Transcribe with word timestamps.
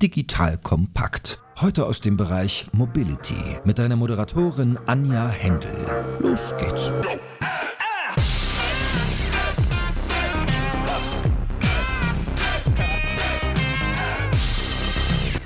Digital 0.00 0.58
Kompakt. 0.58 1.40
Heute 1.60 1.84
aus 1.86 2.00
dem 2.00 2.16
Bereich 2.16 2.68
Mobility 2.72 3.58
mit 3.64 3.80
deiner 3.80 3.96
Moderatorin 3.96 4.78
Anja 4.86 5.28
Händel. 5.28 5.74
Los 6.20 6.54
geht's. 6.56 6.92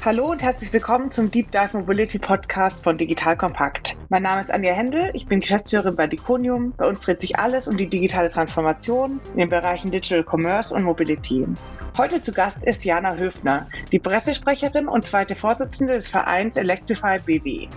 Hallo 0.05 0.33
und 0.33 0.43
herzlich 0.43 0.73
willkommen 0.73 1.13
zum 1.13 1.31
Deep 1.31 1.53
Dive 1.53 1.79
Mobility 1.79 2.19
Podcast 2.19 2.83
von 2.83 2.99
Digital 2.99 3.37
Kompakt. 3.37 3.97
Mein 4.09 4.25
Name 4.25 4.41
ist 4.41 4.51
Anja 4.51 4.73
Händel, 4.73 5.11
ich 5.15 5.29
bin 5.29 5.39
Geschäftsführerin 5.39 5.95
bei 5.95 6.09
Diconium. 6.09 6.75
Bei 6.77 6.89
uns 6.89 6.99
dreht 6.99 7.21
sich 7.21 7.39
alles 7.39 7.69
um 7.69 7.77
die 7.77 7.87
digitale 7.87 8.29
Transformation 8.29 9.21
in 9.35 9.39
den 9.39 9.49
Bereichen 9.49 9.93
Digital 9.93 10.25
Commerce 10.29 10.75
und 10.75 10.83
Mobility. 10.83 11.47
Heute 11.99 12.23
zu 12.23 12.33
Gast 12.33 12.65
ist 12.65 12.85
Jana 12.85 13.15
Höfner, 13.15 13.69
die 13.93 13.99
Pressesprecherin 13.99 14.89
und 14.89 15.07
zweite 15.07 15.37
Vorsitzende 15.37 15.93
des 15.93 16.09
Vereins 16.09 16.57
Electrify 16.57 17.19
BW. 17.25 17.69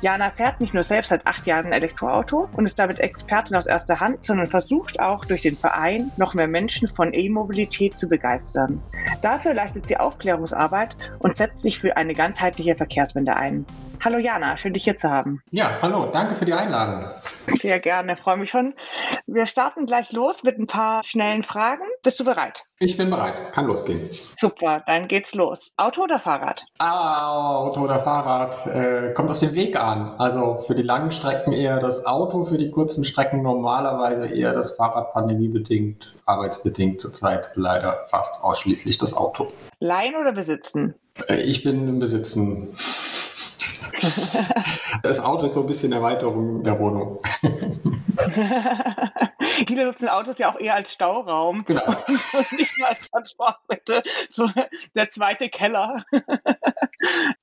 Jana 0.00 0.30
fährt 0.30 0.60
nicht 0.60 0.72
nur 0.72 0.84
selbst 0.84 1.08
seit 1.08 1.26
acht 1.26 1.46
Jahren 1.46 1.66
ein 1.66 1.72
Elektroauto 1.72 2.48
und 2.56 2.64
ist 2.64 2.78
damit 2.78 3.00
Expertin 3.00 3.56
aus 3.56 3.66
erster 3.66 3.98
Hand, 3.98 4.24
sondern 4.24 4.46
versucht 4.46 5.00
auch 5.00 5.24
durch 5.24 5.42
den 5.42 5.56
Verein 5.56 6.12
noch 6.16 6.32
mehr 6.34 6.46
Menschen 6.46 6.86
von 6.86 7.12
E-Mobilität 7.12 7.98
zu 7.98 8.08
begeistern. 8.08 8.80
Dafür 9.20 9.52
leistet 9.52 9.88
sie 9.88 9.96
Aufklärungsarbeit 9.96 10.96
und 11.18 11.36
setzt 11.36 11.65
sich 11.66 11.80
für 11.80 11.96
eine 11.96 12.12
ganzheitliche 12.12 12.76
Verkehrswende 12.76 13.34
ein. 13.34 13.66
Hallo 14.04 14.18
Jana, 14.18 14.56
schön 14.56 14.72
dich 14.72 14.84
hier 14.84 14.98
zu 14.98 15.10
haben. 15.10 15.42
Ja, 15.50 15.78
hallo, 15.82 16.06
danke 16.12 16.36
für 16.36 16.44
die 16.44 16.52
Einladung. 16.52 17.04
Sehr 17.60 17.80
gerne, 17.80 18.16
freue 18.16 18.36
mich 18.36 18.50
schon. 18.50 18.74
Wir 19.26 19.46
starten 19.46 19.86
gleich 19.86 20.12
los 20.12 20.44
mit 20.44 20.60
ein 20.60 20.68
paar 20.68 21.02
schnellen 21.02 21.42
Fragen. 21.42 21.82
Bist 22.04 22.20
du 22.20 22.24
bereit? 22.24 22.62
Ich 22.78 22.96
bin 22.96 23.10
bereit, 23.10 23.52
kann 23.52 23.66
losgehen. 23.66 24.00
Super, 24.38 24.84
dann 24.86 25.08
geht's 25.08 25.34
los. 25.34 25.72
Auto 25.76 26.04
oder 26.04 26.20
Fahrrad? 26.20 26.64
Auto 26.78 27.80
oder 27.80 27.98
Fahrrad, 27.98 28.66
äh, 28.66 29.12
kommt 29.14 29.30
auf 29.32 29.40
den 29.40 29.54
Weg 29.54 29.82
an. 29.82 30.14
Also 30.18 30.58
für 30.58 30.76
die 30.76 30.82
langen 30.82 31.10
Strecken 31.10 31.52
eher 31.52 31.80
das 31.80 32.06
Auto, 32.06 32.44
für 32.44 32.58
die 32.58 32.70
kurzen 32.70 33.04
Strecken 33.04 33.42
normalerweise 33.42 34.32
eher 34.32 34.52
das 34.52 34.76
Fahrrad, 34.76 35.10
pandemiebedingt, 35.10 36.15
arbeitsbedingt 36.26 37.00
zurzeit 37.00 37.50
leider 37.54 38.04
fast 38.10 38.42
ausschließlich 38.42 38.98
das 38.98 39.14
Auto. 39.14 39.52
Leihen 39.80 40.16
oder 40.16 40.32
besitzen? 40.32 40.94
Äh, 41.28 41.40
ich 41.42 41.62
bin 41.62 41.88
im 41.88 41.98
Besitzen. 41.98 42.74
Das 45.02 45.20
Auto 45.20 45.46
ist 45.46 45.54
so 45.54 45.60
ein 45.60 45.66
bisschen 45.66 45.92
Erweiterung 45.92 46.62
der 46.64 46.78
Wohnung. 46.78 47.20
Viele 49.66 49.86
nutzen 49.86 50.08
Autos 50.08 50.38
ja 50.38 50.52
auch 50.52 50.58
eher 50.58 50.74
als 50.74 50.92
Stauraum. 50.92 51.64
Genau. 51.64 51.86
Und 52.32 52.52
nicht 52.52 52.78
mal 52.78 52.88
als 52.88 53.10
Transportmittel. 53.10 54.02
So 54.28 54.50
der 54.94 55.10
zweite 55.10 55.48
Keller. 55.48 56.04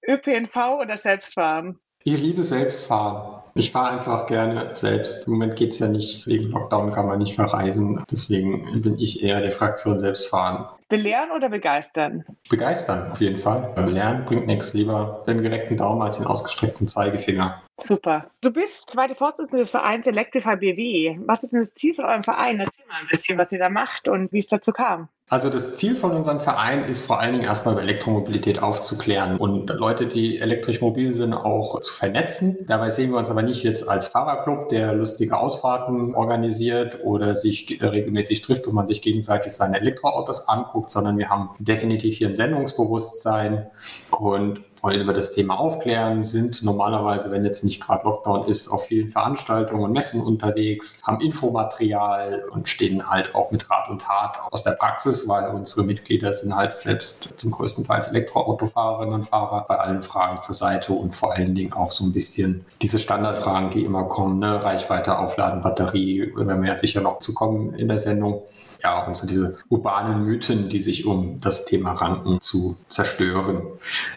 ÖPNV 0.08 0.56
oder 0.82 0.98
Selbstfahren? 0.98 1.80
Ich 2.06 2.18
liebe 2.18 2.44
Selbstfahren. 2.44 3.42
Ich 3.56 3.72
fahre 3.72 3.92
einfach 3.92 4.26
gerne 4.26 4.76
selbst. 4.76 5.26
Im 5.26 5.34
Moment 5.34 5.56
geht 5.56 5.72
es 5.72 5.80
ja 5.80 5.88
nicht, 5.88 6.28
wegen 6.28 6.50
Lockdown 6.50 6.92
kann 6.92 7.06
man 7.06 7.20
nicht 7.20 7.36
verreisen. 7.36 8.04
Deswegen 8.12 8.82
bin 8.82 9.00
ich 9.00 9.24
eher 9.24 9.40
der 9.40 9.52
Fraktion 9.52 10.00
Selbstfahren. 10.00 10.66
Belehren 10.90 11.32
oder 11.32 11.50
begeistern? 11.50 12.26
Begeistern, 12.50 13.12
auf 13.12 13.22
jeden 13.22 13.38
Fall. 13.38 13.72
Belehren 13.76 14.26
bringt 14.26 14.48
nichts. 14.48 14.74
Lieber 14.74 15.24
den 15.28 15.42
gereckten 15.42 15.78
Daumen 15.78 16.02
als 16.02 16.18
den 16.18 16.26
ausgestreckten 16.26 16.88
Zeigefinger. 16.88 17.62
Super. 17.80 18.30
Du 18.42 18.52
bist 18.52 18.90
zweite 18.90 19.16
Vorsitzende 19.16 19.62
des 19.62 19.72
Vereins 19.72 20.06
Electrify 20.06 20.58
BW. 20.58 21.20
Was 21.26 21.44
ist 21.44 21.54
denn 21.54 21.62
das 21.62 21.74
Ziel 21.74 21.94
von 21.94 22.06
eurem 22.06 22.24
Verein? 22.24 22.60
Erzähl 22.60 22.86
mal 22.88 23.00
ein 23.02 23.08
bisschen, 23.08 23.38
was 23.38 23.52
ihr 23.52 23.60
da 23.60 23.70
macht 23.70 24.10
und 24.10 24.34
wie 24.34 24.40
es 24.40 24.48
dazu 24.48 24.72
kam. 24.72 25.08
Also 25.30 25.50
das 25.50 25.78
Ziel 25.78 25.96
von 25.96 26.12
unserem 26.12 26.40
Verein 26.40 26.84
ist 26.84 27.06
vor 27.06 27.20
allen 27.20 27.32
Dingen 27.32 27.46
erstmal 27.46 27.74
über 27.74 27.82
Elektromobilität 27.82 28.62
aufzuklären 28.62 29.38
und 29.38 29.68
Leute, 29.70 30.06
die 30.06 30.40
elektrisch 30.40 30.82
mobil 30.82 31.14
sind, 31.14 31.34
auch 31.34 31.80
zu 31.80 31.94
vernetzen. 31.94 32.58
Dabei 32.68 32.90
sehen 32.90 33.10
wir 33.12 33.18
uns 33.18 33.32
aber 33.32 33.42
nicht 33.42 33.64
jetzt 33.64 33.88
als 33.88 34.08
Fahrerclub, 34.08 34.70
der 34.70 34.94
lustige 34.94 35.38
Ausfahrten 35.38 36.14
organisiert 36.14 37.00
oder 37.04 37.36
sich 37.36 37.80
regelmäßig 37.82 38.42
trifft 38.42 38.68
und 38.68 38.76
man 38.76 38.88
sich 38.88 39.02
gegenseitig 39.02 39.54
seine 39.54 39.80
Elektroautos 39.80 40.48
anguckt, 40.48 40.92
sondern 40.92 41.18
wir 41.18 41.30
haben 41.30 41.52
definitiv 41.58 42.16
hier 42.16 42.28
ein 42.28 42.36
Sendungsbewusstsein 42.36 43.68
und 44.12 44.62
wollen 44.84 45.02
über 45.02 45.14
das 45.14 45.32
Thema 45.32 45.58
aufklären, 45.58 46.24
sind 46.26 46.62
normalerweise, 46.62 47.32
wenn 47.32 47.46
jetzt 47.46 47.64
nicht 47.64 47.82
gerade 47.82 48.04
Lockdown 48.04 48.44
ist, 48.44 48.68
auf 48.68 48.86
vielen 48.86 49.10
Veranstaltungen 49.10 49.84
und 49.84 49.94
Messen 49.94 50.22
unterwegs, 50.22 51.02
haben 51.04 51.22
Infomaterial 51.22 52.44
und 52.52 52.68
stehen 52.68 53.10
halt 53.10 53.34
auch 53.34 53.50
mit 53.52 53.70
Rat 53.72 53.90
und 53.90 54.02
Tat 54.02 54.40
aus 54.52 54.64
der 54.64 54.72
Praxis, 54.72 55.28
weil 55.28 55.50
unsere 55.50 55.84
Mitglieder 55.84 56.34
sind 56.34 56.54
halt 56.54 56.74
selbst 56.74 57.30
zum 57.38 57.52
größten 57.52 57.86
Teil 57.86 58.04
Elektroautofahrerinnen 58.10 59.14
und 59.14 59.24
Fahrer 59.24 59.66
bei 59.68 59.78
allen 59.78 60.02
Fragen 60.02 60.44
zur 60.44 60.56
Seite 60.56 60.92
und 60.92 61.16
vor 61.16 61.34
allen 61.34 61.56
Dingen 61.56 61.72
auch 61.72 61.92
so 61.92 62.04
ein 62.04 62.12
bisschen 62.12 62.66
diese 62.82 63.00
Standardfragen, 63.00 63.70
die 63.72 63.86
immer 63.86 64.04
kommen, 64.04 64.40
ne? 64.40 64.64
Reichweite, 64.64 65.18
Aufladen, 65.18 65.62
Batterie, 65.62 66.34
wenn 66.36 66.62
wir 66.62 66.70
ja 66.70 66.78
sicher 66.78 67.00
noch 67.00 67.20
zu 67.20 67.34
kommen 67.34 67.74
in 67.76 67.88
der 67.88 68.00
Sendung 68.00 68.42
ja, 68.84 69.04
und 69.06 69.16
so 69.16 69.26
diese 69.26 69.56
urbanen 69.70 70.26
Mythen, 70.26 70.68
die 70.68 70.82
sich 70.82 71.06
um 71.06 71.40
das 71.40 71.66
Thema 71.66 71.94
ranken, 71.94 72.42
zu 72.42 72.78
zerstören. 72.90 73.64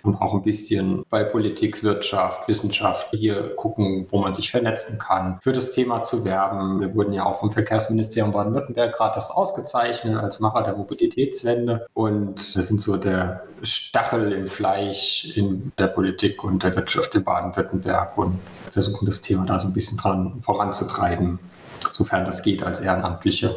Und 0.02 0.16
auch 0.16 0.34
ein 0.34 0.42
bisschen 0.42 1.04
bei 1.08 1.22
Politik, 1.22 1.82
Wirtschaft, 1.84 2.48
Wissenschaft 2.48 3.08
hier 3.12 3.54
gucken, 3.54 4.06
wo 4.10 4.20
man 4.20 4.34
sich 4.34 4.50
vernetzen 4.50 4.98
kann, 4.98 5.38
für 5.42 5.52
das 5.52 5.70
Thema 5.70 6.02
zu 6.02 6.24
werben. 6.24 6.80
Wir 6.80 6.94
wurden 6.94 7.12
ja 7.12 7.24
auch 7.24 7.36
vom 7.36 7.52
Verkehrsministerium 7.52 8.32
Baden-Württemberg 8.32 8.94
gerade 8.94 9.14
erst 9.14 9.30
ausgezeichnet 9.30 10.18
als 10.20 10.40
Macher 10.40 10.62
der 10.62 10.76
Mobilitätswende. 10.76 11.86
Und 11.94 12.56
das 12.56 12.66
sind 12.66 12.80
so 12.80 12.96
der 12.96 13.44
Stachel 13.62 14.32
im 14.32 14.46
Fleisch 14.46 15.36
in 15.36 15.72
der 15.78 15.88
Politik 15.88 16.42
und 16.42 16.62
der 16.62 16.74
Wirtschaft 16.74 17.14
in 17.14 17.22
Baden-Württemberg 17.22 18.18
und 18.18 18.38
versuchen 18.70 19.06
das 19.06 19.22
Thema 19.22 19.46
da 19.46 19.58
so 19.58 19.68
ein 19.68 19.74
bisschen 19.74 19.96
dran 19.96 20.40
voranzutreiben, 20.40 21.38
sofern 21.92 22.24
das 22.24 22.42
geht 22.42 22.62
als 22.62 22.80
Ehrenamtliche. 22.80 23.56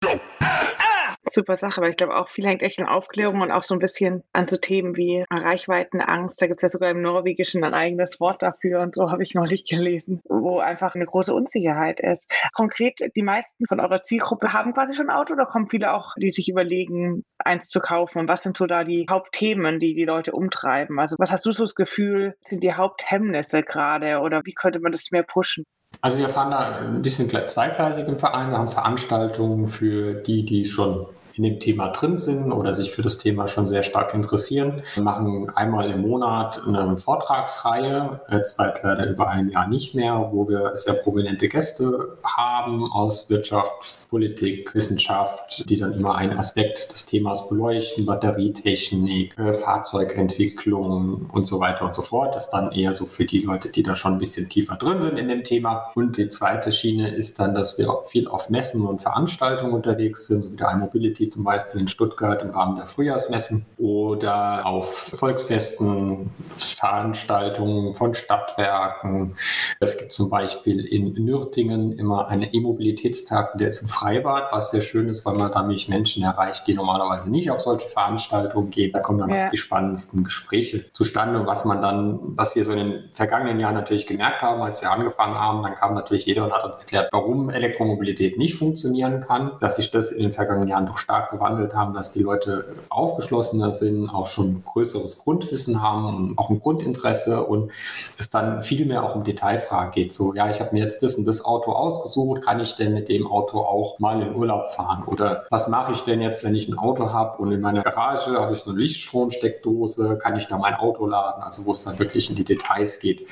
super 1.31 1.55
Sache, 1.55 1.81
weil 1.81 1.91
ich 1.91 1.97
glaube 1.97 2.15
auch 2.15 2.29
viel 2.29 2.45
hängt 2.45 2.61
echt 2.61 2.79
an 2.79 2.87
Aufklärung 2.87 3.41
und 3.41 3.51
auch 3.51 3.63
so 3.63 3.75
ein 3.75 3.79
bisschen 3.79 4.23
an 4.33 4.47
so 4.47 4.57
Themen 4.57 4.95
wie 4.95 5.23
Reichweitenangst. 5.29 6.41
Da 6.41 6.47
gibt 6.47 6.59
es 6.59 6.63
ja 6.63 6.69
sogar 6.69 6.91
im 6.91 7.01
Norwegischen 7.01 7.63
ein 7.63 7.73
eigenes 7.73 8.19
Wort 8.19 8.41
dafür 8.41 8.81
und 8.81 8.95
so 8.95 9.11
habe 9.11 9.23
ich 9.23 9.33
neulich 9.33 9.65
gelesen, 9.65 10.21
wo 10.27 10.59
einfach 10.59 10.95
eine 10.95 11.05
große 11.05 11.33
Unsicherheit 11.33 11.99
ist. 11.99 12.29
Konkret, 12.53 12.99
die 13.15 13.23
meisten 13.23 13.65
von 13.67 13.79
eurer 13.79 14.03
Zielgruppe 14.03 14.53
haben 14.53 14.73
quasi 14.73 14.93
schon 14.93 15.09
ein 15.09 15.15
Auto 15.15 15.33
oder 15.33 15.45
kommen 15.45 15.69
viele 15.69 15.93
auch, 15.93 16.13
die 16.17 16.31
sich 16.31 16.49
überlegen, 16.49 17.23
eins 17.39 17.67
zu 17.67 17.79
kaufen? 17.79 18.19
Und 18.19 18.27
was 18.27 18.43
sind 18.43 18.57
so 18.57 18.65
da 18.65 18.83
die 18.83 19.05
Hauptthemen, 19.09 19.79
die 19.79 19.93
die 19.93 20.05
Leute 20.05 20.33
umtreiben? 20.33 20.99
Also 20.99 21.15
was 21.19 21.31
hast 21.31 21.45
du 21.45 21.51
so 21.51 21.63
das 21.63 21.75
Gefühl, 21.75 22.35
sind 22.45 22.63
die 22.63 22.73
Haupthemmnisse 22.73 23.63
gerade 23.63 24.19
oder 24.19 24.41
wie 24.45 24.53
könnte 24.53 24.79
man 24.79 24.91
das 24.91 25.11
mehr 25.11 25.23
pushen? 25.23 25.65
Also 26.01 26.17
wir 26.17 26.29
fahren 26.29 26.51
da 26.51 26.79
ein 26.79 27.01
bisschen 27.03 27.29
zweigleisig 27.29 28.07
im 28.07 28.17
Verein. 28.17 28.49
Wir 28.49 28.57
haben 28.57 28.67
Veranstaltungen 28.67 29.67
für 29.67 30.15
die, 30.15 30.43
die 30.43 30.65
schon 30.65 31.05
in 31.35 31.43
dem 31.43 31.59
Thema 31.59 31.89
drin 31.89 32.17
sind 32.17 32.51
oder 32.51 32.73
sich 32.73 32.91
für 32.91 33.01
das 33.01 33.17
Thema 33.17 33.47
schon 33.47 33.67
sehr 33.67 33.83
stark 33.83 34.13
interessieren. 34.13 34.83
Wir 34.95 35.03
machen 35.03 35.49
einmal 35.55 35.89
im 35.89 36.01
Monat 36.01 36.61
eine 36.65 36.97
Vortragsreihe, 36.97 38.21
jetzt 38.31 38.55
seit 38.55 38.83
leider 38.83 39.09
über 39.09 39.29
ein 39.29 39.49
Jahr 39.49 39.67
nicht 39.67 39.95
mehr, 39.95 40.29
wo 40.31 40.47
wir 40.47 40.75
sehr 40.75 40.93
prominente 40.93 41.47
Gäste 41.47 42.17
haben 42.23 42.91
aus 42.91 43.29
Wirtschaft, 43.29 44.09
Politik, 44.09 44.73
Wissenschaft, 44.75 45.69
die 45.69 45.77
dann 45.77 45.93
immer 45.93 46.15
einen 46.15 46.37
Aspekt 46.37 46.91
des 46.91 47.05
Themas 47.05 47.49
beleuchten, 47.49 48.05
Batterietechnik, 48.05 49.37
äh, 49.37 49.53
Fahrzeugentwicklung 49.53 51.29
und 51.31 51.45
so 51.45 51.59
weiter 51.59 51.85
und 51.85 51.95
so 51.95 52.01
fort. 52.01 52.35
Das 52.35 52.45
ist 52.45 52.51
dann 52.51 52.71
eher 52.71 52.93
so 52.93 53.05
für 53.05 53.25
die 53.25 53.39
Leute, 53.39 53.69
die 53.69 53.83
da 53.83 53.95
schon 53.95 54.13
ein 54.13 54.19
bisschen 54.19 54.49
tiefer 54.49 54.75
drin 54.75 55.01
sind 55.01 55.17
in 55.17 55.27
dem 55.27 55.43
Thema. 55.43 55.91
Und 55.95 56.17
die 56.17 56.27
zweite 56.27 56.71
Schiene 56.71 57.13
ist 57.15 57.39
dann, 57.39 57.55
dass 57.55 57.77
wir 57.77 58.01
viel 58.05 58.27
auf 58.27 58.49
Messen 58.49 58.85
und 58.85 59.01
Veranstaltungen 59.01 59.73
unterwegs 59.73 60.27
sind, 60.27 60.43
so 60.43 60.51
wie 60.51 60.57
der 60.57 60.71
iMobility 60.71 61.20
die 61.21 61.29
zum 61.29 61.43
Beispiel 61.43 61.79
in 61.79 61.87
Stuttgart 61.87 62.41
im 62.41 62.49
Rahmen 62.49 62.75
der 62.75 62.87
Frühjahrsmessen 62.87 63.65
oder 63.77 64.65
auf 64.65 65.11
Volksfesten, 65.13 66.31
Veranstaltungen 66.57 67.93
von 67.93 68.13
Stadtwerken. 68.13 69.35
Es 69.79 69.97
gibt 69.97 70.13
zum 70.13 70.29
Beispiel 70.29 70.83
in 70.83 71.13
Nürtingen 71.13 71.93
immer 71.93 72.27
einen 72.27 72.49
E-Mobilitätstag, 72.51 73.57
der 73.57 73.69
ist 73.69 73.83
im 73.83 73.87
Freibad, 73.87 74.51
was 74.51 74.71
sehr 74.71 74.81
schön 74.81 75.07
ist, 75.07 75.25
weil 75.25 75.35
man 75.35 75.51
damit 75.51 75.87
Menschen 75.89 76.23
erreicht, 76.23 76.65
die 76.67 76.73
normalerweise 76.73 77.29
nicht 77.29 77.51
auf 77.51 77.61
solche 77.61 77.87
Veranstaltungen 77.87 78.71
gehen. 78.71 78.91
Da 78.91 78.99
kommen 78.99 79.19
dann 79.19 79.29
ja. 79.29 79.45
auch 79.45 79.51
die 79.51 79.57
spannendsten 79.57 80.23
Gespräche 80.23 80.91
zustande, 80.91 81.45
was 81.45 81.65
man 81.65 81.81
dann, 81.81 82.19
was 82.35 82.55
wir 82.55 82.65
so 82.65 82.71
in 82.71 82.79
den 82.79 83.09
vergangenen 83.13 83.59
Jahren 83.59 83.75
natürlich 83.75 84.07
gemerkt 84.07 84.41
haben, 84.41 84.61
als 84.61 84.81
wir 84.81 84.91
angefangen 84.91 85.35
haben, 85.35 85.61
dann 85.61 85.75
kam 85.75 85.93
natürlich 85.93 86.25
jeder 86.25 86.43
und 86.43 86.51
hat 86.51 86.65
uns 86.65 86.77
erklärt, 86.77 87.09
warum 87.11 87.51
Elektromobilität 87.51 88.39
nicht 88.39 88.55
funktionieren 88.55 89.21
kann, 89.21 89.51
dass 89.59 89.75
sich 89.75 89.91
das 89.91 90.11
in 90.11 90.23
den 90.23 90.33
vergangenen 90.33 90.67
Jahren 90.67 90.87
doch 90.87 90.97
stark 91.11 91.29
gewandelt 91.29 91.75
haben, 91.75 91.93
dass 91.93 92.13
die 92.13 92.23
Leute 92.23 92.71
aufgeschlossener 92.87 93.73
sind, 93.73 94.09
auch 94.09 94.27
schon 94.27 94.63
größeres 94.65 95.25
Grundwissen 95.25 95.81
haben 95.81 96.35
auch 96.37 96.49
ein 96.49 96.61
Grundinteresse 96.61 97.43
und 97.43 97.71
es 98.17 98.29
dann 98.29 98.61
viel 98.61 98.85
mehr 98.85 99.03
auch 99.03 99.13
um 99.13 99.25
Detailfragen 99.25 99.91
geht. 99.91 100.13
So, 100.13 100.33
ja, 100.33 100.49
ich 100.49 100.61
habe 100.61 100.69
mir 100.71 100.81
jetzt 100.81 101.03
das 101.03 101.15
und 101.15 101.25
das 101.25 101.43
Auto 101.43 101.73
ausgesucht, 101.73 102.43
kann 102.43 102.61
ich 102.61 102.75
denn 102.75 102.93
mit 102.93 103.09
dem 103.09 103.27
Auto 103.27 103.59
auch 103.59 103.99
mal 103.99 104.21
in 104.21 104.33
Urlaub 104.33 104.69
fahren? 104.69 105.03
Oder 105.05 105.43
was 105.49 105.67
mache 105.67 105.91
ich 105.91 106.01
denn 106.01 106.21
jetzt, 106.21 106.45
wenn 106.45 106.55
ich 106.55 106.69
ein 106.69 106.77
Auto 106.77 107.11
habe 107.11 107.41
und 107.41 107.51
in 107.51 107.59
meiner 107.59 107.81
Garage 107.81 108.39
habe 108.39 108.53
ich 108.53 108.59
so 108.59 108.69
eine 108.69 108.79
Lichtstromsteckdose, 108.79 110.17
kann 110.17 110.37
ich 110.37 110.47
da 110.47 110.57
mein 110.57 110.75
Auto 110.75 111.05
laden? 111.07 111.43
Also 111.43 111.65
wo 111.65 111.71
es 111.71 111.83
dann 111.83 111.99
wirklich 111.99 112.29
in 112.29 112.37
die 112.37 112.45
Details 112.45 112.99
geht. 112.99 113.27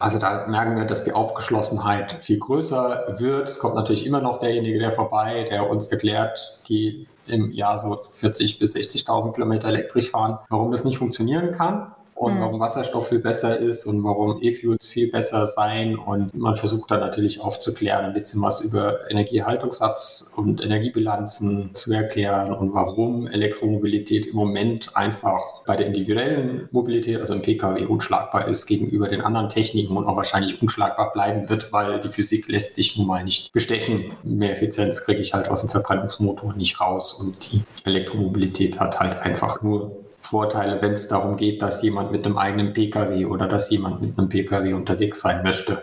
Also 0.00 0.18
da 0.18 0.46
merken 0.46 0.76
wir, 0.76 0.84
dass 0.84 1.02
die 1.02 1.12
Aufgeschlossenheit 1.12 2.22
viel 2.22 2.38
größer 2.38 3.14
wird. 3.16 3.48
Es 3.48 3.58
kommt 3.58 3.74
natürlich 3.74 4.04
immer 4.04 4.20
noch 4.20 4.38
derjenige, 4.38 4.78
der 4.78 4.92
vorbei, 4.92 5.46
der 5.48 5.70
uns 5.70 5.86
erklärt, 5.86 6.60
die 6.68 7.06
im 7.26 7.52
Jahr 7.52 7.78
so 7.78 8.00
40 8.12 8.58
bis 8.58 8.74
60.000 8.74 9.32
Kilometer 9.32 9.68
elektrisch 9.68 10.10
fahren, 10.10 10.38
warum 10.48 10.70
das 10.70 10.84
nicht 10.84 10.98
funktionieren 10.98 11.52
kann 11.52 11.92
und 12.22 12.36
mhm. 12.36 12.40
warum 12.40 12.60
Wasserstoff 12.60 13.08
viel 13.08 13.18
besser 13.18 13.58
ist 13.58 13.84
und 13.84 14.04
warum 14.04 14.40
E-Fuels 14.40 14.88
viel 14.88 15.10
besser 15.10 15.44
sein. 15.46 15.96
Und 15.96 16.32
man 16.34 16.54
versucht 16.54 16.90
dann 16.92 17.00
natürlich 17.00 17.40
aufzuklären, 17.40 18.04
ein 18.04 18.12
bisschen 18.12 18.40
was 18.40 18.60
über 18.60 19.10
Energiehaltungssatz 19.10 20.32
und 20.36 20.62
Energiebilanzen 20.62 21.74
zu 21.74 21.92
erklären 21.92 22.52
und 22.52 22.74
warum 22.74 23.26
Elektromobilität 23.26 24.26
im 24.26 24.36
Moment 24.36 24.96
einfach 24.96 25.40
bei 25.66 25.74
der 25.74 25.86
individuellen 25.88 26.68
Mobilität, 26.70 27.18
also 27.18 27.34
im 27.34 27.42
Pkw, 27.42 27.86
unschlagbar 27.86 28.46
ist 28.46 28.66
gegenüber 28.66 29.08
den 29.08 29.22
anderen 29.22 29.48
Techniken 29.48 29.96
und 29.96 30.06
auch 30.06 30.16
wahrscheinlich 30.16 30.62
unschlagbar 30.62 31.12
bleiben 31.12 31.48
wird, 31.48 31.72
weil 31.72 31.98
die 31.98 32.08
Physik 32.08 32.46
lässt 32.46 32.76
sich 32.76 32.96
nun 32.96 33.08
mal 33.08 33.24
nicht 33.24 33.52
bestechen. 33.52 34.12
Mehr 34.22 34.52
Effizienz 34.52 35.02
kriege 35.04 35.20
ich 35.20 35.34
halt 35.34 35.48
aus 35.48 35.60
dem 35.60 35.70
Verbrennungsmotor 35.70 36.54
nicht 36.54 36.80
raus 36.80 37.14
und 37.14 37.52
die 37.52 37.62
Elektromobilität 37.84 38.78
hat 38.78 39.00
halt 39.00 39.20
einfach 39.22 39.60
nur 39.62 40.02
Vorteile, 40.22 40.80
wenn 40.80 40.92
es 40.92 41.08
darum 41.08 41.36
geht, 41.36 41.60
dass 41.62 41.82
jemand 41.82 42.12
mit 42.12 42.24
einem 42.24 42.38
eigenen 42.38 42.72
Pkw 42.72 43.26
oder 43.26 43.48
dass 43.48 43.70
jemand 43.70 44.00
mit 44.00 44.16
einem 44.16 44.28
Pkw 44.28 44.72
unterwegs 44.72 45.20
sein 45.20 45.42
möchte. 45.42 45.82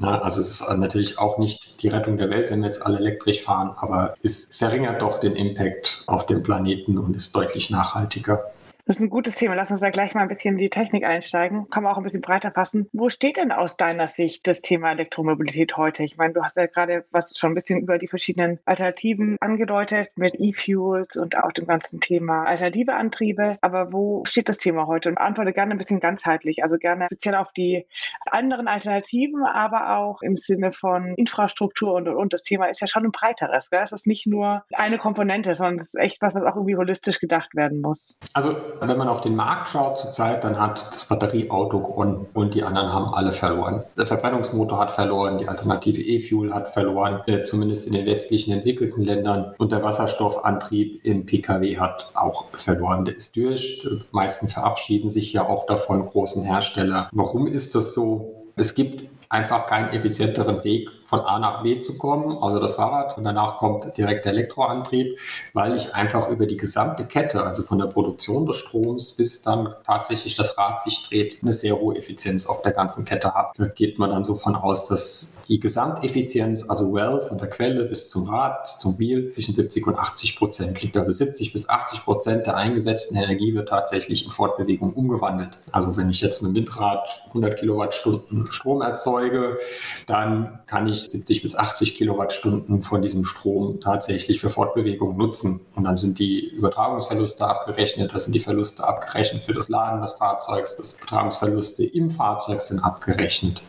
Na, 0.00 0.20
also 0.20 0.40
es 0.40 0.60
ist 0.60 0.68
natürlich 0.76 1.18
auch 1.18 1.38
nicht 1.38 1.82
die 1.82 1.88
Rettung 1.88 2.18
der 2.18 2.30
Welt, 2.30 2.50
wenn 2.50 2.60
wir 2.60 2.66
jetzt 2.66 2.84
alle 2.84 2.98
elektrisch 2.98 3.42
fahren, 3.42 3.72
aber 3.76 4.14
es 4.22 4.50
verringert 4.52 5.00
doch 5.00 5.20
den 5.20 5.36
Impact 5.36 6.02
auf 6.06 6.26
den 6.26 6.42
Planeten 6.42 6.98
und 6.98 7.16
ist 7.16 7.34
deutlich 7.34 7.70
nachhaltiger. 7.70 8.50
Das 8.90 8.96
ist 8.96 9.04
ein 9.04 9.10
gutes 9.10 9.36
Thema. 9.36 9.54
Lass 9.54 9.70
uns 9.70 9.78
da 9.78 9.90
gleich 9.90 10.14
mal 10.14 10.22
ein 10.22 10.26
bisschen 10.28 10.54
in 10.54 10.58
die 10.58 10.68
Technik 10.68 11.04
einsteigen. 11.04 11.70
Kann 11.70 11.84
man 11.84 11.92
auch 11.92 11.96
ein 11.96 12.02
bisschen 12.02 12.22
breiter 12.22 12.50
fassen. 12.50 12.88
Wo 12.92 13.08
steht 13.08 13.36
denn 13.36 13.52
aus 13.52 13.76
deiner 13.76 14.08
Sicht 14.08 14.48
das 14.48 14.62
Thema 14.62 14.90
Elektromobilität 14.90 15.76
heute? 15.76 16.02
Ich 16.02 16.16
meine, 16.16 16.32
du 16.32 16.42
hast 16.42 16.56
ja 16.56 16.66
gerade 16.66 17.04
was 17.12 17.38
schon 17.38 17.52
ein 17.52 17.54
bisschen 17.54 17.78
über 17.78 17.98
die 17.98 18.08
verschiedenen 18.08 18.58
Alternativen 18.64 19.36
angedeutet 19.40 20.08
mit 20.16 20.34
E-Fuels 20.40 21.16
und 21.16 21.36
auch 21.36 21.52
dem 21.52 21.68
ganzen 21.68 22.00
Thema 22.00 22.46
alternative 22.46 22.94
Antriebe. 22.94 23.58
Aber 23.60 23.92
wo 23.92 24.24
steht 24.24 24.48
das 24.48 24.58
Thema 24.58 24.88
heute? 24.88 25.08
Und 25.08 25.18
antworte 25.18 25.52
gerne 25.52 25.70
ein 25.70 25.78
bisschen 25.78 26.00
ganzheitlich, 26.00 26.64
also 26.64 26.76
gerne 26.76 27.06
speziell 27.12 27.36
auf 27.36 27.52
die 27.52 27.86
anderen 28.26 28.66
Alternativen, 28.66 29.44
aber 29.44 29.98
auch 29.98 30.20
im 30.20 30.36
Sinne 30.36 30.72
von 30.72 31.14
Infrastruktur 31.14 31.94
und, 31.94 32.08
und, 32.08 32.16
und. 32.16 32.32
Das 32.32 32.42
Thema 32.42 32.66
ist 32.66 32.80
ja 32.80 32.88
schon 32.88 33.04
ein 33.04 33.12
breiteres. 33.12 33.70
Gell? 33.70 33.82
Es 33.84 33.92
ist 33.92 34.08
nicht 34.08 34.26
nur 34.26 34.64
eine 34.72 34.98
Komponente, 34.98 35.54
sondern 35.54 35.78
es 35.78 35.94
ist 35.94 36.00
echt 36.00 36.20
was, 36.20 36.34
was 36.34 36.42
auch 36.42 36.56
irgendwie 36.56 36.74
holistisch 36.74 37.20
gedacht 37.20 37.54
werden 37.54 37.80
muss. 37.82 38.18
Also 38.34 38.56
wenn 38.88 38.98
man 38.98 39.08
auf 39.08 39.20
den 39.20 39.36
Markt 39.36 39.68
schaut 39.68 39.98
zurzeit, 39.98 40.44
dann 40.44 40.58
hat 40.58 40.86
das 40.92 41.04
Batterieauto 41.04 41.80
gewonnen 41.80 42.26
und 42.34 42.54
die 42.54 42.62
anderen 42.62 42.92
haben 42.92 43.14
alle 43.14 43.32
verloren. 43.32 43.82
Der 43.96 44.06
Verbrennungsmotor 44.06 44.78
hat 44.78 44.92
verloren, 44.92 45.38
die 45.38 45.48
alternative 45.48 46.00
E-Fuel 46.02 46.54
hat 46.54 46.68
verloren, 46.68 47.20
äh, 47.26 47.42
zumindest 47.42 47.86
in 47.86 47.92
den 47.92 48.06
westlichen 48.06 48.52
entwickelten 48.52 49.04
Ländern. 49.04 49.54
Und 49.58 49.72
der 49.72 49.82
Wasserstoffantrieb 49.82 51.04
im 51.04 51.26
Pkw 51.26 51.78
hat 51.78 52.10
auch 52.14 52.46
verloren. 52.52 53.04
Der 53.04 53.16
ist 53.16 53.36
durch. 53.36 53.80
Die 53.84 54.00
meisten 54.12 54.48
verabschieden 54.48 55.10
sich 55.10 55.32
ja 55.32 55.46
auch 55.46 55.66
davon, 55.66 56.06
großen 56.06 56.44
Hersteller. 56.44 57.08
Warum 57.12 57.46
ist 57.46 57.74
das 57.74 57.94
so? 57.94 58.34
Es 58.56 58.74
gibt 58.74 59.04
einfach 59.28 59.66
keinen 59.66 59.90
effizienteren 59.90 60.62
Weg, 60.64 60.90
von 61.10 61.20
A 61.22 61.40
nach 61.40 61.64
B 61.64 61.80
zu 61.80 61.98
kommen, 61.98 62.38
also 62.40 62.60
das 62.60 62.74
Fahrrad 62.74 63.18
und 63.18 63.24
danach 63.24 63.56
kommt 63.56 63.96
direkt 63.98 64.24
der 64.26 64.32
Elektroantrieb, 64.32 65.18
weil 65.54 65.74
ich 65.74 65.92
einfach 65.92 66.30
über 66.30 66.46
die 66.46 66.56
gesamte 66.56 67.04
Kette, 67.04 67.42
also 67.42 67.64
von 67.64 67.80
der 67.80 67.86
Produktion 67.86 68.46
des 68.46 68.58
Stroms 68.58 69.14
bis 69.14 69.42
dann 69.42 69.74
tatsächlich 69.84 70.36
das 70.36 70.56
Rad 70.56 70.80
sich 70.80 71.02
dreht, 71.02 71.40
eine 71.42 71.52
sehr 71.52 71.80
hohe 71.80 71.96
Effizienz 71.96 72.46
auf 72.46 72.62
der 72.62 72.70
ganzen 72.70 73.04
Kette 73.04 73.34
habe. 73.34 73.50
Da 73.56 73.66
geht 73.66 73.98
man 73.98 74.10
dann 74.10 74.24
so 74.24 74.36
von 74.36 74.54
aus, 74.54 74.86
dass 74.86 75.38
die 75.48 75.58
Gesamteffizienz, 75.58 76.64
also 76.68 76.92
Well 76.92 77.20
von 77.20 77.38
der 77.38 77.50
Quelle 77.50 77.86
bis 77.86 78.08
zum 78.08 78.28
Rad, 78.28 78.62
bis 78.62 78.78
zum 78.78 78.96
Wheel, 79.00 79.32
zwischen 79.32 79.52
70 79.52 79.88
und 79.88 79.96
80 79.96 80.36
Prozent 80.36 80.80
liegt. 80.80 80.96
Also 80.96 81.10
70 81.10 81.52
bis 81.52 81.68
80 81.68 82.04
Prozent 82.04 82.46
der 82.46 82.56
eingesetzten 82.56 83.16
Energie 83.16 83.52
wird 83.52 83.68
tatsächlich 83.68 84.24
in 84.24 84.30
Fortbewegung 84.30 84.92
umgewandelt. 84.92 85.58
Also 85.72 85.96
wenn 85.96 86.08
ich 86.08 86.20
jetzt 86.20 86.40
mit 86.42 86.52
dem 86.52 86.54
Windrad 86.54 87.24
100 87.30 87.58
Kilowattstunden 87.58 88.46
Strom 88.52 88.80
erzeuge, 88.80 89.58
dann 90.06 90.60
kann 90.66 90.86
ich 90.86 90.99
70 91.08 91.42
bis 91.42 91.56
80 91.56 91.96
Kilowattstunden 91.96 92.82
von 92.82 93.00
diesem 93.02 93.24
Strom 93.24 93.80
tatsächlich 93.80 94.40
für 94.40 94.50
Fortbewegung 94.50 95.16
nutzen. 95.16 95.60
Und 95.74 95.84
dann 95.84 95.96
sind 95.96 96.18
die 96.18 96.48
Übertragungsverluste 96.50 97.46
abgerechnet, 97.46 98.14
das 98.14 98.24
sind 98.24 98.34
die 98.34 98.40
Verluste 98.40 98.86
abgerechnet 98.86 99.44
für 99.44 99.52
das 99.52 99.68
Laden 99.68 100.00
des 100.00 100.12
Fahrzeugs, 100.12 100.76
das 100.76 100.98
Übertragungsverluste 100.98 101.84
im 101.84 102.10
Fahrzeug 102.10 102.62
sind 102.62 102.80
abgerechnet. 102.80 103.62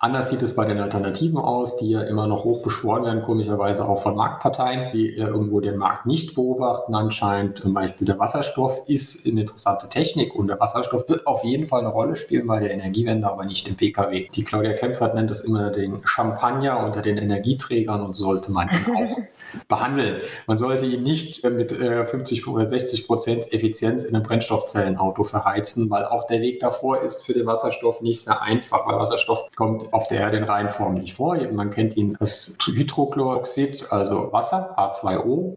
Anders 0.00 0.30
sieht 0.30 0.42
es 0.42 0.54
bei 0.54 0.64
den 0.64 0.78
Alternativen 0.78 1.38
aus, 1.38 1.76
die 1.76 1.90
ja 1.90 2.02
immer 2.02 2.28
noch 2.28 2.44
hoch 2.44 2.62
beschworen 2.62 3.04
werden, 3.04 3.22
komischerweise 3.22 3.88
auch 3.88 4.00
von 4.00 4.14
Marktparteien, 4.14 4.92
die 4.92 5.08
irgendwo 5.08 5.60
den 5.60 5.76
Markt 5.76 6.06
nicht 6.06 6.36
beobachten 6.36 6.94
anscheinend. 6.94 7.60
Zum 7.60 7.74
Beispiel 7.74 8.06
der 8.06 8.18
Wasserstoff 8.18 8.82
ist 8.86 9.26
eine 9.26 9.40
interessante 9.40 9.88
Technik 9.88 10.36
und 10.36 10.46
der 10.46 10.60
Wasserstoff 10.60 11.08
wird 11.08 11.26
auf 11.26 11.42
jeden 11.42 11.66
Fall 11.66 11.80
eine 11.80 11.88
Rolle 11.88 12.14
spielen 12.14 12.46
bei 12.46 12.60
der 12.60 12.70
Energiewende, 12.70 13.28
aber 13.28 13.44
nicht 13.44 13.66
im 13.66 13.76
Pkw. 13.76 14.28
Die 14.32 14.44
Claudia 14.44 14.74
Kempfert 14.74 15.14
nennt 15.14 15.30
das 15.30 15.40
immer 15.40 15.70
den 15.70 16.00
Champagner 16.04 16.77
unter 16.84 17.02
den 17.02 17.18
Energieträgern 17.18 18.00
und 18.00 18.12
sollte 18.14 18.52
man 18.52 18.68
ihn 18.68 18.94
auch 18.94 19.18
behandeln. 19.68 20.20
Man 20.46 20.58
sollte 20.58 20.86
ihn 20.86 21.02
nicht 21.02 21.44
äh, 21.44 21.50
mit 21.50 21.72
50 21.72 22.46
äh, 22.46 22.50
oder 22.50 22.66
60 22.66 23.06
Prozent 23.06 23.52
Effizienz 23.52 24.04
in 24.04 24.14
einem 24.14 24.24
Brennstoffzellenauto 24.24 25.24
verheizen, 25.24 25.90
weil 25.90 26.04
auch 26.04 26.26
der 26.26 26.40
Weg 26.40 26.60
davor 26.60 27.00
ist 27.02 27.24
für 27.24 27.32
den 27.32 27.46
Wasserstoff 27.46 28.00
nicht 28.02 28.20
sehr 28.20 28.42
einfach, 28.42 28.86
weil 28.86 28.96
Wasserstoff 28.96 29.50
kommt 29.56 29.92
auf 29.92 30.08
der 30.08 30.20
Erde 30.20 30.38
in 30.38 30.44
Reihenform 30.44 30.94
nicht 30.94 31.14
vor. 31.14 31.36
Man 31.52 31.70
kennt 31.70 31.96
ihn 31.96 32.16
als 32.20 32.56
Hydrochloroxid, 32.64 33.90
also 33.90 34.32
Wasser, 34.32 34.74
H2O. 34.78 35.56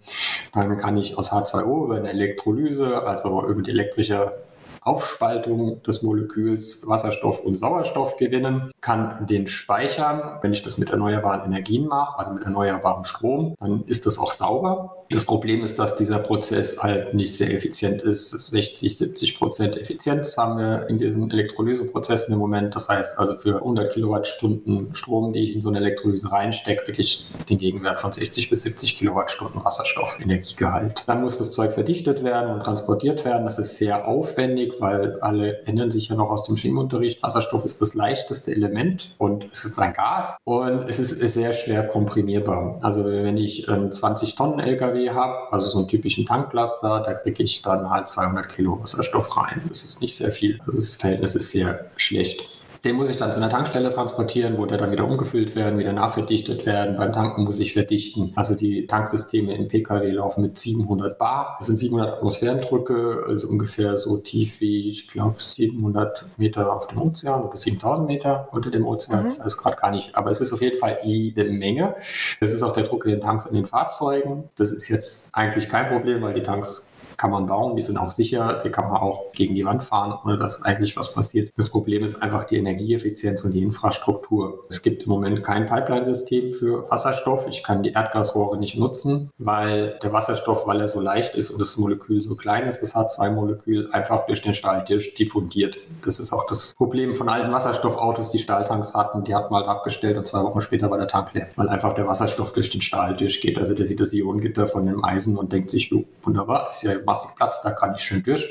Dann 0.54 0.78
kann 0.78 0.98
ich 0.98 1.18
aus 1.18 1.32
H2O 1.32 1.86
über 1.86 1.96
eine 1.98 2.10
Elektrolyse, 2.10 3.04
also 3.04 3.46
über 3.48 3.62
die 3.62 3.72
elektrische 3.72 4.34
Aufspaltung 4.82 5.84
des 5.84 6.02
Moleküls 6.02 6.88
Wasserstoff 6.88 7.42
und 7.42 7.56
Sauerstoff 7.56 8.18
gewinnen, 8.18 8.72
kann 8.82 9.28
den 9.28 9.46
speichern. 9.46 10.40
Wenn 10.42 10.54
ich 10.54 10.64
das 10.64 10.80
mit 10.80 10.90
erneuerbaren 10.90 11.46
Energien 11.46 11.88
mache, 11.88 12.18
also 12.18 12.34
mit 12.34 12.44
erneuerbarem 12.44 13.04
Strom, 13.04 13.56
dann 13.60 13.84
ist 13.86 14.08
das 14.08 14.18
auch 14.18 14.32
sauber. 14.32 15.06
Das 15.12 15.26
Problem 15.26 15.62
ist, 15.62 15.78
dass 15.78 15.98
dieser 15.98 16.20
Prozess 16.20 16.82
halt 16.82 17.14
nicht 17.14 17.36
sehr 17.36 17.54
effizient 17.54 18.02
ist. 18.02 18.32
60, 18.32 18.98
70 18.98 19.38
Prozent 19.38 19.78
Effizienz 19.78 20.38
haben 20.38 20.58
wir 20.58 20.88
in 20.88 20.98
diesen 20.98 21.30
Elektrolyseprozessen 21.30 22.34
im 22.34 22.40
Moment. 22.40 22.74
Das 22.76 22.90
heißt 22.90 23.20
also 23.20 23.38
für 23.38 23.58
100 23.58 23.94
Kilowattstunden 23.94 24.96
Strom, 24.96 25.34
die 25.34 25.44
ich 25.44 25.54
in 25.54 25.62
so 25.62 25.70
eine 25.70 25.80
Elektrolyse 25.80 26.32
reinstecke, 26.32 26.86
kriege 26.86 27.02
ich 27.02 27.26
den 27.50 27.58
Gegenwert 27.58 28.00
von 28.00 28.12
60 28.12 28.50
bis 28.50 28.64
70 28.64 28.98
Kilowattstunden 28.98 29.64
Wasserstoff 29.64 30.18
Energiegehalt. 30.22 31.04
Dann 31.08 31.22
muss 31.22 31.38
das 31.38 31.52
Zeug 31.52 31.74
verdichtet 31.74 32.24
werden 32.24 32.54
und 32.54 32.64
transportiert 32.64 33.26
werden. 33.26 33.44
Das 33.44 33.60
ist 33.60 33.78
sehr 33.78 34.08
aufwendig, 34.08 34.71
weil 34.80 35.20
alle 35.22 35.62
erinnern 35.62 35.92
sich 35.92 36.10
ja 36.10 36.16
noch 36.16 36.30
aus 36.30 36.46
dem 36.46 36.56
Chemieunterricht. 36.56 37.22
Wasserstoff 37.24 37.66
ist 37.66 37.82
das 37.82 37.94
leichteste 37.94 38.51
Element 38.51 39.16
und 39.18 39.48
es 39.51 39.66
ist 39.66 39.80
ein 39.80 39.94
Gas 39.94 40.38
und 40.44 40.90
es 40.90 41.00
ist, 41.00 41.12
ist 41.12 41.34
sehr 41.34 41.54
schwer 41.54 41.88
komprimierbar. 41.88 42.80
Also 42.82 43.06
wenn 43.06 43.38
ich 43.38 43.70
einen 43.70 43.92
20 43.92 44.36
Tonnen 44.36 44.60
LKW 44.60 45.12
habe, 45.12 45.51
also 45.51 45.68
so 45.68 45.80
einen 45.80 45.88
typischen 45.88 46.25
Tanklaster, 46.25 47.01
da 47.06 47.13
kriege 47.13 47.44
ich 47.44 47.62
dann 47.62 47.90
halt 47.90 48.08
200 48.08 48.48
Kilo 48.48 48.80
Wasserstoff 48.82 49.36
rein. 49.38 49.62
Das 49.68 49.84
ist 49.84 50.01
nicht 50.01 50.16
sehr 50.16 50.32
viel. 50.32 50.60
Das 50.66 50.96
Verhältnis 50.96 51.36
ist 51.36 51.51
sehr 51.51 51.86
schlecht. 51.96 52.42
Den 52.84 52.96
muss 52.96 53.10
ich 53.10 53.18
dann 53.18 53.32
zu 53.32 53.38
einer 53.38 53.50
Tankstelle 53.50 53.94
transportieren, 53.94 54.58
wo 54.58 54.66
der 54.66 54.80
dann 54.80 54.92
wieder 54.92 55.06
umgefüllt 55.06 55.56
werden, 55.56 55.78
wieder 55.78 55.94
nachverdichtet 55.94 56.66
werden. 56.66 56.98
Beim 56.98 57.14
Tanken 57.14 57.44
muss 57.44 57.60
ich 57.60 57.74
verdichten. 57.74 58.34
Also 58.36 58.56
die 58.56 58.88
Tanksysteme 58.88 59.54
in 59.54 59.68
Pkw 59.68 60.10
laufen 60.10 60.42
mit 60.42 60.58
700 60.58 61.18
Bar. 61.18 61.58
Das 61.60 61.68
sind 61.68 61.78
700 61.78 62.16
Atmosphärendrücke, 62.16 63.24
also 63.28 63.50
ungefähr 63.50 64.00
so 64.00 64.18
tief 64.18 64.62
wie, 64.62 64.90
ich 64.90 65.08
glaube, 65.08 65.36
700 65.38 66.26
Meter 66.38 66.76
auf 66.76 66.88
dem 66.88 67.02
Ozean 67.02 67.44
oder 67.44 67.56
7000 67.56 68.08
Meter 68.08 68.48
unter 68.52 68.72
dem 68.72 68.88
Ozean. 68.88 69.26
Mhm. 69.26 69.32
Ich 69.32 69.40
weiß 69.40 69.58
gerade 69.58 69.76
gar 69.76 69.92
nicht. 69.92 70.16
Aber 70.16 70.32
es 70.32 70.42
ist 70.42 70.52
auf 70.52 70.62
jeden 70.62 70.78
Fall 70.78 70.98
jede 71.04 71.44
Menge. 71.46 71.96
Das 72.40 72.52
ist 72.52 72.64
auch 72.64 72.74
der 72.74 72.84
Druck 72.84 73.06
in 73.06 73.12
den 73.12 73.22
Tanks 73.22 73.46
in 73.46 73.54
den 73.54 73.68
Fahrzeugen. 73.68 74.46
Das 74.58 74.72
ist 74.72 74.90
jetzt 74.90 75.30
eigentlich 75.34 75.70
kein 75.70 75.86
Problem, 75.86 76.24
weil 76.24 76.34
die 76.34 76.44
Tanks 76.44 76.91
kann 77.22 77.30
man 77.30 77.46
bauen, 77.46 77.75
die 77.75 77.84
sind 77.84 77.98
auch 77.98 78.10
sicher, 78.10 78.63
die 78.66 78.72
kann 78.72 78.86
man 78.86 78.98
auch 78.98 79.32
gegen 79.34 79.54
die 79.54 79.63
Wand 79.63 79.84
fahren, 79.84 80.18
ohne 80.25 80.40
dass 80.40 80.63
eigentlich 80.63 80.98
was 80.98 81.13
passiert. 81.13 81.51
Das 81.56 81.70
Problem 81.70 82.04
ist 82.04 82.20
einfach 82.20 82.46
die 82.46 82.58
Energieeffizienz 82.58 83.46
und 83.46 83.51
die 83.51 83.62
Infrastruktur. 83.62 84.63
Es 84.70 84.82
gibt 84.82 85.04
im 85.04 85.10
Moment 85.10 85.44
kein 85.44 85.68
Pipeline-System 85.68 86.50
für 86.50 86.90
Wasserstoff. 86.90 87.46
Ich 87.48 87.63
kann 87.63 87.84
die 87.84 87.92
Erdgasrohre 87.92 88.58
nicht 88.58 88.75
nutzen, 88.75 89.30
weil 89.38 90.00
der 90.01 90.12
Wasserstoff, 90.12 90.66
weil 90.66 90.82
er 90.82 90.88
so 90.88 91.00
leicht 91.00 91.36
ist 91.36 91.51
und 91.51 91.62
das 91.62 91.78
Molekül 91.78 92.22
so 92.22 92.36
klein 92.36 92.68
ist, 92.68 92.82
das 92.82 92.96
H2-Molekül, 92.96 93.92
einfach 93.92 94.25
durch 94.25 94.42
den 94.42 94.56
Stahltisch 94.56 95.13
diffundiert. 95.13 95.78
Das 96.04 96.20
ist 96.20 96.34
auch 96.34 96.48
das 96.48 96.74
Problem 96.74 97.13
von 97.13 97.30
alten 97.30 97.51
Wasserstoffautos, 97.51 98.32
die 98.32 98.40
Stahltanks 98.40 98.96
hatten. 98.96 99.25
Die 99.25 99.36
hat 99.36 99.51
man 99.51 99.62
abgestellt 99.62 100.18
und 100.18 100.25
zwei 100.25 100.42
Wochen 100.42 100.62
später 100.62 100.90
war 100.90 100.98
der 100.98 101.08
Tank 101.08 101.36
leer, 101.36 101.50
weil 101.56 101.70
einfach 101.70 101.94
der 101.94 102.08
Wasserstoff 102.08 102.54
durch 102.54 102.72
den 102.72 102.82
Stahltisch 102.82 103.42
geht. 103.42 103.60
Also 103.60 103.75
der 103.75 103.86
sieht 103.86 104.00
das 104.00 104.12
Ionengitter 104.12 104.68
von 104.68 104.88
dem 104.88 105.06
Eisen 105.06 105.38
und 105.38 105.54
denkt 105.54 105.70
sich, 105.70 105.94
wunderbar, 106.24 106.72
ist 106.72 106.82
ja 106.82 106.94
Plastikplatz, 107.12 107.62
da 107.62 107.72
kann 107.72 107.96
ich 107.96 108.01
schön 108.01 108.24
durch. 108.24 108.48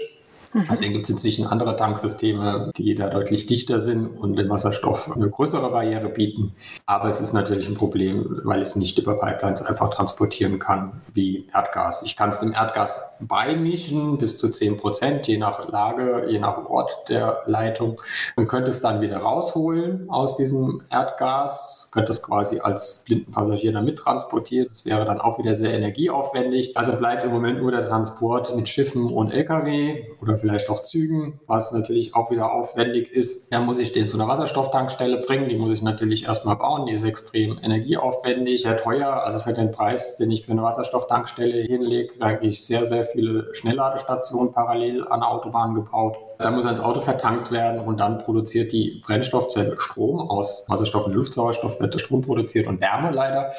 Mhm. 0.52 0.64
Deswegen 0.68 0.92
gibt 0.94 1.04
es 1.04 1.10
inzwischen 1.10 1.46
andere 1.46 1.76
Tanksysteme, 1.76 2.72
die 2.76 2.94
da 2.94 3.08
deutlich 3.08 3.46
dichter 3.46 3.78
sind 3.78 4.06
und 4.06 4.36
den 4.36 4.48
Wasserstoff 4.48 5.14
eine 5.14 5.30
größere 5.30 5.70
Barriere 5.70 6.08
bieten. 6.08 6.52
Aber 6.86 7.08
es 7.08 7.20
ist 7.20 7.32
natürlich 7.32 7.68
ein 7.68 7.74
Problem, 7.74 8.40
weil 8.44 8.60
es 8.60 8.74
nicht 8.74 8.98
über 8.98 9.18
Pipelines 9.18 9.62
einfach 9.62 9.90
transportieren 9.90 10.58
kann 10.58 11.00
wie 11.14 11.46
Erdgas. 11.54 12.02
Ich 12.02 12.16
kann 12.16 12.30
es 12.30 12.40
dem 12.40 12.52
Erdgas 12.52 13.18
beimischen 13.20 14.18
bis 14.18 14.38
zu 14.38 14.50
10 14.50 14.76
Prozent, 14.76 15.26
je 15.28 15.38
nach 15.38 15.68
Lage, 15.68 16.26
je 16.28 16.38
nach 16.38 16.64
Ort 16.66 17.08
der 17.08 17.38
Leitung. 17.46 18.00
Man 18.36 18.46
könnte 18.46 18.70
es 18.70 18.80
dann 18.80 19.00
wieder 19.00 19.18
rausholen 19.18 20.10
aus 20.10 20.36
diesem 20.36 20.82
Erdgas, 20.90 21.90
könnte 21.92 22.10
es 22.10 22.22
quasi 22.22 22.58
als 22.60 23.04
blinden 23.06 23.30
Passagier 23.30 23.72
dann 23.72 23.84
mittransportieren. 23.84 24.66
Das 24.66 24.84
wäre 24.84 25.04
dann 25.04 25.20
auch 25.20 25.38
wieder 25.38 25.54
sehr 25.54 25.72
energieaufwendig. 25.74 26.76
Also 26.76 26.92
bleibt 26.92 27.24
im 27.24 27.30
Moment 27.30 27.60
nur 27.60 27.70
der 27.70 27.86
Transport 27.86 28.54
mit 28.56 28.68
Schiffen 28.68 29.06
und 29.06 29.30
Lkw 29.30 30.04
oder 30.20 30.39
vielleicht 30.40 30.70
auch 30.70 30.82
Zügen, 30.82 31.40
was 31.46 31.72
natürlich 31.72 32.14
auch 32.14 32.30
wieder 32.30 32.52
aufwendig 32.52 33.12
ist. 33.12 33.52
Da 33.52 33.60
muss 33.60 33.78
ich 33.78 33.92
den 33.92 34.08
zu 34.08 34.16
einer 34.16 34.28
Wasserstofftankstelle 34.28 35.18
bringen. 35.18 35.48
Die 35.48 35.56
muss 35.56 35.72
ich 35.72 35.82
natürlich 35.82 36.24
erstmal 36.24 36.56
bauen. 36.56 36.86
Die 36.86 36.92
ist 36.92 37.04
extrem 37.04 37.58
energieaufwendig, 37.62 38.62
sehr 38.62 38.76
teuer. 38.76 39.22
Also 39.24 39.38
für 39.38 39.52
den 39.52 39.70
Preis, 39.70 40.16
den 40.16 40.30
ich 40.30 40.44
für 40.44 40.52
eine 40.52 40.62
Wasserstofftankstelle 40.62 41.62
hinlege, 41.62 42.14
da 42.18 42.40
ich 42.40 42.64
sehr, 42.64 42.84
sehr 42.84 43.04
viele 43.04 43.54
Schnellladestationen 43.54 44.52
parallel 44.52 45.06
an 45.06 45.20
der 45.20 45.28
Autobahn 45.28 45.74
gebaut. 45.74 46.16
Dann 46.40 46.54
muss 46.54 46.64
ans 46.64 46.80
Auto 46.80 47.00
vertankt 47.02 47.50
werden 47.50 47.80
und 47.80 48.00
dann 48.00 48.16
produziert 48.16 48.72
die 48.72 49.02
Brennstoffzelle 49.04 49.76
Strom 49.78 50.20
aus 50.30 50.64
Wasserstoff 50.68 51.04
und 51.04 51.12
Luftsauerstoff 51.12 51.80
wird 51.80 51.92
der 51.92 51.98
Strom 51.98 52.22
produziert 52.22 52.66
und 52.66 52.80
Wärme 52.80 53.10
leider. 53.10 53.52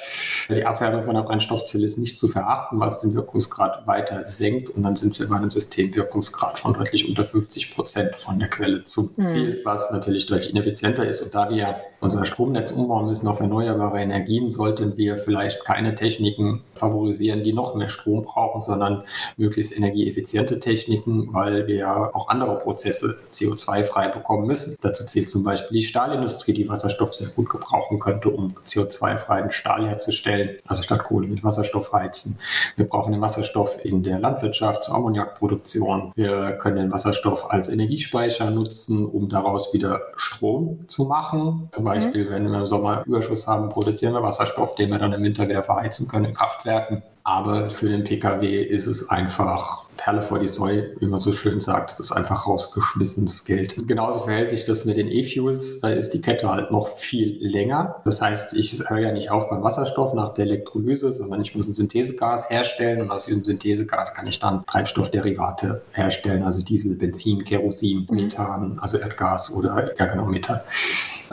Die 0.50 0.66
Abwärme 0.66 1.04
von 1.04 1.14
der 1.14 1.22
Brennstoffzelle 1.22 1.86
ist 1.86 2.00
nicht 2.00 2.18
zu 2.18 2.28
verachten, 2.28 2.80
was 2.80 3.00
den 3.00 3.14
Wirkungsgrad 3.14 3.86
weiter 3.86 4.24
senkt 4.26 4.70
und 4.70 4.82
dann 4.82 4.96
sind 4.96 5.20
wir 5.20 5.30
bei 5.30 5.36
einem 5.36 5.52
Systemwirkungsgrad 5.52 6.58
von 6.58 6.74
deutlich 6.74 7.08
unter 7.08 7.24
50 7.24 7.76
Prozent 7.76 8.16
von 8.16 8.40
der 8.40 8.50
Quelle 8.50 8.84
zum 8.84 9.12
mhm. 9.16 9.28
Ziel, 9.28 9.62
was 9.64 9.92
natürlich 9.92 10.26
deutlich 10.26 10.52
ineffizienter 10.52 11.06
ist. 11.08 11.22
Und 11.22 11.36
da 11.36 11.50
wir 11.52 11.82
unser 12.00 12.26
Stromnetz 12.26 12.72
umbauen 12.72 13.06
müssen 13.06 13.28
auf 13.28 13.40
erneuerbare 13.40 14.02
Energien, 14.02 14.50
sollten 14.50 14.98
wir 14.98 15.20
vielleicht 15.20 15.64
keine 15.66 15.94
Techniken 15.94 16.64
favorisieren, 16.74 17.44
die 17.44 17.54
noch 17.54 17.76
mehr 17.76 17.90
Strom 17.90 18.24
brauchen, 18.24 18.60
sondern 18.60 19.04
möglichst 19.38 19.78
energieeffiziente 19.78 20.60
Techniken, 20.60 21.32
weil 21.32 21.68
wir 21.68 22.16
auch 22.16 22.28
andere 22.28 22.58
Probleme 22.58 22.71
Prozesse 22.72 23.18
CO2-frei 23.32 24.08
bekommen 24.08 24.48
müssen. 24.48 24.78
Dazu 24.80 25.06
zählt 25.06 25.30
zum 25.30 25.44
Beispiel 25.44 25.80
die 25.80 25.84
Stahlindustrie, 25.84 26.54
die 26.54 26.70
Wasserstoff 26.70 27.13
sehr 27.13 27.28
gut 27.30 27.50
gebrauchen 27.50 28.00
könnte, 28.00 28.30
um 28.30 28.54
CO2-freien 28.66 29.51
Stahl 29.51 29.86
herzustellen, 29.86 30.58
also 30.68 30.84
statt 30.84 31.04
Kohle 31.04 31.28
mit 31.28 31.44
Wasserstoff 31.44 31.92
heizen. 31.92 32.40
Wir 32.78 32.88
brauchen 32.88 33.12
den 33.12 33.20
Wasserstoff 33.20 33.84
in 33.84 34.04
der 34.04 34.20
Landwirtschaft 34.20 34.86
zur 34.86 34.96
Ammoniakproduktion. 34.96 36.13
Wir 36.16 36.54
können 36.54 36.78
den 36.78 36.92
Wasserstoff 36.92 37.51
als 37.51 37.68
Energiespeicher 37.68 38.50
nutzen, 38.50 39.06
um 39.06 39.28
daraus 39.28 39.74
wieder 39.74 40.00
Strom 40.16 40.88
zu 40.88 41.06
machen. 41.06 41.68
Zum 41.72 41.84
mhm. 41.84 41.88
Beispiel, 41.88 42.30
wenn 42.30 42.50
wir 42.50 42.60
im 42.60 42.68
Sommer 42.68 43.04
Überschuss 43.06 43.48
haben, 43.48 43.68
produzieren 43.68 44.13
wir 44.13 44.24
Wasserstoff, 44.24 44.75
den 44.75 44.90
wir 44.92 45.00
dann 45.00 45.12
im 45.12 45.24
Winter 45.24 45.50
wieder 45.50 45.63
verheizen 45.63 46.08
können 46.08 46.25
in 46.25 46.34
Kraftwerken. 46.34 47.04
Aber 47.32 47.70
für 47.70 47.88
den 47.88 48.04
Pkw 48.04 48.62
ist 48.62 48.88
es 48.88 49.10
einfach 49.10 49.86
Perle 49.96 50.22
vor 50.22 50.40
die 50.40 50.50
Säue, 50.50 50.98
wie 51.00 51.06
man 51.06 51.22
so 51.22 51.32
schön 51.32 51.62
sagt. 51.62 51.90
Das 51.92 52.02
ist 52.02 52.12
einfach 52.12 52.46
rausgeschmissenes 52.46 53.46
Geld. 53.46 53.88
Genauso 53.88 54.20
verhält 54.20 54.50
sich 54.50 54.66
das 54.66 54.84
mit 54.84 54.98
den 54.98 55.08
E-Fuels. 55.10 55.80
Da 55.80 55.92
ist 55.92 56.10
die 56.10 56.20
Kette 56.20 56.52
halt 56.52 56.72
noch 56.72 56.90
viel 56.90 57.38
länger. 57.40 58.02
Das 58.04 58.22
heißt, 58.22 58.54
ich 58.56 58.84
höre 58.90 59.00
ja 59.00 59.12
nicht 59.14 59.32
auf 59.32 59.50
beim 59.50 59.64
Wasserstoff 59.64 60.14
nach 60.14 60.32
der 60.34 60.44
Elektrolyse, 60.44 61.14
sondern 61.14 61.42
ich 61.42 61.56
muss 61.56 61.70
ein 61.70 61.74
Synthesegas 61.74 62.50
herstellen 62.50 63.02
und 63.02 63.12
aus 63.12 63.28
diesem 63.28 63.46
Synthesegas 63.46 64.14
kann 64.14 64.28
ich 64.28 64.40
dann 64.40 64.66
Treibstoffderivate 64.66 65.84
herstellen, 65.94 66.44
also 66.44 66.66
Diesel, 66.66 66.98
Benzin, 66.98 67.46
Kerosin, 67.46 68.08
mhm. 68.10 68.16
Methan, 68.18 68.78
also 68.82 68.98
Erdgas 68.98 69.54
oder 69.54 69.94
ja 69.98 70.06
genau 70.06 70.26
Methan 70.26 70.60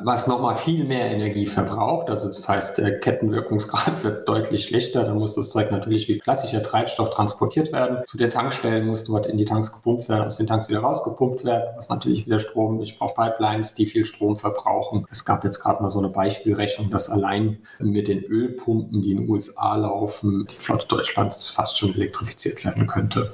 was 0.04 0.26
nochmal 0.26 0.54
viel 0.54 0.84
mehr 0.84 1.06
Energie 1.10 1.46
verbraucht. 1.46 2.10
Also 2.10 2.28
das 2.28 2.48
heißt, 2.48 2.78
der 2.78 3.00
Kettenwirkungsgrad 3.00 3.92
wird 4.04 4.28
deutlich 4.28 4.64
schlechter. 4.64 5.04
Dann 5.04 5.18
muss 5.18 5.34
das 5.34 5.50
Zeug 5.50 5.70
natürlich 5.70 5.87
wie 5.88 6.18
klassischer 6.18 6.62
Treibstoff 6.62 7.10
transportiert 7.10 7.72
werden. 7.72 7.98
Zu 8.04 8.18
den 8.18 8.30
Tankstellen 8.30 8.86
muss 8.86 9.04
dort 9.04 9.26
in 9.26 9.38
die 9.38 9.44
Tanks 9.44 9.72
gepumpt 9.72 10.08
werden, 10.08 10.24
aus 10.24 10.36
den 10.36 10.46
Tanks 10.46 10.68
wieder 10.68 10.80
rausgepumpt 10.80 11.44
werden, 11.44 11.74
was 11.76 11.88
natürlich 11.88 12.26
wieder 12.26 12.38
Strom. 12.38 12.80
Ich 12.80 12.98
brauche 12.98 13.14
Pipelines, 13.14 13.74
die 13.74 13.86
viel 13.86 14.04
Strom 14.04 14.36
verbrauchen. 14.36 15.06
Es 15.10 15.24
gab 15.24 15.44
jetzt 15.44 15.60
gerade 15.60 15.82
mal 15.82 15.88
so 15.88 15.98
eine 15.98 16.08
Beispielrechnung, 16.08 16.90
dass 16.90 17.10
allein 17.10 17.58
mit 17.78 18.08
den 18.08 18.22
Ölpumpen, 18.24 19.02
die 19.02 19.12
in 19.12 19.18
den 19.18 19.30
USA 19.30 19.76
laufen, 19.76 20.46
die 20.50 20.56
Flotte 20.58 20.86
Deutschlands 20.88 21.50
fast 21.50 21.78
schon 21.78 21.94
elektrifiziert 21.94 22.64
werden 22.64 22.86
könnte. 22.86 23.32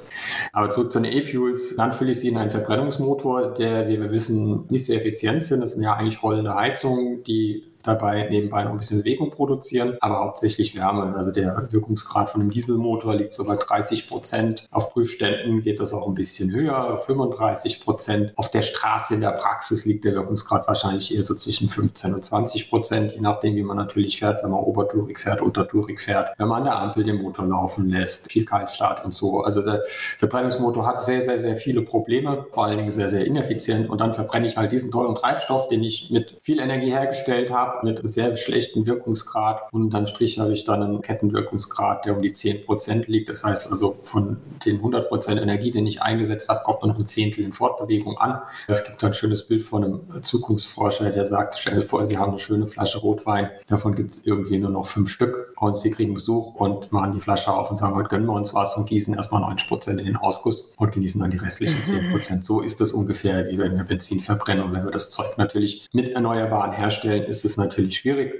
Aber 0.53 0.69
zurück 0.69 0.91
zu 0.91 0.99
den 0.99 1.11
E-Fuels. 1.11 1.75
Dann 1.75 1.93
fülle 1.93 2.11
ich 2.11 2.19
sie 2.19 2.29
in 2.29 2.37
einen 2.37 2.51
Verbrennungsmotor, 2.51 3.53
der, 3.53 3.87
wie 3.87 3.99
wir 3.99 4.11
wissen, 4.11 4.65
nicht 4.69 4.85
sehr 4.85 4.97
effizient 4.97 5.43
sind. 5.43 5.61
Das 5.61 5.73
sind 5.73 5.83
ja 5.83 5.93
eigentlich 5.93 6.21
rollende 6.23 6.55
Heizung, 6.55 7.23
die 7.23 7.63
dabei 7.85 8.27
nebenbei 8.29 8.63
noch 8.63 8.71
ein 8.71 8.77
bisschen 8.77 8.99
Bewegung 8.99 9.29
produzieren, 9.29 9.97
aber 10.01 10.19
hauptsächlich 10.19 10.75
Wärme. 10.75 11.15
Also 11.15 11.31
der 11.31 11.67
Wirkungsgrad 11.71 12.29
von 12.29 12.41
einem 12.41 12.51
Dieselmotor 12.51 13.15
liegt 13.15 13.33
so 13.33 13.45
bei 13.45 13.55
30 13.55 14.07
Prozent. 14.07 14.67
Auf 14.71 14.91
Prüfständen 14.91 15.61
geht 15.61 15.79
das 15.79 15.93
auch 15.93 16.07
ein 16.07 16.13
bisschen 16.13 16.51
höher, 16.51 16.97
35 16.97 17.81
Prozent. 17.81 18.33
Auf 18.35 18.49
der 18.49 18.61
Straße 18.61 19.15
in 19.15 19.21
der 19.21 19.31
Praxis 19.31 19.85
liegt 19.85 20.05
der 20.05 20.13
Wirkungsgrad 20.13 20.67
wahrscheinlich 20.67 21.15
eher 21.15 21.23
so 21.23 21.35
zwischen 21.35 21.69
15 21.69 22.13
und 22.13 22.25
20 22.25 22.69
Prozent, 22.69 23.13
je 23.13 23.21
nachdem, 23.21 23.55
wie 23.55 23.63
man 23.63 23.77
natürlich 23.77 24.19
fährt, 24.19 24.43
wenn 24.43 24.51
man 24.51 24.61
obertourig 24.61 25.19
fährt, 25.19 25.41
untertourig 25.41 25.99
fährt, 25.99 26.33
wenn 26.37 26.47
man 26.47 26.59
an 26.59 26.65
der 26.65 26.79
Ampel 26.79 27.03
den 27.03 27.21
Motor 27.21 27.45
laufen 27.45 27.89
lässt, 27.89 28.31
viel 28.31 28.45
Kaltstart 28.45 29.03
und 29.05 29.13
so. 29.13 29.41
Also 29.41 29.61
der 29.61 29.83
Verbrennungsmotor 30.17 30.87
hat 30.87 31.01
sehr, 31.01 31.21
sehr, 31.21 31.37
sehr 31.37 31.55
viele 31.55 31.81
Probleme, 31.81 32.45
vor 32.51 32.65
allen 32.65 32.77
Dingen 32.77 32.91
sehr, 32.91 33.09
sehr 33.09 33.25
ineffizient 33.25 33.89
und 33.89 34.01
dann 34.01 34.13
verbrenne 34.13 34.47
ich 34.47 34.57
halt 34.57 34.71
diesen 34.71 34.91
teuren 34.91 35.15
Treibstoff, 35.15 35.67
den 35.67 35.83
ich 35.83 36.09
mit 36.11 36.37
viel 36.41 36.59
Energie 36.59 36.91
hergestellt 36.91 37.51
habe 37.51 37.74
habe 37.75 37.85
mit 37.85 38.09
sehr 38.09 38.35
schlechtem 38.35 38.85
Wirkungsgrad 38.85 39.61
und 39.71 39.83
unterm 39.83 40.05
Strich 40.07 40.39
habe 40.39 40.53
ich 40.53 40.63
dann 40.63 40.83
einen 40.83 41.01
Kettenwirkungsgrad, 41.01 42.05
der 42.05 42.15
um 42.15 42.21
die 42.21 42.31
10% 42.31 43.05
liegt. 43.07 43.29
Das 43.29 43.43
heißt 43.43 43.69
also 43.69 43.97
von 44.03 44.37
den 44.65 44.81
100% 44.81 45.41
Energie, 45.41 45.71
den 45.71 45.87
ich 45.87 46.01
eingesetzt 46.01 46.49
habe, 46.49 46.61
kommt 46.63 46.81
nur 46.81 46.91
noch 46.91 46.99
ein 46.99 47.07
Zehntel 47.07 47.43
in 47.43 47.53
Fortbewegung 47.53 48.17
an. 48.17 48.41
Es 48.67 48.83
gibt 48.83 49.03
ein 49.03 49.13
schönes 49.13 49.47
Bild 49.47 49.63
von 49.63 49.83
einem 49.83 50.21
Zukunftsforscher, 50.21 51.11
der 51.11 51.25
sagt, 51.25 51.55
stell 51.59 51.75
dir 51.75 51.83
vor, 51.83 52.05
Sie 52.05 52.17
haben 52.17 52.31
eine 52.31 52.39
schöne 52.39 52.67
Flasche 52.67 52.99
Rotwein, 52.99 53.49
davon 53.67 53.95
gibt 53.95 54.11
es 54.11 54.25
irgendwie 54.25 54.57
nur 54.57 54.71
noch 54.71 54.85
fünf 54.85 55.09
Stück 55.09 55.53
und 55.57 55.77
Sie 55.77 55.91
kriegen 55.91 56.13
Besuch 56.13 56.55
und 56.55 56.91
machen 56.91 57.11
die 57.11 57.19
Flasche 57.19 57.53
auf 57.53 57.69
und 57.69 57.77
sagen, 57.77 57.95
heute 57.95 58.09
gönnen 58.09 58.27
wir 58.27 58.33
uns 58.33 58.53
was 58.53 58.75
und 58.77 58.85
gießen 58.87 59.13
erstmal 59.13 59.43
90% 59.43 59.97
in 59.97 60.05
den 60.05 60.17
Ausguss 60.17 60.75
und 60.77 60.91
genießen 60.91 61.21
dann 61.21 61.31
die 61.31 61.37
restlichen 61.37 61.81
10%. 61.81 62.43
So 62.43 62.61
ist 62.61 62.81
das 62.81 62.91
ungefähr, 62.91 63.47
wie 63.47 63.57
wenn 63.57 63.75
wir 63.75 63.83
Benzin 63.83 64.19
verbrennen 64.19 64.63
und 64.63 64.73
wenn 64.73 64.85
wir 64.85 64.91
das 64.91 65.09
Zeug 65.09 65.37
natürlich 65.37 65.87
mit 65.93 66.09
Erneuerbaren 66.09 66.71
herstellen, 66.71 67.23
ist 67.23 67.45
es 67.45 67.57
natürlich 67.57 67.64
schwierig. 67.71 68.33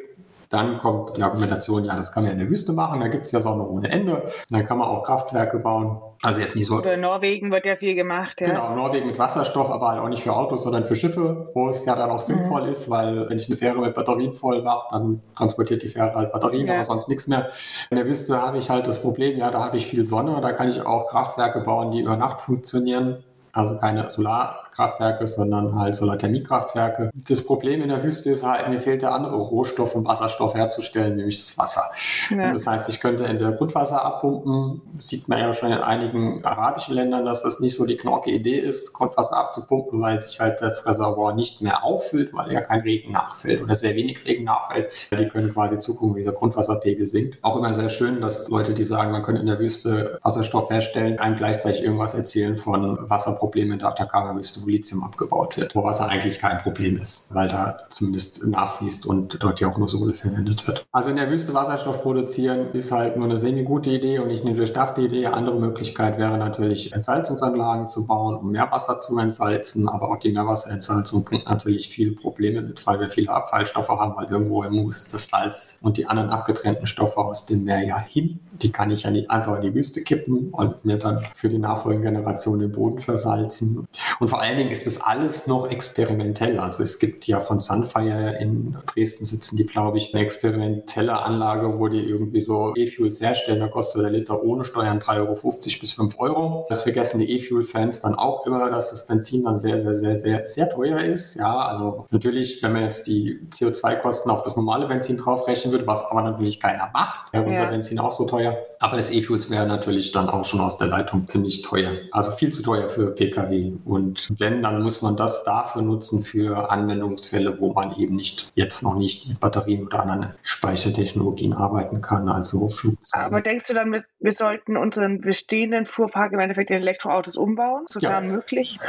Dann 0.49 0.77
kommt 0.77 1.17
die 1.17 1.23
Argumentation, 1.23 1.85
ja, 1.85 1.95
das 1.95 2.11
kann 2.11 2.23
man 2.23 2.33
in 2.33 2.39
der 2.39 2.49
Wüste 2.49 2.73
machen, 2.73 2.99
da 2.99 3.07
gibt 3.07 3.25
es 3.25 3.31
ja 3.31 3.41
Sonne 3.41 3.67
ohne 3.67 3.89
Ende. 3.89 4.23
Dann 4.49 4.65
kann 4.65 4.77
man 4.77 4.87
auch 4.87 5.03
Kraftwerke 5.03 5.59
bauen. 5.59 6.01
Also 6.21 6.39
jetzt 6.39 6.55
nicht 6.55 6.67
so. 6.67 6.77
Oder 6.77 6.97
Norwegen 6.97 7.51
wird 7.51 7.65
ja 7.65 7.75
viel 7.75 7.95
gemacht. 7.95 8.39
Ja. 8.41 8.47
Genau, 8.47 8.75
Norwegen 8.75 9.07
mit 9.07 9.19
Wasserstoff, 9.19 9.69
aber 9.69 9.89
halt 9.89 9.99
auch 9.99 10.09
nicht 10.09 10.23
für 10.23 10.33
Autos, 10.33 10.63
sondern 10.63 10.85
für 10.85 10.95
Schiffe, 10.95 11.49
wo 11.53 11.69
es 11.69 11.85
ja 11.85 11.95
dann 11.95 12.09
auch 12.09 12.19
sinnvoll 12.19 12.63
mhm. 12.63 12.69
ist, 12.69 12.89
weil 12.89 13.27
wenn 13.29 13.37
ich 13.37 13.47
eine 13.47 13.57
Fähre 13.57 13.79
mit 13.79 13.95
Batterien 13.95 14.33
voll 14.33 14.61
mache, 14.61 14.87
dann 14.91 15.21
transportiert 15.35 15.83
die 15.83 15.89
Fähre 15.89 16.13
halt 16.13 16.31
Batterien, 16.31 16.67
ja. 16.67 16.75
aber 16.75 16.85
sonst 16.85 17.09
nichts 17.09 17.27
mehr. 17.27 17.49
In 17.89 17.97
der 17.97 18.05
Wüste 18.05 18.41
habe 18.41 18.57
ich 18.57 18.69
halt 18.69 18.87
das 18.87 19.01
Problem, 19.01 19.37
ja, 19.37 19.51
da 19.51 19.63
habe 19.63 19.77
ich 19.77 19.87
viel 19.87 20.05
Sonne, 20.05 20.39
da 20.41 20.51
kann 20.51 20.69
ich 20.69 20.85
auch 20.85 21.07
Kraftwerke 21.07 21.61
bauen, 21.61 21.91
die 21.91 22.01
über 22.01 22.17
Nacht 22.17 22.39
funktionieren. 22.39 23.23
Also 23.51 23.77
keine 23.77 24.11
Solar 24.11 24.64
Kraftwerke, 24.75 25.25
sondern 25.25 25.75
halt 25.75 25.95
Solarthermiekraftwerke. 25.95 27.09
Das 27.13 27.43
Problem 27.43 27.81
in 27.81 27.89
der 27.89 28.03
Wüste 28.03 28.29
ist 28.29 28.43
halt, 28.43 28.67
mir 28.67 28.81
fehlt 28.81 29.01
der 29.01 29.13
andere 29.13 29.37
Rohstoff, 29.37 29.95
um 29.95 30.05
Wasserstoff 30.05 30.53
herzustellen, 30.53 31.15
nämlich 31.15 31.37
das 31.37 31.57
Wasser. 31.57 31.83
Ja. 32.29 32.51
Das 32.51 32.67
heißt, 32.67 32.89
ich 32.89 32.99
könnte 32.99 33.25
entweder 33.25 33.53
Grundwasser 33.53 34.03
abpumpen, 34.03 34.81
das 34.95 35.07
sieht 35.07 35.29
man 35.29 35.39
ja 35.39 35.53
schon 35.53 35.71
in 35.71 35.77
einigen 35.77 36.43
arabischen 36.43 36.93
Ländern, 36.93 37.25
dass 37.25 37.43
das 37.43 37.59
nicht 37.61 37.75
so 37.75 37.85
die 37.85 37.95
knorke 37.95 38.31
Idee 38.31 38.59
ist, 38.59 38.91
Grundwasser 38.93 39.37
abzupumpen, 39.37 40.01
weil 40.01 40.19
sich 40.19 40.39
halt 40.41 40.61
das 40.61 40.85
Reservoir 40.85 41.33
nicht 41.33 41.61
mehr 41.61 41.85
auffüllt, 41.85 42.33
weil 42.33 42.51
ja 42.51 42.61
kein 42.61 42.81
Regen 42.81 43.13
nachfällt 43.13 43.61
oder 43.61 43.75
sehr 43.75 43.95
wenig 43.95 44.25
Regen 44.25 44.43
nachfällt. 44.43 44.91
Die 45.11 45.27
können 45.29 45.53
quasi 45.53 45.79
zugucken, 45.79 46.15
wie 46.17 46.23
der 46.23 46.33
Grundwasserpegel 46.33 47.07
sinkt. 47.07 47.37
Auch 47.41 47.55
immer 47.55 47.73
sehr 47.73 47.89
schön, 47.89 48.19
dass 48.19 48.49
Leute, 48.49 48.73
die 48.73 48.83
sagen, 48.83 49.11
man 49.11 49.23
könnte 49.23 49.39
in 49.39 49.47
der 49.47 49.59
Wüste 49.59 50.19
Wasserstoff 50.23 50.69
herstellen, 50.69 51.19
einem 51.19 51.37
gleichzeitig 51.37 51.81
irgendwas 51.81 52.13
erzählen 52.13 52.57
von 52.57 53.09
Wasserproblemen 53.09 53.73
in 53.73 53.79
der 53.79 53.89
Atacama-Wüste, 53.89 54.64
wo 54.65 54.69
Lithium 54.69 55.03
abgebaut 55.03 55.57
wird, 55.57 55.75
wo 55.75 55.83
Wasser 55.83 56.07
eigentlich 56.07 56.39
kein 56.39 56.57
Problem 56.57 56.97
ist, 56.97 57.33
weil 57.33 57.47
da 57.47 57.77
zumindest 57.89 58.45
nachfließt 58.45 59.05
und 59.05 59.37
dort 59.39 59.59
ja 59.59 59.69
auch 59.69 59.77
nur 59.77 59.87
Sohle 59.87 60.13
verwendet 60.13 60.67
wird. 60.67 60.85
Also 60.91 61.09
in 61.09 61.15
der 61.15 61.29
Wüste 61.29 61.53
Wasserstoff 61.53 62.01
produzieren 62.01 62.71
ist 62.73 62.91
halt 62.91 63.17
nur 63.17 63.25
eine 63.25 63.37
semi-gute 63.37 63.89
Idee 63.89 64.19
und 64.19 64.27
nicht 64.27 64.45
eine 64.45 64.55
durchdachte 64.55 65.01
Idee. 65.01 65.27
Andere 65.27 65.59
Möglichkeit 65.59 66.17
wäre 66.17 66.37
natürlich, 66.37 66.93
Entsalzungsanlagen 66.93 67.87
zu 67.87 68.07
bauen, 68.07 68.35
um 68.35 68.51
Meerwasser 68.51 68.99
zu 68.99 69.17
entsalzen, 69.17 69.87
aber 69.87 70.09
auch 70.09 70.19
die 70.19 70.31
Meerwasserentsalzung 70.31 71.25
bringt 71.25 71.45
natürlich 71.45 71.89
viele 71.89 72.11
Probleme 72.11 72.61
mit, 72.61 72.85
weil 72.85 72.99
wir 72.99 73.09
viele 73.09 73.31
Abfallstoffe 73.31 73.89
haben, 73.89 74.15
weil 74.15 74.25
irgendwo 74.25 74.63
muss 74.63 75.07
das 75.07 75.29
Salz 75.29 75.79
und 75.81 75.97
die 75.97 76.07
anderen 76.07 76.29
abgetrennten 76.29 76.87
Stoffe 76.87 77.17
aus 77.17 77.45
dem 77.45 77.63
Meer 77.63 77.83
ja 77.83 77.99
hin. 77.99 78.39
Die 78.61 78.71
kann 78.71 78.91
ich 78.91 79.03
ja 79.03 79.11
nicht 79.11 79.29
einfach 79.29 79.57
in 79.57 79.61
die 79.61 79.73
Wüste 79.73 80.01
kippen 80.01 80.49
und 80.51 80.85
mir 80.85 80.97
dann 80.97 81.19
für 81.33 81.49
die 81.49 81.57
nachfolgende 81.57 82.09
Generation 82.09 82.59
den 82.59 82.71
Boden 82.71 82.99
versalzen. 82.99 83.87
Und 84.19 84.29
vor 84.29 84.41
allen 84.41 84.57
Dingen 84.57 84.71
ist 84.71 84.85
das 84.87 85.01
alles 85.01 85.47
noch 85.47 85.69
experimentell. 85.69 86.59
Also 86.59 86.83
es 86.83 86.99
gibt 86.99 87.27
ja 87.27 87.39
von 87.39 87.59
Sunfire 87.59 88.37
in 88.39 88.77
Dresden 88.85 89.25
sitzen 89.25 89.57
die, 89.57 89.65
glaube 89.65 89.97
ich, 89.97 90.13
eine 90.13 90.23
experimentelle 90.23 91.21
Anlage, 91.21 91.79
wo 91.79 91.87
die 91.87 92.01
irgendwie 92.01 92.41
so 92.41 92.73
E-Fuels 92.75 93.21
herstellen. 93.21 93.59
Da 93.59 93.67
kostet 93.67 94.03
der 94.03 94.11
Liter 94.11 94.43
ohne 94.43 94.65
Steuern 94.65 94.99
3,50 94.99 95.17
Euro 95.19 95.57
bis 95.59 95.91
5 95.91 96.19
Euro. 96.19 96.65
Das 96.69 96.83
vergessen 96.83 97.19
die 97.19 97.31
E-Fuel-Fans 97.31 98.01
dann 98.01 98.15
auch 98.15 98.45
immer, 98.45 98.69
dass 98.69 98.91
das 98.91 99.07
Benzin 99.07 99.43
dann 99.43 99.57
sehr, 99.57 99.77
sehr, 99.77 99.95
sehr, 99.95 100.17
sehr, 100.17 100.45
sehr 100.45 100.69
teuer 100.69 100.99
ist. 100.99 101.35
Ja, 101.35 101.59
also 101.59 102.05
natürlich, 102.11 102.61
wenn 102.63 102.73
man 102.73 102.83
jetzt 102.83 103.07
die 103.07 103.39
CO2-Kosten 103.51 104.29
auf 104.29 104.43
das 104.43 104.55
normale 104.55 104.87
Benzin 104.87 105.17
draufrechnen 105.17 105.71
würde, 105.71 105.87
was 105.87 106.05
aber 106.05 106.21
natürlich 106.21 106.59
keiner 106.59 106.89
macht, 106.93 107.33
wäre 107.33 107.43
unser 107.43 107.63
ja. 107.63 107.69
Benzin 107.69 107.99
auch 107.99 108.11
so 108.11 108.25
teuer. 108.25 108.44
Aber 108.79 108.97
das 108.97 109.11
E-Fuels 109.11 109.49
wäre 109.49 109.65
natürlich 109.65 110.11
dann 110.11 110.29
auch 110.29 110.45
schon 110.45 110.59
aus 110.59 110.77
der 110.77 110.87
Leitung 110.87 111.27
ziemlich 111.27 111.61
teuer. 111.61 111.93
Also 112.11 112.31
viel 112.31 112.51
zu 112.51 112.61
teuer 112.61 112.87
für 112.87 113.15
Pkw. 113.15 113.73
Und 113.85 114.29
wenn, 114.37 114.61
dann 114.61 114.81
muss 114.81 115.01
man 115.01 115.15
das 115.15 115.43
dafür 115.43 115.81
nutzen 115.81 116.21
für 116.21 116.69
Anwendungsfälle, 116.69 117.59
wo 117.59 117.73
man 117.73 117.95
eben 117.97 118.15
nicht 118.15 118.51
jetzt 118.55 118.83
noch 118.83 118.95
nicht 118.95 119.27
mit 119.27 119.39
Batterien 119.39 119.85
oder 119.85 120.01
anderen 120.01 120.33
Speichertechnologien 120.41 121.53
arbeiten 121.53 122.01
kann, 122.01 122.29
also 122.29 122.67
Flugzeuge. 122.69 123.25
Aber 123.25 123.41
denkst 123.41 123.67
du 123.67 123.73
dann, 123.73 124.03
wir 124.19 124.33
sollten 124.33 124.77
unseren 124.77 125.21
bestehenden 125.21 125.85
Fuhrpark 125.85 126.33
im 126.33 126.39
Endeffekt 126.39 126.69
in 126.69 126.77
Elektroautos 126.77 127.37
umbauen, 127.37 127.85
sofern 127.87 128.27
ja. 128.27 128.33
möglich? 128.35 128.79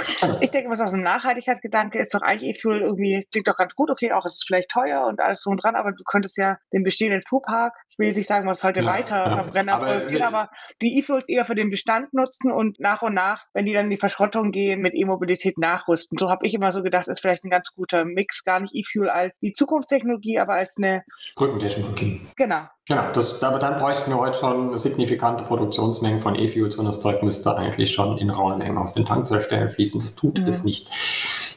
Ich 0.41 0.51
denke, 0.51 0.71
was 0.71 0.81
aus 0.81 0.93
einem 0.93 1.03
Nachhaltigkeitsgedanke 1.03 1.99
ist 1.99 2.15
doch 2.15 2.23
eigentlich 2.23 2.57
E-Fuel 2.57 2.83
irgendwie, 2.83 3.27
klingt 3.31 3.49
doch 3.49 3.57
ganz 3.57 3.75
gut, 3.75 3.91
okay, 3.91 4.13
auch 4.13 4.27
ist 4.27 4.35
es 4.35 4.45
vielleicht 4.45 4.71
teuer 4.71 5.07
und 5.07 5.21
alles 5.21 5.43
so 5.43 5.51
und 5.51 5.63
dran, 5.63 5.77
aber 5.77 5.93
du 5.93 6.03
könntest 6.05 6.37
ja 6.37 6.59
den 6.73 6.83
bestehenden 6.83 7.23
Fuhrpark, 7.29 7.75
ich 7.89 7.99
will 7.99 8.09
jetzt 8.09 8.17
nicht 8.17 8.29
sagen, 8.29 8.47
was 8.47 8.63
heute 8.63 8.81
ja, 8.81 8.87
weiter. 8.87 9.46
Verbrenner 9.47 9.75
aber, 9.75 9.87
produzieren, 9.87 10.23
aber 10.23 10.51
die 10.83 10.99
E-Fuels 10.99 11.29
eher 11.29 11.45
für 11.45 11.55
den 11.55 11.71
Bestand 11.71 12.13
nutzen 12.13 12.53
und 12.53 12.79
nach 12.81 13.03
und 13.03 13.15
nach, 13.15 13.45
wenn 13.55 13.67
die 13.67 13.73
dann 13.73 13.85
in 13.85 13.91
die 13.91 13.97
Verschrottung 13.97 14.51
gehen, 14.53 14.81
mit 14.81 14.95
E-Mobilität 14.95 15.59
nachrüsten. 15.59 16.19
So 16.19 16.31
habe 16.31 16.47
ich 16.47 16.55
immer 16.55 16.73
so 16.73 16.83
gedacht, 16.83 17.09
ist 17.09 17.21
vielleicht 17.21 17.45
ein 17.45 17.51
ganz 17.51 17.71
guter 17.75 18.05
Mix, 18.05 18.45
gar 18.45 18.61
nicht 18.61 18.75
E-Fuel 18.75 19.09
als 19.09 19.35
die 19.41 19.53
Zukunftstechnologie, 19.53 20.39
aber 20.39 20.55
als 20.55 20.77
eine 20.77 21.05
Brückentechnologie. 21.37 22.21
Genau. 22.37 22.67
Genau, 22.89 23.11
das, 23.13 23.43
aber 23.43 23.59
dann 23.59 23.81
bräuchten 23.81 24.13
wir 24.13 24.19
heute 24.19 24.39
schon 24.39 24.79
signifikante 24.79 25.43
Produktionsmengen 25.43 26.21
von 26.21 26.37
E-Fuels 26.37 26.77
und 26.77 26.85
das 26.85 27.01
Zeug 27.01 27.21
müsste 27.25 27.57
eigentlich 27.57 27.93
schon 27.93 28.17
in 28.19 28.31
rauen 28.31 28.59
Mengen 28.59 28.79
aus 28.79 28.95
den 28.95 29.05
Tankzellen 29.05 29.71
fließen. 29.71 30.01
Das 30.01 30.15
tut 30.15 30.39
mhm. 30.39 30.47
es 30.47 30.63
nicht. 30.63 30.89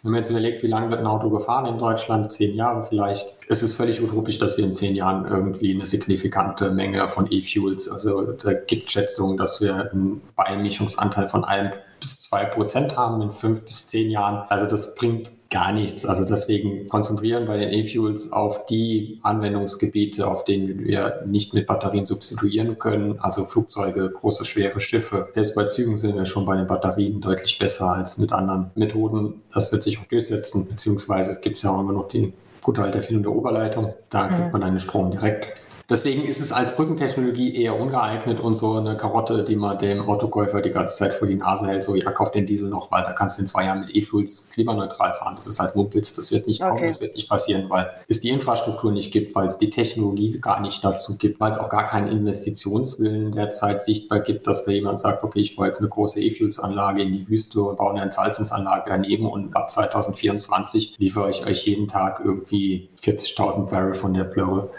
Wenn 0.02 0.12
man 0.12 0.20
jetzt 0.20 0.32
überlegt, 0.32 0.64
wie 0.64 0.68
lange 0.68 0.90
wird 0.90 1.02
ein 1.02 1.06
Auto 1.06 1.30
gefahren 1.30 1.68
in 1.68 1.78
Deutschland, 1.78 2.32
zehn 2.32 2.56
Jahre 2.56 2.84
vielleicht, 2.84 3.28
es 3.48 3.62
ist 3.62 3.76
völlig 3.76 4.02
utopisch, 4.02 4.40
dass 4.40 4.58
wir 4.58 4.66
in 4.66 4.74
zehn 4.74 4.96
Jahren 4.96 5.28
irgendwie 5.28 5.76
eine 5.76 5.86
signifikante 5.86 6.72
Menge 6.72 7.08
von 7.08 7.28
E-Fuels, 7.30 7.90
also 7.90 8.32
da 8.32 8.54
gibt 8.54 8.90
Schätzungen, 8.90 9.38
dass 9.38 9.62
wir 9.62 9.92
einen 9.92 10.22
Beimischungsanteil 10.36 11.28
von 11.28 11.44
einem 11.44 11.74
bis 12.00 12.20
zwei 12.20 12.46
Prozent 12.46 12.98
haben 12.98 13.22
in 13.22 13.32
fünf 13.32 13.66
bis 13.66 13.88
zehn 13.88 14.10
Jahren. 14.10 14.46
Also 14.50 14.66
das 14.66 14.96
bringt 14.96 15.32
gar 15.50 15.72
nichts. 15.72 16.06
Also 16.06 16.26
deswegen 16.26 16.88
konzentrieren 16.88 17.48
wir 17.48 17.58
den 17.58 17.72
E-Fuels 17.72 18.32
auf 18.32 18.66
die 18.68 19.20
Anwendungsgebiete, 19.24 20.28
auf 20.28 20.44
denen 20.44 20.86
wir 20.86 21.24
nicht 21.26 21.54
mit 21.54 21.66
Batterien 21.66 22.06
substituieren 22.06 22.78
können. 22.78 23.20
Also 23.20 23.46
Flugzeuge, 23.46 24.10
große, 24.12 24.46
schwere 24.46 24.80
Schiffe. 24.80 25.30
Selbst 25.34 25.56
bei 25.56 25.66
Zügen 25.66 25.98
sind 25.98 26.16
wir 26.16 26.26
schon 26.26 26.46
bei 26.46 26.56
den 26.56 26.68
Batterien 26.68 27.20
deutlich 27.20 27.58
besser 27.58 27.94
als 27.94 28.18
mit 28.18 28.32
anderen 28.32 28.72
Methoden. 28.76 29.42
Das 29.54 29.72
wird 29.72 29.84
sich 29.84 30.00
auch 30.00 30.06
durchsetzen. 30.06 30.68
Beziehungsweise 30.68 31.32
es 31.32 31.42
gibt 31.42 31.62
ja 31.62 31.72
auch 31.72 31.80
immer 31.80 31.94
noch 31.94 32.08
die 32.08 32.34
gute 32.62 32.84
alte 32.84 33.00
Erfindung 33.00 33.24
der 33.24 33.32
Oberleitung. 33.32 33.94
Da 34.10 34.28
kriegt 34.28 34.54
mhm. 34.54 34.60
man 34.60 34.72
den 34.72 34.80
Strom 34.80 35.10
direkt. 35.12 35.60
Deswegen 35.90 36.24
ist 36.24 36.40
es 36.40 36.52
als 36.52 36.76
Brückentechnologie 36.76 37.56
eher 37.56 37.80
ungeeignet 37.80 38.40
und 38.40 38.54
so 38.54 38.76
eine 38.76 38.96
Karotte, 38.96 39.44
die 39.44 39.56
man 39.56 39.80
dem 39.80 40.08
Autokäufer 40.08 40.62
die 40.62 40.70
ganze 40.70 40.96
Zeit 40.96 41.16
vor 41.16 41.28
die 41.28 41.36
Nase 41.36 41.66
hält, 41.66 41.82
so, 41.82 41.96
ja, 41.96 42.12
kauf 42.12 42.32
den 42.32 42.46
Diesel 42.46 42.70
noch, 42.70 42.92
weil 42.92 43.02
da 43.04 43.12
kannst 43.12 43.38
du 43.38 43.42
in 43.42 43.48
zwei 43.48 43.66
Jahren 43.66 43.80
mit 43.80 43.96
E-Fuels 43.96 44.52
klimaneutral 44.52 45.14
fahren. 45.14 45.34
Das 45.36 45.48
ist 45.48 45.60
halt 45.60 45.76
Mumpitz, 45.76 46.14
das 46.14 46.32
wird 46.32 46.46
nicht 46.46 46.62
okay. 46.62 46.70
kommen, 46.70 46.88
das 46.88 47.02
wird 47.02 47.16
nicht 47.16 47.28
passieren, 47.28 47.70
weil 47.70 47.90
es 48.08 48.20
die 48.20 48.30
Infrastruktur 48.30 48.92
nicht 48.92 49.12
gibt, 49.12 49.34
weil 49.34 49.48
es 49.48 49.58
die 49.58 49.72
Technologie 49.72 50.40
gar 50.40 50.62
nicht 50.62 50.84
dazu 50.84 51.18
gibt, 51.18 51.40
weil 51.40 51.52
es 51.52 51.58
auch 51.58 51.70
gar 51.70 51.86
keinen 51.86 52.08
Investitionswillen 52.08 53.32
derzeit 53.32 53.84
sichtbar 53.84 54.20
gibt, 54.20 54.46
dass 54.46 54.64
da 54.66 54.72
jemand 54.72 55.02
sagt, 55.02 55.24
okay, 55.24 55.40
ich 55.40 55.56
baue 55.56 55.66
jetzt 55.66 55.80
eine 55.80 55.90
große 55.90 56.22
E-Fuels-Anlage 56.22 57.02
in 57.02 57.12
die 57.12 57.28
Wüste 57.28 57.62
und 57.62 57.78
baue 57.78 57.92
eine 57.92 58.04
Entsalzungsanlage 58.04 58.86
daneben 58.88 59.26
und 59.26 59.56
ab 59.56 59.72
2024 59.72 60.98
liefere 61.00 61.32
ich 61.32 61.46
euch 61.48 61.66
jeden 61.66 61.88
Tag 61.88 62.22
irgendwie 62.24 62.90
40.000 63.02 63.72
Barrel 63.72 63.96
von 63.96 64.14
der 64.14 64.26
Plörre. 64.26 64.70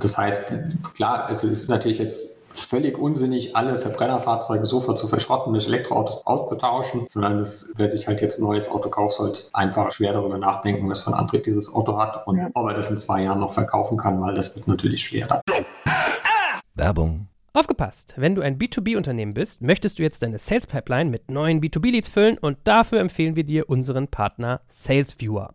Das 0.00 0.18
heißt, 0.18 0.47
klar, 0.94 1.28
es 1.30 1.44
ist 1.44 1.68
natürlich 1.68 1.98
jetzt 1.98 2.38
völlig 2.52 2.98
unsinnig, 2.98 3.56
alle 3.56 3.78
Verbrennerfahrzeuge 3.78 4.66
sofort 4.66 4.98
zu 4.98 5.06
verschrotten, 5.06 5.52
durch 5.52 5.66
Elektroautos 5.66 6.26
auszutauschen, 6.26 7.06
sondern 7.08 7.38
es, 7.38 7.72
wer 7.76 7.90
sich 7.90 8.08
halt 8.08 8.20
jetzt 8.20 8.40
ein 8.40 8.44
neues 8.44 8.70
Auto 8.70 8.88
kauft, 8.88 9.16
sollte 9.16 9.42
einfach 9.52 9.90
schwer 9.92 10.12
darüber 10.12 10.38
nachdenken, 10.38 10.88
was 10.88 11.00
für 11.00 11.08
einen 11.08 11.20
Antrieb 11.20 11.44
dieses 11.44 11.72
Auto 11.72 11.98
hat 11.98 12.26
und 12.26 12.38
ja. 12.38 12.48
ob 12.54 12.68
er 12.68 12.74
das 12.74 12.90
in 12.90 12.98
zwei 12.98 13.22
Jahren 13.22 13.40
noch 13.40 13.52
verkaufen 13.52 13.96
kann, 13.96 14.20
weil 14.20 14.34
das 14.34 14.56
wird 14.56 14.68
natürlich 14.68 15.02
schwerer. 15.02 15.40
Werbung. 16.74 17.28
Aufgepasst! 17.54 18.14
Wenn 18.16 18.34
du 18.34 18.42
ein 18.42 18.58
B2B-Unternehmen 18.58 19.34
bist, 19.34 19.62
möchtest 19.62 19.98
du 19.98 20.02
jetzt 20.02 20.22
deine 20.22 20.38
Sales 20.38 20.66
Pipeline 20.66 21.10
mit 21.10 21.30
neuen 21.30 21.60
B2B-Leads 21.60 22.08
füllen 22.08 22.38
und 22.38 22.58
dafür 22.64 23.00
empfehlen 23.00 23.36
wir 23.36 23.44
dir 23.44 23.68
unseren 23.68 24.06
Partner 24.08 24.60
SalesViewer. 24.68 25.54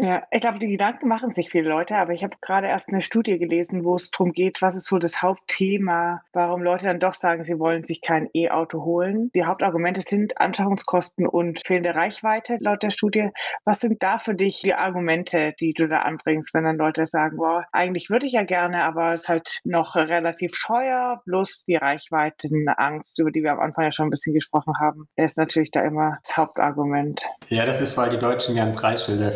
Ja, 0.00 0.22
ich 0.30 0.40
glaube, 0.40 0.58
die 0.58 0.68
Gedanken 0.68 1.08
machen 1.08 1.34
sich 1.34 1.50
viele 1.50 1.68
Leute, 1.68 1.96
aber 1.96 2.12
ich 2.12 2.24
habe 2.24 2.36
gerade 2.40 2.66
erst 2.68 2.88
eine 2.88 3.02
Studie 3.02 3.38
gelesen, 3.38 3.84
wo 3.84 3.96
es 3.96 4.10
darum 4.10 4.32
geht, 4.32 4.62
was 4.62 4.74
ist 4.74 4.86
so 4.86 4.98
das 4.98 5.22
Hauptthema, 5.22 6.22
warum 6.32 6.62
Leute 6.62 6.86
dann 6.86 7.00
doch 7.00 7.14
sagen, 7.14 7.44
sie 7.44 7.58
wollen 7.58 7.84
sich 7.84 8.00
kein 8.00 8.28
E-Auto 8.34 8.84
holen. 8.84 9.30
Die 9.34 9.44
Hauptargumente 9.44 10.02
sind 10.02 10.38
Anschaffungskosten 10.38 11.26
und 11.26 11.60
fehlende 11.66 11.94
Reichweite 11.94 12.58
laut 12.60 12.82
der 12.82 12.90
Studie. 12.90 13.30
Was 13.64 13.80
sind 13.80 14.02
da 14.02 14.18
für 14.18 14.34
dich 14.34 14.60
die 14.60 14.74
Argumente, 14.74 15.54
die 15.60 15.72
du 15.72 15.88
da 15.88 16.00
anbringst, 16.00 16.54
wenn 16.54 16.64
dann 16.64 16.76
Leute 16.76 17.06
sagen, 17.06 17.36
boah, 17.36 17.64
eigentlich 17.72 18.10
würde 18.10 18.26
ich 18.26 18.32
ja 18.32 18.44
gerne, 18.44 18.84
aber 18.84 19.14
es 19.14 19.22
ist 19.22 19.28
halt 19.28 19.60
noch 19.64 19.96
relativ 19.96 20.54
scheuer, 20.54 21.22
bloß 21.26 21.64
die 21.66 21.76
Reichweitenangst, 21.76 23.18
über 23.18 23.30
die 23.30 23.42
wir 23.42 23.52
am 23.52 23.60
Anfang 23.60 23.84
ja 23.84 23.92
schon 23.92 24.06
ein 24.06 24.10
bisschen 24.10 24.34
gesprochen 24.34 24.74
haben, 24.80 25.08
ist 25.16 25.36
natürlich 25.36 25.70
da 25.70 25.82
immer 25.82 26.18
das 26.22 26.36
Hauptargument. 26.36 27.22
Ja, 27.48 27.66
das 27.66 27.80
ist, 27.80 27.96
weil 27.96 28.10
die 28.10 28.18
Deutschen 28.18 28.54
gern 28.54 28.74
Preisschilder 28.74 29.30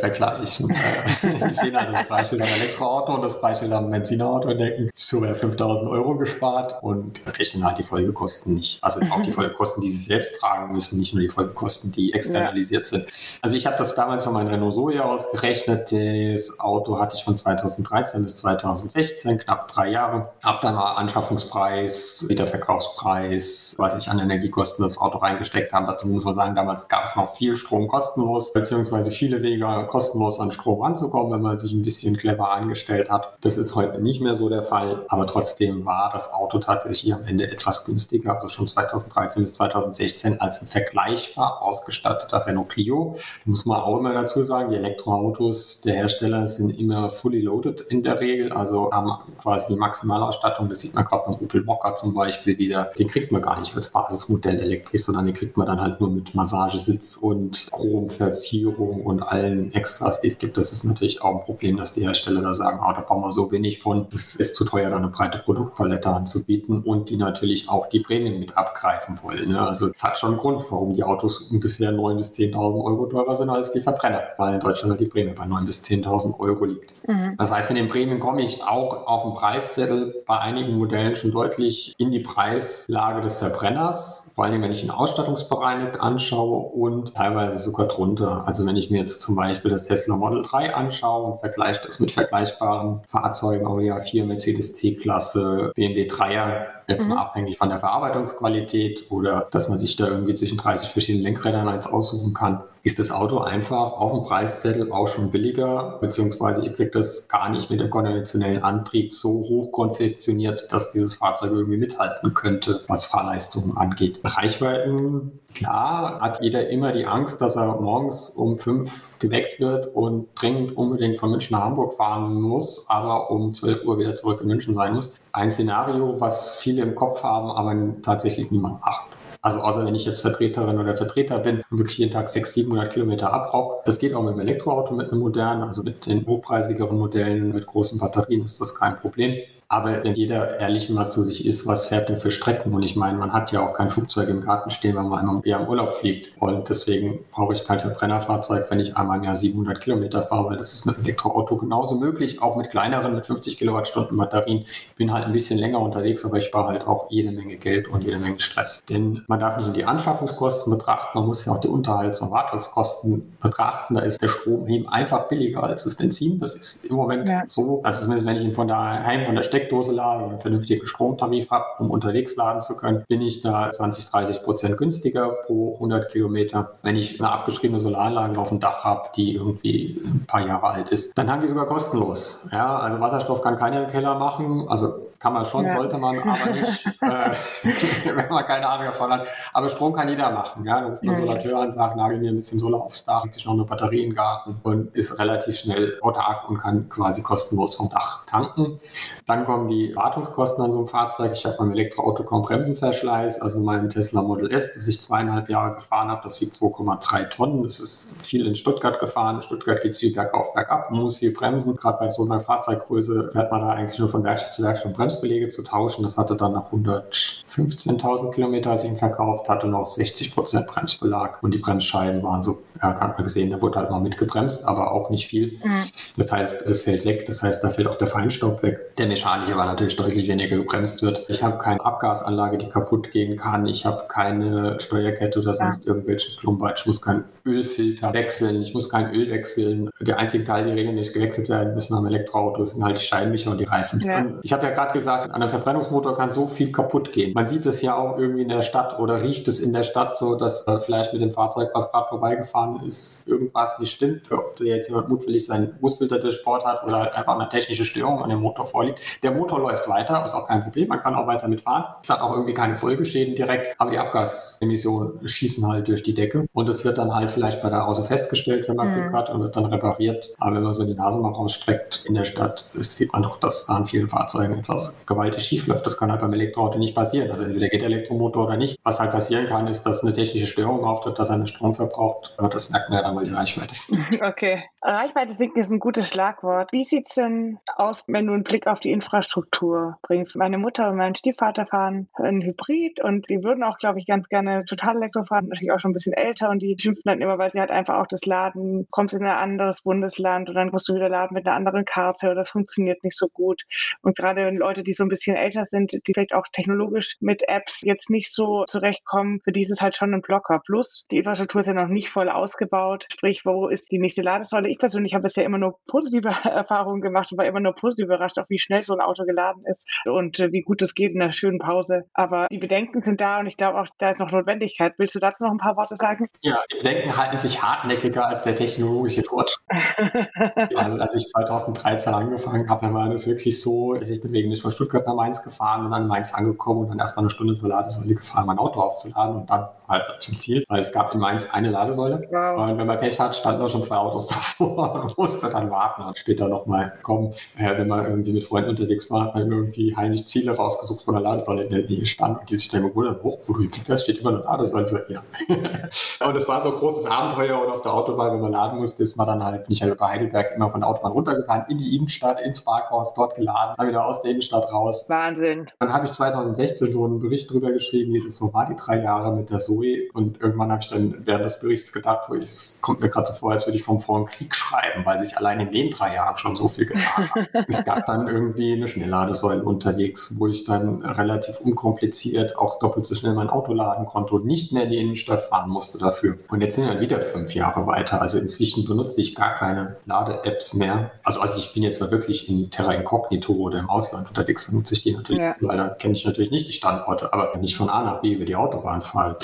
vergleichen 0.46 0.66
vergleichen. 0.66 0.70
Äh, 0.70 1.48
die 1.48 1.54
sehen 1.54 1.76
halt 1.76 1.92
das 1.92 2.08
Beispiel 2.08 2.42
am 2.42 2.48
Elektroauto 2.48 3.14
und 3.14 3.22
das 3.22 3.40
Beispiel 3.40 3.72
am 3.72 3.90
Benzinerauto 3.90 4.54
denken, 4.54 4.90
so 4.94 5.22
wäre 5.22 5.34
5000 5.34 5.90
Euro 5.90 6.16
gespart 6.16 6.82
und 6.82 7.20
rechnen 7.38 7.64
halt 7.64 7.78
die 7.78 7.82
Folgekosten 7.82 8.54
nicht. 8.54 8.82
Also 8.82 9.00
auch 9.10 9.22
die 9.22 9.32
Folgekosten, 9.36 9.82
die 9.82 9.90
sie 9.90 10.04
selbst 10.04 10.40
tragen 10.40 10.72
müssen, 10.72 10.98
nicht 10.98 11.14
nur 11.14 11.22
die 11.22 11.28
Folgekosten, 11.28 11.92
die 11.92 12.12
externalisiert 12.12 12.90
ja. 12.90 12.98
sind. 12.98 13.06
Also 13.42 13.56
ich 13.56 13.66
habe 13.66 13.76
das 13.78 13.94
damals 13.94 14.24
von 14.24 14.32
meinem 14.32 14.48
Renault 14.48 14.74
Zoe 14.74 15.04
ausgerechnet. 15.04 15.92
Das 15.92 16.60
Auto 16.60 16.98
hatte 16.98 17.16
ich 17.16 17.24
von 17.24 17.34
2013 17.34 18.22
bis 18.24 18.36
2016, 18.36 19.38
knapp 19.38 19.68
drei 19.68 19.88
Jahre. 19.88 20.30
Hab 20.42 20.60
dann 20.60 20.74
mal 20.74 20.94
Anschaffungspreis, 20.94 22.26
Wiederverkaufspreis, 22.28 23.74
was 23.78 23.94
ich 23.96 24.08
an 24.10 24.18
Energiekosten 24.18 24.82
das 24.82 24.98
Auto 24.98 25.18
reingesteckt 25.18 25.72
habe. 25.72 25.86
Dazu 25.86 26.08
muss 26.08 26.24
man 26.24 26.34
sagen, 26.34 26.54
damals 26.54 26.88
gab 26.88 27.04
es 27.04 27.16
noch 27.16 27.34
viel 27.34 27.56
Strom 27.56 27.88
kostenlos, 27.88 28.52
beziehungsweise 28.52 29.10
viele 29.10 29.42
Wege 29.42 29.66
kostenlos 29.86 30.35
an 30.40 30.50
Strom 30.50 30.82
ranzukommen, 30.82 31.32
wenn 31.32 31.42
man 31.42 31.58
sich 31.58 31.72
ein 31.72 31.82
bisschen 31.82 32.16
clever 32.16 32.50
angestellt 32.50 33.10
hat. 33.10 33.36
Das 33.40 33.58
ist 33.58 33.74
heute 33.74 34.00
nicht 34.00 34.20
mehr 34.20 34.34
so 34.34 34.48
der 34.48 34.62
Fall, 34.62 35.04
aber 35.08 35.26
trotzdem 35.26 35.84
war 35.86 36.10
das 36.12 36.32
Auto 36.32 36.58
tatsächlich 36.58 37.12
am 37.14 37.24
Ende 37.24 37.50
etwas 37.50 37.84
günstiger, 37.84 38.34
also 38.34 38.48
schon 38.48 38.66
2013 38.66 39.42
bis 39.42 39.54
2016 39.54 40.40
als 40.40 40.62
ein 40.62 40.68
vergleichbar 40.68 41.62
ausgestatteter 41.62 42.46
Renault 42.46 42.68
Clio. 42.68 43.16
Muss 43.44 43.66
man 43.66 43.80
auch 43.80 43.98
immer 43.98 44.12
dazu 44.12 44.42
sagen, 44.42 44.70
die 44.70 44.76
Elektroautos 44.76 45.82
der 45.82 45.94
Hersteller 45.94 46.46
sind 46.46 46.70
immer 46.70 47.10
fully 47.10 47.40
loaded 47.40 47.80
in 47.82 48.02
der 48.02 48.20
Regel, 48.20 48.52
also 48.52 48.90
haben 48.92 49.12
quasi 49.38 49.74
die 49.74 49.78
Maximalausstattung. 49.78 50.68
Das 50.68 50.80
sieht 50.80 50.94
man 50.94 51.04
gerade 51.04 51.24
beim 51.26 51.34
Opel 51.34 51.64
Mokka 51.64 51.96
zum 51.96 52.14
Beispiel 52.14 52.58
wieder. 52.58 52.90
Den 52.98 53.08
kriegt 53.08 53.32
man 53.32 53.42
gar 53.42 53.58
nicht 53.58 53.74
als 53.74 53.90
Basismodell 53.90 54.60
elektrisch, 54.60 55.04
sondern 55.04 55.26
den 55.26 55.34
kriegt 55.34 55.56
man 55.56 55.66
dann 55.66 55.80
halt 55.80 56.00
nur 56.00 56.10
mit 56.10 56.34
Massagesitz 56.34 57.16
und 57.16 57.68
Chromverzierung 57.70 59.02
und 59.02 59.22
allen 59.22 59.72
Extras, 59.72 60.20
die 60.26 60.32
es 60.32 60.38
gibt. 60.38 60.56
Das 60.56 60.72
ist 60.72 60.84
natürlich 60.84 61.22
auch 61.22 61.38
ein 61.38 61.44
Problem, 61.44 61.76
dass 61.76 61.94
die 61.94 62.02
Hersteller 62.02 62.42
da 62.42 62.52
sagen, 62.52 62.80
oh, 62.82 62.92
da 62.92 63.00
brauchen 63.00 63.22
wir 63.22 63.32
so 63.32 63.50
wenig 63.52 63.78
von. 63.78 64.06
Es 64.12 64.34
ist 64.34 64.56
zu 64.56 64.64
teuer, 64.64 64.90
da 64.90 64.96
eine 64.96 65.08
breite 65.08 65.38
Produktpalette 65.38 66.08
anzubieten 66.08 66.82
und 66.82 67.10
die 67.10 67.16
natürlich 67.16 67.68
auch 67.68 67.88
die 67.88 68.00
Prämien 68.00 68.40
mit 68.40 68.56
abgreifen 68.56 69.18
wollen. 69.22 69.50
Ne? 69.50 69.60
Also 69.60 69.90
es 69.94 70.02
hat 70.02 70.18
schon 70.18 70.30
einen 70.30 70.38
Grund, 70.38 70.64
warum 70.70 70.94
die 70.94 71.04
Autos 71.04 71.42
ungefähr 71.42 71.92
9.000 71.92 72.16
bis 72.16 72.32
10.000 72.34 72.84
Euro 72.84 73.06
teurer 73.06 73.36
sind 73.36 73.50
als 73.50 73.70
die 73.70 73.80
Verbrenner, 73.80 74.22
weil 74.36 74.54
in 74.54 74.60
Deutschland 74.60 74.90
halt 74.90 75.00
die 75.00 75.08
Prämie 75.08 75.32
bei 75.32 75.44
9.000 75.44 75.64
bis 75.64 75.84
10.000 75.84 76.40
Euro 76.40 76.64
liegt. 76.64 77.08
Mhm. 77.08 77.36
Das 77.38 77.52
heißt, 77.52 77.70
mit 77.70 77.78
den 77.78 77.88
Prämien 77.88 78.18
komme 78.18 78.42
ich 78.42 78.64
auch 78.64 79.06
auf 79.06 79.22
dem 79.22 79.34
Preiszettel 79.34 80.22
bei 80.26 80.38
einigen 80.38 80.76
Modellen 80.76 81.14
schon 81.14 81.30
deutlich 81.30 81.94
in 81.98 82.10
die 82.10 82.20
Preislage 82.20 83.20
des 83.20 83.36
Verbrenners, 83.36 84.32
vor 84.34 84.44
allem 84.44 84.62
wenn 84.62 84.72
ich 84.72 84.82
ihn 84.82 84.90
ausstattungsbereinigt 84.90 86.00
anschaue 86.00 86.58
und 86.58 87.14
teilweise 87.14 87.58
sogar 87.58 87.86
drunter. 87.86 88.42
Also 88.46 88.66
wenn 88.66 88.76
ich 88.76 88.90
mir 88.90 88.98
jetzt 88.98 89.20
zum 89.20 89.36
Beispiel 89.36 89.70
das 89.70 89.84
Tesla 89.84 90.15
Model 90.16 90.42
3 90.42 90.74
anschaue 90.74 91.32
und 91.32 91.40
vergleiche 91.40 91.80
das 91.84 92.00
mit 92.00 92.12
vergleichbaren 92.12 93.02
Fahrzeugen, 93.08 93.66
Audi 93.66 93.90
A4, 93.90 94.24
Mercedes 94.24 94.74
C-Klasse, 94.74 95.72
BMW 95.74 96.08
3er, 96.08 96.66
jetzt 96.88 97.04
mhm. 97.04 97.14
mal 97.14 97.22
abhängig 97.22 97.58
von 97.58 97.68
der 97.68 97.78
Verarbeitungsqualität 97.78 99.06
oder 99.10 99.48
dass 99.50 99.68
man 99.68 99.78
sich 99.78 99.96
da 99.96 100.08
irgendwie 100.08 100.34
zwischen 100.34 100.58
30 100.58 100.90
verschiedenen 100.90 101.24
Lenkrädern 101.24 101.68
eins 101.68 101.86
aussuchen 101.86 102.34
kann, 102.34 102.62
ist 102.86 103.00
das 103.00 103.10
Auto 103.10 103.38
einfach 103.38 103.94
auf 103.94 104.12
dem 104.12 104.22
Preiszettel 104.22 104.92
auch 104.92 105.08
schon 105.08 105.32
billiger, 105.32 105.98
beziehungsweise 106.00 106.62
ich 106.62 106.72
kriege 106.72 106.92
das 106.92 107.28
gar 107.28 107.50
nicht 107.50 107.68
mit 107.68 107.80
dem 107.80 107.90
konventionellen 107.90 108.62
Antrieb 108.62 109.12
so 109.12 109.30
hoch 109.30 109.72
konfektioniert, 109.72 110.70
dass 110.70 110.92
dieses 110.92 111.16
Fahrzeug 111.16 111.50
irgendwie 111.50 111.78
mithalten 111.78 112.32
könnte, 112.32 112.84
was 112.86 113.04
Fahrleistungen 113.04 113.76
angeht. 113.76 114.20
Reichweiten, 114.22 115.40
klar, 115.52 116.20
hat 116.20 116.40
jeder 116.40 116.68
immer 116.68 116.92
die 116.92 117.06
Angst, 117.06 117.40
dass 117.40 117.56
er 117.56 117.80
morgens 117.80 118.30
um 118.30 118.56
fünf 118.56 119.18
geweckt 119.18 119.58
wird 119.58 119.88
und 119.88 120.28
dringend 120.36 120.76
unbedingt 120.76 121.18
von 121.18 121.32
München 121.32 121.56
nach 121.56 121.64
Hamburg 121.64 121.94
fahren 121.94 122.40
muss, 122.40 122.86
aber 122.88 123.32
um 123.32 123.52
12 123.52 123.84
Uhr 123.84 123.98
wieder 123.98 124.14
zurück 124.14 124.42
in 124.42 124.46
München 124.46 124.74
sein 124.74 124.94
muss. 124.94 125.18
Ein 125.36 125.50
Szenario, 125.50 126.18
was 126.18 126.54
viele 126.54 126.80
im 126.80 126.94
Kopf 126.94 127.22
haben, 127.22 127.50
aber 127.50 127.76
tatsächlich 128.02 128.50
niemand 128.50 128.80
macht. 128.80 129.02
Also 129.42 129.60
außer 129.60 129.84
wenn 129.84 129.94
ich 129.94 130.06
jetzt 130.06 130.22
Vertreterin 130.22 130.78
oder 130.78 130.96
Vertreter 130.96 131.38
bin 131.40 131.62
und 131.70 131.78
wirklich 131.78 131.98
jeden 131.98 132.10
Tag 132.10 132.30
600, 132.30 132.54
700 132.54 132.92
Kilometer 132.94 133.34
abrock. 133.34 133.84
Das 133.84 133.98
geht 133.98 134.14
auch 134.14 134.22
mit 134.22 134.32
dem 134.32 134.40
Elektroauto, 134.40 134.94
mit 134.94 135.12
einem 135.12 135.20
modernen, 135.20 135.62
also 135.62 135.82
mit 135.82 136.06
den 136.06 136.26
hochpreisigeren 136.26 136.96
Modellen, 136.98 137.52
mit 137.52 137.66
großen 137.66 137.98
Batterien 137.98 138.46
ist 138.46 138.58
das 138.62 138.74
kein 138.74 138.96
Problem. 138.96 139.34
Aber 139.68 140.04
wenn 140.04 140.14
jeder 140.14 140.60
ehrlich 140.60 140.88
mal 140.90 141.08
zu 141.08 141.22
sich 141.22 141.44
ist, 141.44 141.66
was 141.66 141.86
fährt 141.86 142.08
der 142.08 142.18
für 142.18 142.30
Strecken? 142.30 142.72
Und 142.72 142.84
ich 142.84 142.94
meine, 142.94 143.18
man 143.18 143.32
hat 143.32 143.50
ja 143.50 143.66
auch 143.66 143.72
kein 143.72 143.90
Flugzeug 143.90 144.28
im 144.28 144.40
Garten 144.40 144.70
stehen, 144.70 144.94
wenn 144.94 145.08
man 145.08 145.18
einmal 145.18 145.42
im 145.44 145.68
Urlaub 145.68 145.92
fliegt. 145.92 146.30
Und 146.40 146.68
deswegen 146.68 147.18
brauche 147.32 147.52
ich 147.52 147.64
kein 147.64 147.80
Verbrennerfahrzeug, 147.80 148.70
wenn 148.70 148.78
ich 148.78 148.96
einmal 148.96 149.18
im 149.18 149.24
Jahr 149.24 149.34
700 149.34 149.80
Kilometer 149.80 150.22
fahre, 150.22 150.50
weil 150.50 150.56
das 150.56 150.72
ist 150.72 150.86
mit 150.86 150.94
einem 150.94 151.04
Elektroauto 151.04 151.56
genauso 151.56 151.96
möglich, 151.96 152.40
auch 152.40 152.54
mit 152.56 152.70
kleineren, 152.70 153.14
mit 153.14 153.26
50 153.26 153.58
Kilowattstunden 153.58 154.16
Batterien. 154.16 154.60
Ich 154.68 154.94
bin 154.94 155.12
halt 155.12 155.24
ein 155.24 155.32
bisschen 155.32 155.58
länger 155.58 155.80
unterwegs, 155.80 156.24
aber 156.24 156.36
ich 156.36 156.44
spare 156.44 156.68
halt 156.68 156.86
auch 156.86 157.10
jede 157.10 157.32
Menge 157.32 157.56
Geld 157.56 157.88
und 157.88 158.04
jede 158.04 158.18
Menge 158.18 158.38
Stress. 158.38 158.84
Denn 158.88 159.24
man 159.26 159.40
darf 159.40 159.56
nicht 159.56 159.66
nur 159.66 159.74
die 159.74 159.84
Anschaffungskosten 159.84 160.72
betrachten, 160.72 161.18
man 161.18 161.26
muss 161.26 161.44
ja 161.44 161.52
auch 161.52 161.60
die 161.60 161.68
Unterhalts- 161.68 162.20
und 162.20 162.30
Wartungskosten 162.30 163.36
betrachten. 163.42 163.94
Da 163.94 164.02
ist 164.02 164.22
der 164.22 164.28
Strom 164.28 164.68
eben 164.68 164.88
einfach 164.88 165.26
billiger 165.26 165.64
als 165.64 165.82
das 165.82 165.96
Benzin. 165.96 166.38
Das 166.38 166.54
ist 166.54 166.84
im 166.84 166.94
Moment 166.94 167.28
ja. 167.28 167.42
so. 167.48 167.80
Also 167.82 168.02
zumindest 168.02 168.28
wenn 168.28 168.36
ich 168.36 168.44
ihn 168.44 168.54
von 168.54 168.68
daheim, 168.68 169.24
von 169.24 169.34
der 169.34 169.42
Stelle 169.42 169.55
Steckdose 169.56 169.92
lade 169.92 170.22
oder 170.22 170.30
einen 170.32 170.38
vernünftigen 170.38 170.86
Stromtarif 170.86 171.50
habe, 171.50 171.64
um 171.78 171.90
unterwegs 171.90 172.36
laden 172.36 172.60
zu 172.60 172.76
können, 172.76 173.04
bin 173.08 173.22
ich 173.22 173.40
da 173.40 173.72
20, 173.72 174.10
30 174.10 174.42
Prozent 174.42 174.76
günstiger 174.76 175.30
pro 175.46 175.74
100 175.74 176.10
Kilometer. 176.12 176.72
Wenn 176.82 176.96
ich 176.96 177.18
eine 177.20 177.32
abgeschriebene 177.32 177.80
Solaranlage 177.80 178.38
auf 178.38 178.50
dem 178.50 178.60
Dach 178.60 178.84
habe, 178.84 179.08
die 179.16 179.34
irgendwie 179.34 179.94
ein 180.04 180.26
paar 180.26 180.46
Jahre 180.46 180.66
alt 180.66 180.90
ist, 180.90 181.16
dann 181.16 181.30
haben 181.30 181.40
die 181.40 181.48
sogar 181.48 181.66
kostenlos. 181.66 182.48
Ja, 182.52 182.78
also 182.78 183.00
Wasserstoff 183.00 183.40
kann 183.40 183.56
keiner 183.56 183.84
im 183.84 183.90
Keller 183.90 184.18
machen. 184.18 184.66
Also 184.68 185.06
kann 185.18 185.32
man 185.32 185.44
schon, 185.44 185.64
ja. 185.66 185.72
sollte 185.72 185.98
man 185.98 186.18
aber 186.18 186.50
nicht, 186.52 186.86
äh, 186.86 187.30
wenn 188.16 188.28
man 188.28 188.44
keine 188.44 188.68
Ahnung 188.68 188.86
davon 188.86 189.10
hat. 189.10 189.26
Aber 189.52 189.68
Strom 189.68 189.92
kann 189.92 190.08
jeder 190.08 190.30
machen. 190.30 190.64
Ja? 190.64 190.80
Da 190.80 190.88
ruft 190.88 191.02
man 191.02 191.14
ja. 191.14 191.20
Solateur 191.20 191.60
an, 191.60 191.70
sagt, 191.70 191.96
nagel 191.96 192.18
mir 192.18 192.30
ein 192.30 192.36
bisschen 192.36 192.58
Solar 192.58 192.82
aufs 192.82 193.04
Dach, 193.04 193.24
hat 193.24 193.34
sich 193.34 193.44
noch 193.46 193.54
eine 193.54 193.64
Batterie 193.64 194.04
im 194.04 194.14
Garten 194.14 194.56
und 194.62 194.94
ist 194.94 195.18
relativ 195.18 195.56
schnell 195.56 195.98
autark 196.02 196.48
und 196.48 196.58
kann 196.58 196.88
quasi 196.88 197.22
kostenlos 197.22 197.76
vom 197.76 197.88
Dach 197.88 198.24
tanken. 198.26 198.80
Dann 199.26 199.44
kommen 199.44 199.68
die 199.68 199.94
Wartungskosten 199.96 200.64
an 200.64 200.72
so 200.72 200.78
einem 200.78 200.86
Fahrzeug. 200.86 201.32
Ich 201.32 201.44
habe 201.44 201.56
beim 201.58 201.72
Elektroauto 201.72 202.22
kaum 202.24 202.42
Bremsenverschleiß. 202.42 203.40
Also 203.40 203.60
mein 203.60 203.90
Tesla 203.90 204.22
Model 204.22 204.50
S, 204.52 204.74
das 204.74 204.86
ich 204.86 205.00
zweieinhalb 205.00 205.48
Jahre 205.48 205.74
gefahren 205.74 206.10
habe, 206.10 206.20
das 206.22 206.40
wiegt 206.40 206.54
2,3 206.54 207.28
Tonnen. 207.30 207.62
Das 207.62 207.80
ist 207.80 208.14
viel 208.24 208.46
in 208.46 208.54
Stuttgart 208.54 208.98
gefahren. 209.00 209.36
In 209.36 209.42
Stuttgart 209.42 209.82
geht 209.82 209.92
es 209.92 209.98
viel 209.98 210.12
bergauf, 210.12 210.52
bergab. 210.54 210.90
Man 210.90 211.02
muss 211.02 211.18
viel 211.18 211.32
bremsen. 211.32 211.76
Gerade 211.76 211.98
bei 211.98 212.10
so 212.10 212.24
einer 212.24 212.40
Fahrzeuggröße 212.40 213.30
fährt 213.32 213.50
man 213.50 213.62
da 213.62 213.68
eigentlich 213.70 213.98
nur 213.98 214.08
von 214.08 214.22
Werkstatt 214.24 214.52
zu 214.52 214.62
Werkstatt, 214.62 214.86
um 214.86 214.92
Bremsbelege 215.06 215.48
zu 215.48 215.62
tauschen. 215.62 216.02
Das 216.02 216.18
hatte 216.18 216.36
dann 216.36 216.52
nach 216.52 216.72
115.000 216.72 218.32
Kilometer, 218.32 218.70
als 218.70 218.82
ich 218.82 218.90
ihn 218.90 218.96
verkauft 218.96 219.48
hatte, 219.48 219.68
noch 219.68 219.86
60 219.86 220.34
Prozent 220.34 220.66
Bremsbelag. 220.66 221.42
Und 221.42 221.54
die 221.54 221.58
Bremsscheiben 221.58 222.22
waren 222.22 222.42
so, 222.42 222.62
ja, 222.82 222.98
hat 223.00 223.16
man 223.16 223.22
gesehen, 223.22 223.50
da 223.50 223.62
wurde 223.62 223.78
halt 223.78 223.90
mal 223.90 224.00
mitgebremst, 224.00 224.66
aber 224.66 224.90
auch 224.90 225.10
nicht 225.10 225.28
viel. 225.28 225.58
Mhm. 225.62 225.84
Das 226.16 226.32
heißt, 226.32 226.68
das 226.68 226.80
fällt 226.80 227.04
weg. 227.04 227.26
Das 227.26 227.42
heißt, 227.42 227.62
da 227.62 227.70
fällt 227.70 227.86
auch 227.86 227.96
der 227.96 228.08
Feinstaub 228.08 228.62
weg. 228.62 228.96
Der 228.96 229.06
mechanische, 229.06 229.56
weil 229.56 229.66
natürlich 229.66 229.96
deutlich 229.96 230.28
weniger 230.28 230.56
gebremst 230.56 231.02
wird. 231.02 231.24
Ich 231.28 231.42
habe 231.42 231.58
keine 231.58 231.84
Abgasanlage, 231.84 232.58
die 232.58 232.68
kaputt 232.68 233.12
gehen 233.12 233.36
kann. 233.36 233.66
Ich 233.66 233.86
habe 233.86 234.06
keine 234.08 234.80
Steuerkette 234.80 235.38
oder 235.40 235.54
sonst 235.54 235.84
ja. 235.84 235.92
irgendwelche 235.92 236.36
Klumper. 236.36 236.74
Ich 236.76 236.84
muss 236.86 237.00
keinen 237.00 237.24
Ölfilter 237.46 238.12
wechseln. 238.12 238.60
Ich 238.60 238.74
muss 238.74 238.90
kein 238.90 239.14
Öl 239.14 239.30
wechseln. 239.30 239.88
Der 240.00 240.18
einzige 240.18 240.44
Teil, 240.44 240.64
die 240.64 240.72
regelmäßig 240.72 241.14
gewechselt 241.14 241.48
werden 241.48 241.74
müssen 241.74 241.94
am 241.94 242.06
Elektroauto, 242.06 242.64
sind 242.64 242.84
halt 242.84 242.96
die 242.96 243.04
Scheinwischer 243.04 243.52
und 243.52 243.58
die 243.58 243.64
Reifen. 243.64 244.00
Ja. 244.00 244.26
Ich 244.42 244.52
habe 244.52 244.66
ja 244.66 244.72
gerade 244.72 244.92
gesagt, 244.96 245.32
an 245.32 245.42
einem 245.42 245.50
Verbrennungsmotor 245.50 246.16
kann 246.16 246.32
so 246.32 246.46
viel 246.46 246.72
kaputt 246.72 247.12
gehen. 247.12 247.32
Man 247.34 247.48
sieht 247.48 247.66
es 247.66 247.82
ja 247.82 247.96
auch 247.96 248.18
irgendwie 248.18 248.42
in 248.42 248.48
der 248.48 248.62
Stadt 248.62 248.98
oder 248.98 249.22
riecht 249.22 249.46
es 249.48 249.60
in 249.60 249.72
der 249.72 249.82
Stadt 249.82 250.16
so, 250.16 250.36
dass 250.36 250.66
äh, 250.66 250.80
vielleicht 250.80 251.12
mit 251.12 251.22
dem 251.22 251.30
Fahrzeug, 251.30 251.70
was 251.74 251.92
gerade 251.92 252.08
vorbeigefahren 252.08 252.84
ist, 252.84 253.28
irgendwas 253.28 253.78
nicht 253.78 253.92
stimmt. 253.92 254.32
Ob 254.32 254.58
jetzt 254.60 254.88
jemand 254.88 255.08
mutwillig 255.08 255.46
seinen 255.46 255.78
Busfilter 255.78 256.18
durchbohrt 256.18 256.64
hat 256.64 256.84
oder 256.84 257.00
halt 257.00 257.14
einfach 257.14 257.38
eine 257.38 257.48
technische 257.48 257.84
Störung 257.84 258.22
an 258.22 258.30
dem 258.30 258.40
Motor 258.40 258.66
vorliegt. 258.66 259.22
Der 259.22 259.32
Motor 259.32 259.60
läuft 259.60 259.88
weiter, 259.88 260.24
ist 260.24 260.34
auch 260.34 260.46
kein 260.46 260.62
Problem. 260.62 260.88
Man 260.88 261.00
kann 261.00 261.14
auch 261.14 261.26
weiter 261.26 261.48
mitfahren. 261.48 261.84
Es 262.02 262.10
hat 262.10 262.20
auch 262.20 262.32
irgendwie 262.32 262.54
keine 262.54 262.76
Folgeschäden 262.76 263.34
direkt, 263.34 263.78
aber 263.78 263.90
die 263.90 263.98
Abgasemissionen 263.98 265.26
schießen 265.26 265.66
halt 265.66 265.88
durch 265.88 266.02
die 266.02 266.14
Decke 266.14 266.48
und 266.52 266.68
es 266.68 266.84
wird 266.84 266.98
dann 266.98 267.14
halt 267.14 267.30
vielleicht 267.30 267.62
bei 267.62 267.68
der 267.68 267.86
Hause 267.86 268.02
festgestellt, 268.02 268.68
wenn 268.68 268.76
man 268.76 268.90
mhm. 268.90 268.94
Glück 268.94 269.12
hat 269.12 269.30
und 269.30 269.40
wird 269.40 269.56
dann 269.56 269.66
repariert. 269.66 270.30
Aber 270.38 270.56
wenn 270.56 270.62
man 270.62 270.72
so 270.72 270.84
die 270.84 270.94
Nase 270.94 271.18
mal 271.18 271.32
rausstreckt 271.32 272.04
in 272.06 272.14
der 272.14 272.24
Stadt, 272.24 272.70
sieht 272.74 273.12
man 273.12 273.22
doch, 273.22 273.38
dass 273.38 273.66
da 273.66 273.74
an 273.74 273.86
vielen 273.86 274.08
Fahrzeugen 274.08 274.58
etwas 274.58 274.85
gewaltig 275.06 275.42
schief 275.42 275.66
läuft. 275.66 275.86
Das 275.86 275.98
kann 275.98 276.10
halt 276.10 276.20
beim 276.20 276.32
Elektroauto 276.32 276.78
nicht 276.78 276.94
passieren. 276.94 277.30
Also 277.30 277.44
entweder 277.44 277.68
geht 277.68 277.82
Elektromotor 277.82 278.46
oder 278.46 278.56
nicht. 278.56 278.78
Was 278.84 279.00
halt 279.00 279.12
passieren 279.12 279.46
kann, 279.46 279.66
ist, 279.66 279.84
dass 279.84 280.02
eine 280.02 280.12
technische 280.12 280.46
Störung 280.46 280.84
auftritt, 280.84 281.18
dass 281.18 281.30
er 281.30 281.36
einen 281.36 281.46
Strom 281.46 281.74
verbraucht. 281.74 282.34
Aber 282.38 282.48
das 282.48 282.70
merkt 282.70 282.90
man 282.90 282.98
ja 282.98 283.04
dann, 283.04 283.16
weil 283.16 283.24
die 283.24 283.34
Reichweite 283.34 283.70
ist. 283.70 283.96
Okay. 284.22 284.64
Reichweite 284.82 285.32
sinken 285.34 285.60
ist 285.60 285.70
ein 285.70 285.78
gutes 285.78 286.08
Schlagwort. 286.08 286.72
Wie 286.72 286.84
sieht 286.84 287.08
es 287.08 287.14
denn 287.14 287.58
aus, 287.76 288.04
wenn 288.06 288.26
du 288.26 288.32
einen 288.32 288.44
Blick 288.44 288.66
auf 288.66 288.80
die 288.80 288.90
Infrastruktur 288.90 289.98
bringst? 290.02 290.36
Meine 290.36 290.58
Mutter 290.58 290.88
und 290.90 290.96
mein 290.96 291.14
Stiefvater 291.14 291.66
fahren 291.66 292.08
ein 292.14 292.42
Hybrid 292.42 293.02
und 293.02 293.28
die 293.28 293.42
würden 293.42 293.62
auch, 293.62 293.78
glaube 293.78 293.98
ich, 293.98 294.06
ganz 294.06 294.28
gerne 294.28 294.64
total 294.64 294.96
Elektro 294.96 295.24
fahren, 295.24 295.48
natürlich 295.48 295.72
auch 295.72 295.80
schon 295.80 295.90
ein 295.90 295.94
bisschen 295.94 296.12
älter 296.12 296.50
und 296.50 296.60
die 296.60 296.76
schimpfen 296.78 297.02
dann 297.04 297.20
immer, 297.20 297.38
weil 297.38 297.52
sie 297.52 297.60
halt 297.60 297.70
einfach 297.70 297.96
auch 297.96 298.06
das 298.06 298.24
Laden, 298.26 298.86
kommst 298.90 299.14
in 299.14 299.24
ein 299.24 299.36
anderes 299.36 299.82
Bundesland 299.82 300.48
und 300.48 300.54
dann 300.54 300.70
musst 300.70 300.88
du 300.88 300.94
wieder 300.94 301.08
laden 301.08 301.34
mit 301.34 301.46
einer 301.46 301.56
anderen 301.56 301.84
Karte 301.84 302.34
das 302.36 302.50
funktioniert 302.50 303.02
nicht 303.02 303.16
so 303.16 303.28
gut. 303.28 303.62
Und 304.02 304.16
gerade 304.16 304.50
Leute, 304.50 304.75
die 304.82 304.92
so 304.92 305.04
ein 305.04 305.08
bisschen 305.08 305.36
älter 305.36 305.64
sind, 305.66 305.92
die 305.92 306.12
vielleicht 306.14 306.34
auch 306.34 306.46
technologisch 306.52 307.16
mit 307.20 307.42
Apps 307.48 307.80
jetzt 307.82 308.10
nicht 308.10 308.32
so 308.32 308.64
zurechtkommen, 308.66 309.40
für 309.44 309.52
die 309.52 309.62
ist 309.62 309.70
es 309.70 309.80
halt 309.80 309.96
schon 309.96 310.14
ein 310.14 310.22
Blocker. 310.22 310.60
Plus, 310.64 311.06
die 311.10 311.18
Infrastruktur 311.18 311.60
ist 311.60 311.66
ja 311.66 311.74
noch 311.74 311.88
nicht 311.88 312.08
voll 312.08 312.28
ausgebaut. 312.28 313.06
Sprich, 313.12 313.44
wo 313.44 313.68
ist 313.68 313.90
die 313.90 313.98
nächste 313.98 314.22
Ladesäule? 314.22 314.68
Ich 314.68 314.78
persönlich 314.78 315.14
habe 315.14 315.22
bisher 315.22 315.44
immer 315.44 315.58
nur 315.58 315.78
positive 315.88 316.28
Erfahrungen 316.44 317.00
gemacht 317.00 317.32
und 317.32 317.38
war 317.38 317.46
immer 317.46 317.60
nur 317.60 317.74
positiv 317.74 318.06
überrascht, 318.06 318.38
auch 318.38 318.48
wie 318.48 318.58
schnell 318.58 318.84
so 318.84 318.94
ein 318.94 319.00
Auto 319.00 319.24
geladen 319.24 319.64
ist 319.66 319.86
und 320.04 320.40
äh, 320.40 320.52
wie 320.52 320.62
gut 320.62 320.82
es 320.82 320.94
geht 320.94 321.12
in 321.12 321.22
einer 321.22 321.32
schönen 321.32 321.58
Pause. 321.58 322.04
Aber 322.14 322.46
die 322.50 322.58
Bedenken 322.58 323.00
sind 323.00 323.20
da 323.20 323.40
und 323.40 323.46
ich 323.46 323.56
glaube 323.56 323.80
auch, 323.80 323.86
da 323.98 324.10
ist 324.10 324.20
noch 324.20 324.30
Notwendigkeit. 324.30 324.94
Willst 324.98 325.14
du 325.14 325.20
dazu 325.20 325.44
noch 325.44 325.52
ein 325.52 325.58
paar 325.58 325.76
Worte 325.76 325.96
sagen? 325.96 326.28
Ja, 326.42 326.60
die 326.72 326.78
Bedenken 326.78 327.16
halten 327.16 327.38
sich 327.38 327.62
hartnäckiger 327.62 328.26
als 328.26 328.42
der 328.42 328.54
technologische 328.54 329.22
Fortschritt. 329.22 329.64
also 330.74 331.00
als 331.00 331.14
ich 331.14 331.26
2013 331.28 332.14
angefangen 332.14 332.68
habe, 332.68 332.86
dann 332.86 332.94
war 332.94 333.08
das 333.08 333.26
wirklich 333.26 333.60
so, 333.60 333.94
ich 333.96 334.20
bin 334.20 334.32
wegen 334.32 334.50
von 334.66 334.72
Stuttgart 334.72 335.06
nach 335.06 335.14
Mainz 335.14 335.42
gefahren 335.42 335.84
und 335.84 335.92
dann 335.92 336.08
Mainz 336.08 336.34
angekommen 336.34 336.80
und 336.80 336.88
dann 336.88 336.98
erstmal 336.98 337.24
eine 337.24 337.30
Stunde 337.30 337.54
zur 337.54 337.68
Ladesäule 337.68 338.14
gefahren, 338.16 338.46
mein 338.46 338.58
Auto 338.58 338.80
aufzuladen 338.80 339.36
und 339.36 339.48
dann 339.48 339.68
halt 339.88 340.04
zum 340.20 340.38
Ziel, 340.38 340.64
weil 340.68 340.80
es 340.80 340.92
gab 340.92 341.12
in 341.14 341.20
Mainz 341.20 341.50
eine 341.52 341.70
Ladesäule. 341.70 342.26
Wow. 342.30 342.58
Und 342.58 342.78
wenn 342.78 342.86
man 342.86 342.98
Pech 342.98 343.18
hat, 343.18 343.36
standen 343.36 343.60
da 343.60 343.68
schon 343.68 343.82
zwei 343.82 343.96
Autos 343.96 344.26
davor 344.28 345.04
und 345.04 345.18
musste 345.18 345.48
dann 345.50 345.70
warten 345.70 346.02
und 346.02 346.18
später 346.18 346.48
nochmal 346.48 346.92
kommen. 347.02 347.32
Äh, 347.58 347.76
wenn 347.78 347.88
man 347.88 348.04
irgendwie 348.06 348.32
mit 348.32 348.44
Freunden 348.44 348.70
unterwegs 348.70 349.10
war, 349.10 349.26
hat 349.26 349.34
man 349.34 349.50
irgendwie 349.50 349.94
heimlich 349.96 350.26
Ziele 350.26 350.56
rausgesucht 350.56 351.04
von 351.04 351.14
der 351.14 351.22
Ladesäule 351.22 351.64
in 351.64 351.70
der 351.70 351.84
Nähe 351.84 352.06
stand 352.06 352.40
und 352.40 352.50
die 352.50 352.56
sich 352.56 352.68
dann 352.68 352.82
gewundert, 352.82 353.22
hoch, 353.22 353.38
wo 353.46 353.52
du 353.54 353.60
hinfährst, 353.60 354.04
steht 354.04 354.18
immer 354.18 354.30
eine 354.30 354.40
Ladesäule. 354.40 355.06
Ja. 355.08 355.22
und 356.26 356.36
es 356.36 356.48
war 356.48 356.60
so 356.60 356.70
ein 356.70 356.76
großes 356.76 357.06
Abenteuer 357.06 357.60
und 357.60 357.72
auf 357.72 357.82
der 357.82 357.94
Autobahn, 357.94 358.32
wenn 358.32 358.40
man 358.40 358.52
laden 358.52 358.78
musste, 358.78 359.02
ist 359.02 359.16
man 359.16 359.26
dann 359.26 359.44
halt 359.44 359.68
nicht 359.68 359.82
halt 359.82 359.96
bei 359.98 360.08
Heidelberg 360.08 360.52
immer 360.54 360.70
von 360.70 360.80
der 360.80 360.90
Autobahn 360.90 361.12
runtergefahren, 361.12 361.64
in 361.68 361.78
die 361.78 361.96
Innenstadt, 361.96 362.40
ins 362.40 362.62
Parkhaus, 362.62 363.14
dort 363.14 363.34
geladen, 363.34 363.74
dann 363.76 363.88
wieder 363.88 364.06
aus 364.06 364.22
der 364.22 364.32
Innenstadt 364.32 364.72
raus. 364.72 365.06
Wahnsinn. 365.08 365.68
Dann 365.78 365.92
habe 365.92 366.06
ich 366.06 366.12
2016 366.12 366.90
so 366.90 367.04
einen 367.04 367.20
Bericht 367.20 367.50
drüber 367.50 367.72
geschrieben, 367.72 368.12
wie 368.12 368.24
das 368.24 368.36
so 368.36 368.52
war, 368.52 368.66
die 368.66 368.76
drei 368.76 369.02
Jahre 369.02 369.34
mit 369.34 369.50
der 369.50 369.60
Zoe. 369.76 370.08
Und 370.12 370.40
irgendwann 370.40 370.72
habe 370.72 370.82
ich 370.82 370.88
dann 370.88 371.14
während 371.20 371.44
des 371.44 371.60
Berichts 371.60 371.92
gedacht, 371.92 372.24
so, 372.24 372.34
es 372.34 372.80
kommt 372.82 373.00
mir 373.00 373.08
gerade 373.08 373.26
so 373.26 373.34
vor, 373.34 373.52
als 373.52 373.66
würde 373.66 373.76
ich 373.76 373.84
vom 373.84 374.00
Vor- 374.00 374.16
Krieg 374.26 374.54
schreiben, 374.54 375.04
weil 375.04 375.18
sich 375.18 375.36
allein 375.36 375.60
in 375.60 375.70
den 375.70 375.90
drei 375.90 376.14
Jahren 376.14 376.36
schon 376.36 376.56
so 376.56 376.68
viel 376.68 376.86
getan 376.86 377.30
hat. 377.30 377.48
es 377.68 377.84
gab 377.84 378.06
dann 378.06 378.28
irgendwie 378.28 378.72
eine 378.72 378.88
Schnellladesäule 378.88 379.62
unterwegs, 379.62 380.36
wo 380.38 380.46
ich 380.46 380.64
dann 380.64 381.02
relativ 381.02 381.60
unkompliziert 381.60 382.56
auch 382.56 382.78
doppelt 382.78 383.04
so 383.04 383.14
schnell 383.14 383.34
mein 383.34 383.50
Auto 383.50 383.72
laden 383.72 384.06
konnte 384.06 384.34
und 384.34 384.46
nicht 384.46 384.72
mehr 384.72 384.84
in 384.84 384.90
die 384.90 384.98
Innenstadt 384.98 385.42
fahren 385.42 385.70
musste 385.70 385.98
dafür. 385.98 386.38
Und 386.48 386.62
jetzt 386.62 386.76
sind 386.76 386.88
wir 386.88 387.00
wieder 387.00 387.20
fünf 387.20 387.54
Jahre 387.54 387.86
weiter. 387.86 388.22
Also 388.22 388.38
inzwischen 388.38 388.84
benutze 388.84 389.20
ich 389.20 389.34
gar 389.34 389.54
keine 389.54 389.96
Lade-Apps 390.06 390.74
mehr. 390.74 391.10
Also, 391.22 391.40
also 391.40 391.58
ich 391.58 391.74
bin 391.74 391.82
jetzt 391.82 392.00
mal 392.00 392.10
wirklich 392.10 392.48
in 392.48 392.70
Terra 392.70 392.92
Incognito 392.92 393.52
oder 393.52 393.78
im 393.78 393.90
Ausland 393.90 394.28
unterwegs, 394.28 394.66
dann 394.66 394.76
nutze 394.76 394.94
ich 394.94 395.02
die 395.02 395.12
natürlich, 395.12 395.42
ja. 395.42 395.56
weil 395.60 395.76
da 395.76 395.88
kenne 395.88 396.14
ich 396.14 396.24
natürlich 396.24 396.50
nicht 396.50 396.68
die 396.68 396.72
Standorte. 396.72 397.32
Aber 397.32 397.50
wenn 397.54 397.62
ich 397.62 397.76
von 397.76 397.90
A 397.90 398.02
nach 398.02 398.22
B 398.22 398.32
über 398.32 398.44
die 398.44 398.56
Autobahn 398.56 399.02
fahre, 399.02 399.36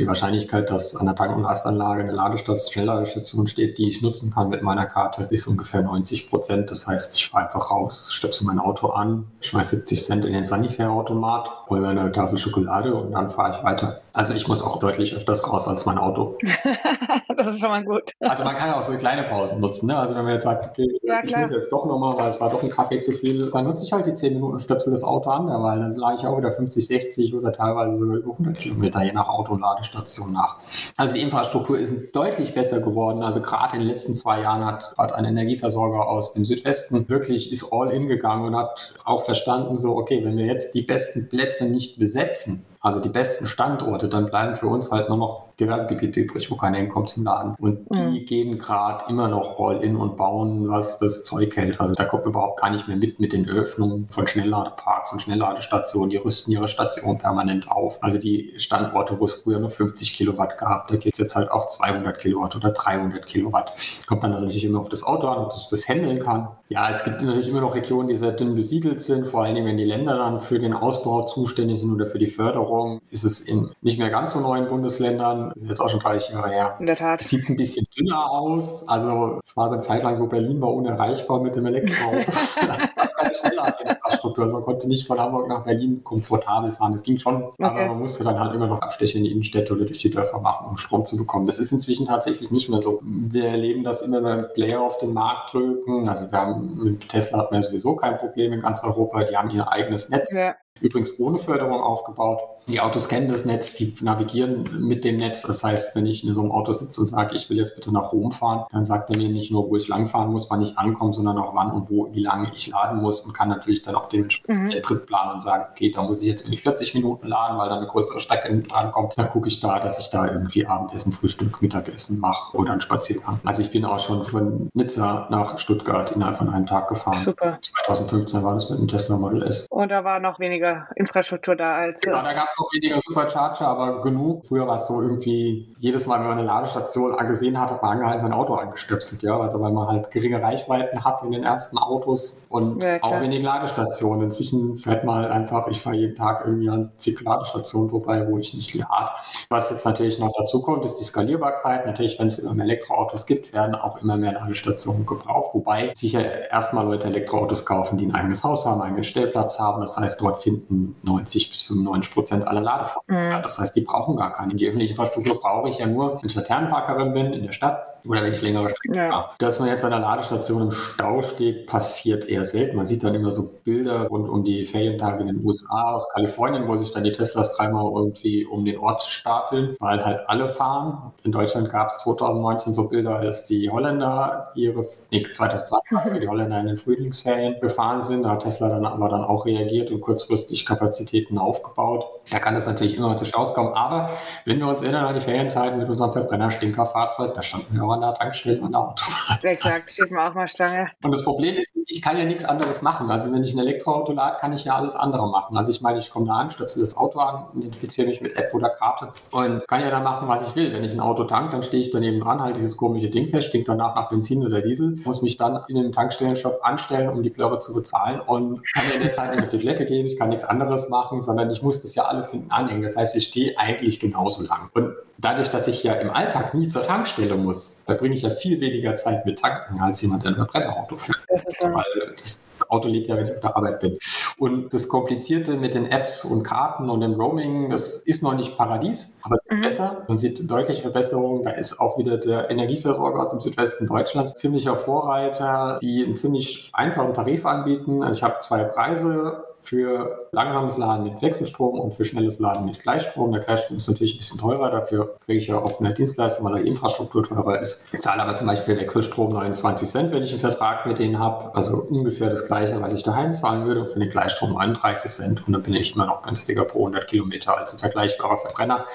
die 0.00 0.06
Wahrscheinlichkeit, 0.06 0.70
dass 0.70 0.96
an 0.96 1.06
der 1.06 1.14
Tank- 1.14 1.36
und 1.36 1.44
Rastanlage 1.44 2.02
eine 2.02 2.12
Ladestation, 2.12 2.72
Schnellladestation 2.72 3.46
steht, 3.46 3.78
die 3.78 3.86
ich 3.88 4.02
nutzen 4.02 4.32
kann 4.32 4.48
mit 4.48 4.62
meiner 4.62 4.86
Karte, 4.86 5.26
ist 5.30 5.46
ungefähr 5.46 5.82
90 5.82 6.30
Prozent. 6.30 6.70
Das 6.70 6.86
heißt, 6.86 7.14
ich 7.14 7.28
fahre 7.28 7.44
einfach 7.46 7.70
raus, 7.70 8.10
stöpsel 8.12 8.46
mein 8.46 8.58
Auto 8.58 8.88
an, 8.88 9.26
schmeiße 9.40 9.76
70 9.76 10.04
Cent 10.04 10.24
in 10.24 10.32
den 10.32 10.44
Sanifair-Automat, 10.44 11.50
hole 11.70 11.80
mir 11.80 11.88
eine 11.88 12.12
Tafel 12.12 12.38
Schokolade 12.38 12.94
und 12.94 13.12
dann 13.12 13.30
fahre 13.30 13.56
ich 13.56 13.64
weiter. 13.64 14.00
Also 14.12 14.34
ich 14.34 14.48
muss 14.48 14.62
auch 14.62 14.78
deutlich 14.78 15.14
öfters 15.14 15.48
raus 15.48 15.68
als 15.68 15.86
mein 15.86 15.98
Auto. 15.98 16.36
das 17.36 17.48
ist 17.48 17.60
schon 17.60 17.68
mal 17.68 17.84
gut. 17.84 18.12
Also 18.20 18.42
man 18.42 18.54
kann 18.56 18.68
ja 18.68 18.76
auch 18.76 18.82
so 18.82 18.92
kleine 18.94 19.24
Pausen 19.24 19.60
nutzen. 19.60 19.86
Ne? 19.86 19.96
Also 19.96 20.14
wenn 20.14 20.24
man 20.24 20.34
jetzt 20.34 20.44
sagt, 20.44 20.66
okay, 20.66 20.88
ja, 21.02 21.20
ich 21.22 21.36
muss 21.36 21.50
jetzt 21.50 21.70
doch 21.70 21.86
nochmal, 21.86 22.16
weil 22.18 22.28
es 22.28 22.40
war 22.40 22.50
doch 22.50 22.62
ein 22.62 22.70
Kaffee 22.70 23.00
zu 23.00 23.12
viel, 23.12 23.50
dann 23.50 23.64
nutze 23.64 23.84
ich 23.84 23.92
halt 23.92 24.06
die 24.06 24.14
10 24.14 24.34
Minuten 24.34 24.58
Stöpsel 24.58 24.90
das 24.90 25.04
Auto 25.04 25.30
an, 25.30 25.46
weil 25.46 25.78
dann 25.78 25.90
lade 25.92 26.16
ich 26.18 26.26
auch 26.26 26.36
wieder 26.36 26.50
50, 26.50 26.86
60 26.86 27.34
oder 27.34 27.52
teilweise 27.52 27.96
sogar 27.96 28.16
über 28.16 28.32
100 28.32 28.58
Kilometer 28.58 29.02
je 29.02 29.12
nach 29.12 29.28
Auto 29.28 29.52
und 29.52 29.60
Ladestation 29.60 30.32
nach. 30.32 30.56
Also 30.96 31.14
die 31.14 31.20
Infrastruktur 31.20 31.78
ist 31.78 32.14
deutlich 32.16 32.54
besser 32.54 32.80
geworden. 32.80 33.22
Also 33.22 33.40
gerade 33.40 33.74
in 33.74 33.82
den 33.82 33.88
letzten 33.88 34.14
zwei 34.14 34.40
Jahren 34.40 34.64
hat 34.64 34.94
gerade 34.96 35.14
ein 35.14 35.24
Energieversorger 35.24 36.08
aus 36.08 36.32
dem 36.32 36.44
Südwesten 36.44 37.08
wirklich 37.08 37.52
ist 37.52 37.72
all 37.72 37.90
in 37.90 38.08
gegangen 38.08 38.44
und 38.44 38.56
hat 38.56 38.94
auch 39.04 39.24
verstanden, 39.24 39.76
so 39.76 39.96
okay, 39.96 40.24
wenn 40.24 40.36
wir 40.36 40.46
jetzt 40.46 40.74
die 40.74 40.82
besten 40.82 41.28
Plätze 41.28 41.57
nicht 41.64 41.98
besetzen, 41.98 42.66
also 42.80 43.00
die 43.00 43.08
besten 43.08 43.46
Standorte, 43.46 44.08
dann 44.08 44.26
bleiben 44.26 44.56
für 44.56 44.68
uns 44.68 44.90
halt 44.90 45.08
nur 45.08 45.18
noch 45.18 45.47
Gewerbegebiete 45.58 46.20
übrig, 46.20 46.50
wo 46.50 46.56
keiner 46.56 46.78
hinkommt 46.78 47.10
zum 47.10 47.24
Laden. 47.24 47.54
Und 47.58 47.86
die 47.94 48.20
mhm. 48.20 48.24
gehen 48.24 48.58
gerade 48.58 49.04
immer 49.10 49.28
noch 49.28 49.58
all 49.58 49.82
in 49.82 49.96
und 49.96 50.16
bauen, 50.16 50.68
was 50.68 50.98
das 50.98 51.24
Zeug 51.24 51.56
hält. 51.56 51.80
Also 51.80 51.94
da 51.94 52.04
kommt 52.04 52.24
überhaupt 52.24 52.60
gar 52.60 52.70
nicht 52.70 52.88
mehr 52.88 52.96
mit 52.96 53.18
mit 53.20 53.32
den 53.32 53.48
Öffnungen 53.48 54.08
von 54.08 54.26
Schnellladeparks 54.26 55.12
und 55.12 55.20
Schnellladestationen. 55.20 56.10
Die 56.10 56.16
rüsten 56.16 56.52
ihre 56.52 56.68
Station 56.68 57.18
permanent 57.18 57.70
auf. 57.70 58.02
Also 58.02 58.18
die 58.18 58.54
Standorte, 58.56 59.18
wo 59.18 59.24
es 59.24 59.42
früher 59.42 59.58
nur 59.58 59.70
50 59.70 60.14
Kilowatt 60.14 60.58
gab, 60.58 60.86
da 60.88 60.96
geht 60.96 61.14
es 61.14 61.18
jetzt 61.18 61.36
halt 61.36 61.50
auch 61.50 61.66
200 61.66 62.18
Kilowatt 62.18 62.56
oder 62.56 62.70
300 62.70 63.26
Kilowatt. 63.26 63.72
Kommt 64.06 64.22
dann 64.22 64.30
natürlich 64.30 64.64
immer 64.64 64.80
auf 64.80 64.88
das 64.88 65.02
Auto 65.02 65.26
an, 65.28 65.38
ob 65.38 65.50
es 65.50 65.68
das 65.68 65.88
handeln 65.88 66.20
kann. 66.20 66.48
Ja, 66.68 66.88
es 66.90 67.04
gibt 67.04 67.20
natürlich 67.20 67.48
immer 67.48 67.60
noch 67.60 67.74
Regionen, 67.74 68.08
die 68.08 68.16
sehr 68.16 68.32
dünn 68.32 68.54
besiedelt 68.54 69.00
sind, 69.00 69.26
vor 69.26 69.44
allem 69.44 69.64
wenn 69.64 69.76
die 69.76 69.84
Länder 69.84 70.16
dann 70.16 70.40
für 70.40 70.58
den 70.58 70.72
Ausbau 70.72 71.22
zuständig 71.26 71.80
sind 71.80 71.92
oder 71.92 72.06
für 72.06 72.18
die 72.18 72.28
Förderung 72.28 73.00
ist 73.10 73.24
es 73.24 73.40
in 73.40 73.70
nicht 73.82 73.98
mehr 73.98 74.10
ganz 74.10 74.32
so 74.32 74.40
neuen 74.40 74.68
Bundesländern, 74.68 75.47
ist 75.56 75.68
jetzt 75.68 75.80
auch 75.80 75.88
schon 75.88 76.00
30 76.00 76.34
Jahre 76.34 76.50
her. 76.50 76.76
In 76.78 76.86
der 76.86 76.96
Tat. 76.96 77.22
Sieht 77.22 77.42
es 77.42 77.48
ein 77.48 77.56
bisschen 77.56 77.86
dünner 77.96 78.30
aus. 78.30 78.88
Also 78.88 79.40
es 79.44 79.56
war 79.56 79.68
so 79.68 79.74
eine 79.74 79.82
Zeit 79.82 80.02
lang 80.02 80.16
so, 80.16 80.26
Berlin 80.26 80.60
war 80.60 80.72
unerreichbar 80.72 81.40
mit 81.42 81.56
dem 81.56 81.66
Elektroauto. 81.66 82.16
war 82.96 83.06
keine 83.06 83.34
schneller 83.34 83.76
Infrastruktur. 83.80 84.44
Also 84.44 84.56
man 84.56 84.64
konnte 84.64 84.88
nicht 84.88 85.06
von 85.06 85.18
Hamburg 85.18 85.48
nach 85.48 85.64
Berlin 85.64 86.02
komfortabel 86.04 86.72
fahren. 86.72 86.92
Das 86.92 87.02
ging 87.02 87.18
schon, 87.18 87.42
okay. 87.42 87.54
aber 87.58 87.86
man 87.86 87.98
musste 87.98 88.24
dann 88.24 88.38
halt 88.38 88.54
immer 88.54 88.66
noch 88.66 88.80
Absteche 88.80 89.18
in 89.18 89.24
die 89.24 89.32
Innenstädte 89.32 89.72
oder 89.72 89.84
durch 89.84 89.98
die 89.98 90.10
Dörfer 90.10 90.40
machen, 90.40 90.68
um 90.68 90.76
Strom 90.76 91.04
zu 91.04 91.16
bekommen. 91.16 91.46
Das 91.46 91.58
ist 91.58 91.72
inzwischen 91.72 92.06
tatsächlich 92.06 92.50
nicht 92.50 92.68
mehr 92.68 92.80
so. 92.80 93.00
Wir 93.02 93.48
erleben 93.48 93.84
das 93.84 94.02
immer, 94.02 94.22
wenn 94.22 94.46
Player 94.54 94.80
auf 94.80 94.98
den 94.98 95.12
Markt 95.12 95.54
drücken. 95.54 96.08
Also 96.08 96.30
wir 96.30 96.38
haben 96.38 96.78
mit 96.82 97.08
Tesla 97.08 97.38
hat 97.38 97.50
man 97.50 97.62
ja 97.62 97.68
sowieso 97.68 97.96
kein 97.96 98.18
Problem 98.18 98.52
in 98.52 98.60
ganz 98.60 98.84
Europa. 98.84 99.24
Die 99.24 99.36
haben 99.36 99.50
ihr 99.50 99.70
eigenes 99.70 100.08
Netz. 100.10 100.32
Ja 100.32 100.54
übrigens 100.80 101.18
ohne 101.18 101.38
Förderung 101.38 101.80
aufgebaut. 101.80 102.40
Die 102.68 102.80
Autos 102.80 103.08
kennen 103.08 103.28
das 103.28 103.46
Netz, 103.46 103.76
die 103.76 103.94
navigieren 104.02 104.64
mit 104.78 105.02
dem 105.02 105.16
Netz. 105.16 105.42
Das 105.42 105.64
heißt, 105.64 105.96
wenn 105.96 106.04
ich 106.04 106.26
in 106.26 106.34
so 106.34 106.42
einem 106.42 106.52
Auto 106.52 106.74
sitze 106.74 107.00
und 107.00 107.06
sage, 107.06 107.34
ich 107.34 107.48
will 107.48 107.56
jetzt 107.56 107.74
bitte 107.74 107.90
nach 107.90 108.12
Rom 108.12 108.30
fahren, 108.30 108.66
dann 108.70 108.84
sagt 108.84 109.08
er 109.08 109.16
mir 109.16 109.30
nicht 109.30 109.50
nur, 109.50 109.70
wo 109.70 109.76
ich 109.76 109.88
langfahren 109.88 110.30
muss, 110.30 110.50
wann 110.50 110.60
ich 110.60 110.76
ankomme, 110.76 111.14
sondern 111.14 111.38
auch 111.38 111.54
wann 111.54 111.70
und 111.70 111.90
wo, 111.90 112.12
wie 112.12 112.22
lange 112.22 112.50
ich 112.52 112.68
laden 112.68 113.00
muss 113.00 113.22
und 113.22 113.32
kann 113.32 113.48
natürlich 113.48 113.82
dann 113.82 113.94
auch 113.94 114.08
dementsprechend 114.08 114.64
mhm. 114.64 114.70
den 114.70 114.82
Trip 114.82 115.06
planen 115.06 115.32
und 115.32 115.40
sagen, 115.40 115.64
okay, 115.70 115.90
da 115.90 116.02
muss 116.02 116.20
ich 116.20 116.28
jetzt 116.28 116.42
irgendwie 116.42 116.58
40 116.58 116.94
Minuten 116.94 117.26
laden, 117.26 117.56
weil 117.56 117.70
da 117.70 117.76
eine 117.76 117.86
größere 117.86 118.20
Strecke 118.20 118.54
drankommt. 118.58 119.14
Dann 119.16 119.28
gucke 119.30 119.48
ich 119.48 119.60
da, 119.60 119.78
dass 119.78 119.98
ich 119.98 120.10
da 120.10 120.30
irgendwie 120.30 120.66
Abendessen, 120.66 121.12
Frühstück, 121.12 121.62
Mittagessen 121.62 122.18
mache 122.20 122.54
oder 122.54 122.72
einen 122.72 122.82
Spaziergang. 122.82 123.40
Also 123.44 123.62
ich 123.62 123.70
bin 123.70 123.86
auch 123.86 123.98
schon 123.98 124.24
von 124.24 124.68
Nizza 124.74 125.26
nach 125.30 125.58
Stuttgart 125.58 126.12
innerhalb 126.12 126.36
von 126.36 126.50
einem 126.50 126.66
Tag 126.66 126.88
gefahren. 126.88 127.14
Super. 127.14 127.58
2015 127.62 128.42
war 128.42 128.54
das 128.54 128.68
mit 128.68 128.78
dem 128.78 128.88
Tesla 128.88 129.16
Model 129.16 129.42
S. 129.42 129.66
Und 129.70 129.88
da 129.88 130.04
war 130.04 130.20
noch 130.20 130.38
weniger 130.38 130.67
weniger 130.68 130.88
Infrastruktur 130.96 131.56
da 131.56 131.76
als. 131.76 132.00
Genau, 132.00 132.22
da 132.22 132.32
gab 132.32 132.46
es 132.46 132.54
noch 132.58 132.68
weniger 132.72 133.00
Supercharger, 133.00 133.66
aber 133.66 134.02
genug. 134.02 134.46
Früher 134.46 134.66
war 134.66 134.76
es 134.76 134.86
so 134.86 135.00
irgendwie, 135.00 135.72
jedes 135.78 136.06
Mal, 136.06 136.20
wenn 136.20 136.28
man 136.28 136.38
eine 136.38 136.46
Ladestation 136.46 137.14
angesehen 137.14 137.60
hat, 137.60 137.70
hat 137.70 137.82
man 137.82 137.92
angehalten 137.92 138.22
sein 138.22 138.32
Auto 138.32 138.54
angestöpselt, 138.54 139.22
ja. 139.22 139.38
Also 139.38 139.60
weil 139.60 139.72
man 139.72 139.88
halt 139.88 140.10
geringe 140.10 140.42
Reichweiten 140.42 141.04
hat 141.04 141.22
in 141.22 141.32
den 141.32 141.44
ersten 141.44 141.78
Autos 141.78 142.46
und 142.48 142.82
ja, 142.82 143.02
auch 143.02 143.20
wenig 143.20 143.42
Ladestationen. 143.42 144.24
Inzwischen 144.24 144.76
fährt 144.76 145.04
man 145.04 145.16
halt 145.16 145.30
einfach, 145.30 145.68
ich 145.68 145.80
fahre 145.80 145.96
jeden 145.96 146.14
Tag 146.14 146.42
irgendwie 146.44 146.68
an 146.68 146.92
zig 146.98 147.20
Ladestationen 147.20 147.90
vorbei, 147.90 148.26
wo 148.28 148.38
ich 148.38 148.54
nicht 148.54 148.74
lade. 148.74 149.10
Was 149.50 149.70
jetzt 149.70 149.84
natürlich 149.84 150.18
noch 150.18 150.32
dazu 150.36 150.62
kommt, 150.62 150.84
ist 150.84 150.96
die 150.96 151.04
Skalierbarkeit. 151.04 151.86
Natürlich, 151.86 152.18
wenn 152.18 152.28
es 152.28 152.38
immer 152.38 152.54
mehr 152.54 152.64
Elektroautos 152.64 153.26
gibt, 153.26 153.52
werden 153.52 153.74
auch 153.74 154.00
immer 154.02 154.16
mehr 154.16 154.32
Ladestationen 154.32 155.06
gebraucht. 155.06 155.54
Wobei 155.54 155.92
sicher 155.94 156.50
erstmal 156.50 156.84
Leute 156.84 157.06
Elektroautos 157.06 157.64
kaufen, 157.64 157.98
die 157.98 158.06
ein 158.06 158.14
eigenes 158.14 158.44
Haus 158.44 158.66
haben, 158.66 158.80
einen 158.80 158.90
eigenen 158.90 159.04
Stellplatz 159.04 159.58
haben. 159.58 159.80
Das 159.80 159.96
heißt, 159.96 160.20
dort 160.20 160.42
finden 160.42 160.57
90 161.02 161.50
bis 161.50 161.62
95 161.62 162.12
Prozent 162.12 162.46
aller 162.46 162.60
Ladevorgänge. 162.60 163.36
Mhm. 163.36 163.42
Das 163.42 163.58
heißt, 163.58 163.74
die 163.76 163.82
brauchen 163.82 164.16
gar 164.16 164.32
keine. 164.32 164.54
Die 164.54 164.66
öffentliche 164.66 164.92
Infrastruktur 164.92 165.40
brauche 165.40 165.68
ich 165.68 165.78
ja 165.78 165.86
nur, 165.86 166.20
wenn 166.20 166.26
ich 166.28 166.34
Laternenparkerin 166.34 167.12
bin 167.12 167.32
in 167.32 167.44
der 167.44 167.52
Stadt 167.52 167.97
oder 168.08 168.22
wenn 168.22 168.32
ich 168.32 168.40
längere 168.40 168.70
Strecken 168.70 168.94
ja. 168.94 169.10
fahre. 169.10 169.30
Dass 169.38 169.60
man 169.60 169.68
jetzt 169.68 169.84
an 169.84 169.90
der 169.90 170.00
Ladestation 170.00 170.62
im 170.62 170.70
Stau 170.70 171.20
steht, 171.20 171.66
passiert 171.66 172.24
eher 172.24 172.44
selten. 172.44 172.76
Man 172.76 172.86
sieht 172.86 173.04
dann 173.04 173.14
immer 173.14 173.30
so 173.30 173.50
Bilder 173.64 174.06
rund 174.06 174.28
um 174.28 174.44
die 174.44 174.64
Ferientage 174.64 175.20
in 175.20 175.26
den 175.26 175.46
USA, 175.46 175.92
aus 175.92 176.08
Kalifornien, 176.14 176.66
wo 176.66 176.76
sich 176.76 176.90
dann 176.90 177.04
die 177.04 177.12
Teslas 177.12 177.54
dreimal 177.54 177.84
irgendwie 177.94 178.46
um 178.46 178.64
den 178.64 178.78
Ort 178.78 179.02
stapeln, 179.02 179.76
weil 179.78 180.04
halt 180.04 180.20
alle 180.26 180.48
fahren. 180.48 181.12
In 181.24 181.32
Deutschland 181.32 181.68
gab 181.68 181.88
es 181.88 181.98
2019 181.98 182.72
so 182.72 182.88
Bilder, 182.88 183.16
als 183.16 183.44
die 183.44 183.68
Holländer 183.68 184.52
ihre, 184.54 184.86
nee, 185.10 185.22
2020, 185.22 185.92
als 185.92 186.18
die 186.18 186.28
Holländer 186.28 186.60
in 186.60 186.66
den 186.68 186.76
Frühlingsferien 186.78 187.60
gefahren 187.60 188.00
sind. 188.00 188.22
Da 188.22 188.30
hat 188.30 188.42
Tesla 188.42 188.70
dann 188.70 188.86
aber 188.86 189.10
dann 189.10 189.22
auch 189.22 189.44
reagiert 189.44 189.90
und 189.90 190.00
kurzfristig 190.00 190.64
Kapazitäten 190.64 191.36
aufgebaut. 191.36 192.06
Da 192.30 192.38
kann 192.38 192.56
es 192.56 192.66
natürlich 192.66 192.96
immer 192.96 193.14
zu 193.18 193.26
Staus 193.26 193.52
kommen. 193.52 193.74
Aber 193.74 194.10
wenn 194.46 194.58
wir 194.58 194.68
uns 194.68 194.80
erinnern 194.80 195.04
an 195.04 195.14
die 195.14 195.20
Ferienzeiten 195.20 195.78
mit 195.78 195.90
unserem 195.90 196.12
Verbrenner-Stinker-Fahrzeug, 196.12 197.34
da 197.34 197.42
standen 197.42 197.74
wir 197.74 197.84
auch 197.84 197.92
an 197.92 197.97
der 198.00 198.14
Tankstelle 198.14 198.62
an 198.62 198.72
der 198.72 198.80
Autobahn. 198.80 199.38
Exakt, 199.42 199.92
steht 199.92 200.10
mir 200.10 200.28
auch 200.28 200.34
mal 200.34 200.48
Stange. 200.48 200.90
Und 201.02 201.12
das 201.12 201.24
Problem 201.24 201.56
ist, 201.56 201.72
ich 201.86 202.02
kann 202.02 202.18
ja 202.18 202.24
nichts 202.24 202.44
anderes 202.44 202.82
machen. 202.82 203.10
Also 203.10 203.32
wenn 203.32 203.42
ich 203.42 203.54
ein 203.54 203.60
Elektroauto 203.60 204.12
lade, 204.12 204.36
kann 204.38 204.52
ich 204.52 204.64
ja 204.64 204.74
alles 204.74 204.94
andere 204.94 205.28
machen. 205.28 205.56
Also 205.56 205.70
ich 205.70 205.80
meine, 205.80 205.98
ich 205.98 206.10
komme 206.10 206.26
da 206.26 206.34
an, 206.34 206.50
stöpsel 206.50 206.80
das 206.80 206.96
Auto 206.96 207.18
an, 207.18 207.46
identifiziere 207.54 208.08
mich 208.08 208.20
mit 208.20 208.36
App 208.36 208.52
oder 208.54 208.70
Karte 208.70 209.12
und 209.32 209.66
kann 209.66 209.80
ja 209.80 209.90
dann 209.90 210.02
machen, 210.02 210.28
was 210.28 210.46
ich 210.46 210.54
will. 210.56 210.72
Wenn 210.72 210.84
ich 210.84 210.92
ein 210.92 211.00
Auto 211.00 211.24
tank, 211.24 211.50
dann 211.50 211.62
stehe 211.62 211.82
ich 211.82 211.90
daneben 211.90 212.20
dran, 212.20 212.40
halt 212.40 212.56
dieses 212.56 212.76
komische 212.76 213.08
Ding 213.08 213.28
fest, 213.28 213.48
stinkt 213.48 213.68
danach 213.68 213.94
nach 213.94 214.08
Benzin 214.08 214.44
oder 214.44 214.60
Diesel, 214.60 214.96
muss 215.04 215.22
mich 215.22 215.36
dann 215.36 215.64
in 215.68 215.76
den 215.76 215.92
Tankstellenshop 215.92 216.60
anstellen, 216.62 217.08
um 217.08 217.22
die 217.22 217.30
Blöre 217.30 217.58
zu 217.60 217.74
bezahlen 217.74 218.20
und 218.20 218.62
kann 218.72 218.84
in 218.94 219.00
der 219.00 219.12
Zeit 219.12 219.30
nicht 219.30 219.42
auf 219.42 219.50
die 219.50 219.58
Toilette 219.58 219.86
gehen, 219.86 220.06
ich 220.06 220.18
kann 220.18 220.28
nichts 220.28 220.44
anderes 220.44 220.88
machen, 220.88 221.22
sondern 221.22 221.50
ich 221.50 221.62
muss 221.62 221.82
das 221.82 221.94
ja 221.94 222.04
alles 222.04 222.30
hinten 222.30 222.50
anhängen. 222.50 222.82
Das 222.82 222.96
heißt, 222.96 223.16
ich 223.16 223.28
stehe 223.28 223.58
eigentlich 223.58 224.00
genauso 224.00 224.44
lang. 224.44 224.70
Und 224.74 224.94
dadurch, 225.18 225.50
dass 225.50 225.68
ich 225.68 225.82
ja 225.82 225.94
im 225.94 226.10
Alltag 226.10 226.54
nie 226.54 226.68
zur 226.68 226.86
Tankstelle 226.86 227.36
muss, 227.36 227.82
verbringe 227.88 228.14
ich 228.14 228.22
ja 228.22 228.30
viel 228.30 228.60
weniger 228.60 228.96
Zeit 228.96 229.24
mit 229.24 229.38
Tanken 229.38 229.80
als 229.80 230.02
jemand, 230.02 230.22
der 230.22 230.32
ein 230.32 230.36
Verbrennerauto 230.36 230.98
fährt. 230.98 231.24
Das 231.28 231.46
ist 231.46 231.60
ja 231.62 231.72
Weil 231.72 232.12
das 232.14 232.42
Auto 232.68 232.86
lädt 232.86 233.08
ja, 233.08 233.16
wenn 233.16 233.24
ich 233.24 233.32
auf 233.32 233.40
der 233.40 233.56
Arbeit 233.56 233.80
bin. 233.80 233.96
Und 234.36 234.74
das 234.74 234.88
Komplizierte 234.88 235.54
mit 235.54 235.72
den 235.72 235.86
Apps 235.86 236.22
und 236.22 236.42
Karten 236.42 236.90
und 236.90 237.00
dem 237.00 237.14
Roaming, 237.14 237.70
das 237.70 237.96
ist 237.96 238.22
noch 238.22 238.34
nicht 238.34 238.58
Paradies, 238.58 239.16
aber 239.22 239.36
es 239.36 239.42
ist 239.42 239.52
mhm. 239.52 239.60
besser. 239.62 240.04
Man 240.06 240.18
sieht 240.18 240.50
deutliche 240.50 240.82
Verbesserungen. 240.82 241.42
Da 241.44 241.50
ist 241.52 241.80
auch 241.80 241.96
wieder 241.96 242.18
der 242.18 242.50
Energieversorger 242.50 243.20
aus 243.20 243.30
dem 243.30 243.40
Südwesten 243.40 243.86
Deutschlands 243.86 244.34
ziemlicher 244.34 244.76
Vorreiter, 244.76 245.78
die 245.80 246.04
einen 246.04 246.16
ziemlich 246.16 246.70
einfachen 246.74 247.14
Tarif 247.14 247.46
anbieten. 247.46 248.02
Also 248.02 248.18
ich 248.18 248.22
habe 248.22 248.38
zwei 248.40 248.64
Preise 248.64 249.44
für 249.68 250.28
langsames 250.32 250.78
Laden 250.78 251.04
mit 251.04 251.20
Wechselstrom 251.20 251.78
und 251.78 251.92
für 251.92 252.06
schnelles 252.06 252.38
Laden 252.38 252.64
mit 252.64 252.80
Gleichstrom. 252.80 253.32
Der 253.32 253.42
Gleichstrom 253.42 253.76
ist 253.76 253.86
natürlich 253.86 254.14
ein 254.14 254.16
bisschen 254.16 254.40
teurer, 254.40 254.70
dafür 254.70 255.16
kriege 255.26 255.38
ich 255.38 255.48
ja 255.48 255.58
auch 255.58 255.80
mehr 255.80 255.92
Dienstleistung, 255.92 256.46
weil 256.46 256.62
die 256.62 256.68
Infrastruktur 256.68 257.22
teurer 257.22 257.60
ist. 257.60 257.92
Ich 257.92 258.00
zahle 258.00 258.22
aber 258.22 258.34
zum 258.36 258.46
Beispiel 258.46 258.78
Wechselstrom 258.78 259.28
29 259.28 259.86
Cent, 259.86 260.10
wenn 260.10 260.22
ich 260.22 260.30
einen 260.30 260.40
Vertrag 260.40 260.86
mit 260.86 260.98
denen 260.98 261.18
habe, 261.18 261.54
also 261.54 261.76
ungefähr 261.76 262.30
das 262.30 262.46
gleiche, 262.46 262.80
was 262.80 262.94
ich 262.94 263.02
daheim 263.02 263.34
zahlen 263.34 263.66
würde, 263.66 263.84
für 263.84 263.98
den 263.98 264.08
Gleichstrom 264.08 264.54
39 264.54 265.10
Cent 265.10 265.46
und 265.46 265.52
dann 265.52 265.62
bin 265.62 265.74
ich 265.74 265.94
immer 265.94 266.06
noch 266.06 266.22
günstiger 266.22 266.64
pro 266.64 266.86
100 266.86 267.06
Kilometer 267.06 267.58
als 267.58 267.74
ein 267.74 267.78
vergleichbarer 267.78 268.38
Verbrenner. 268.38 268.86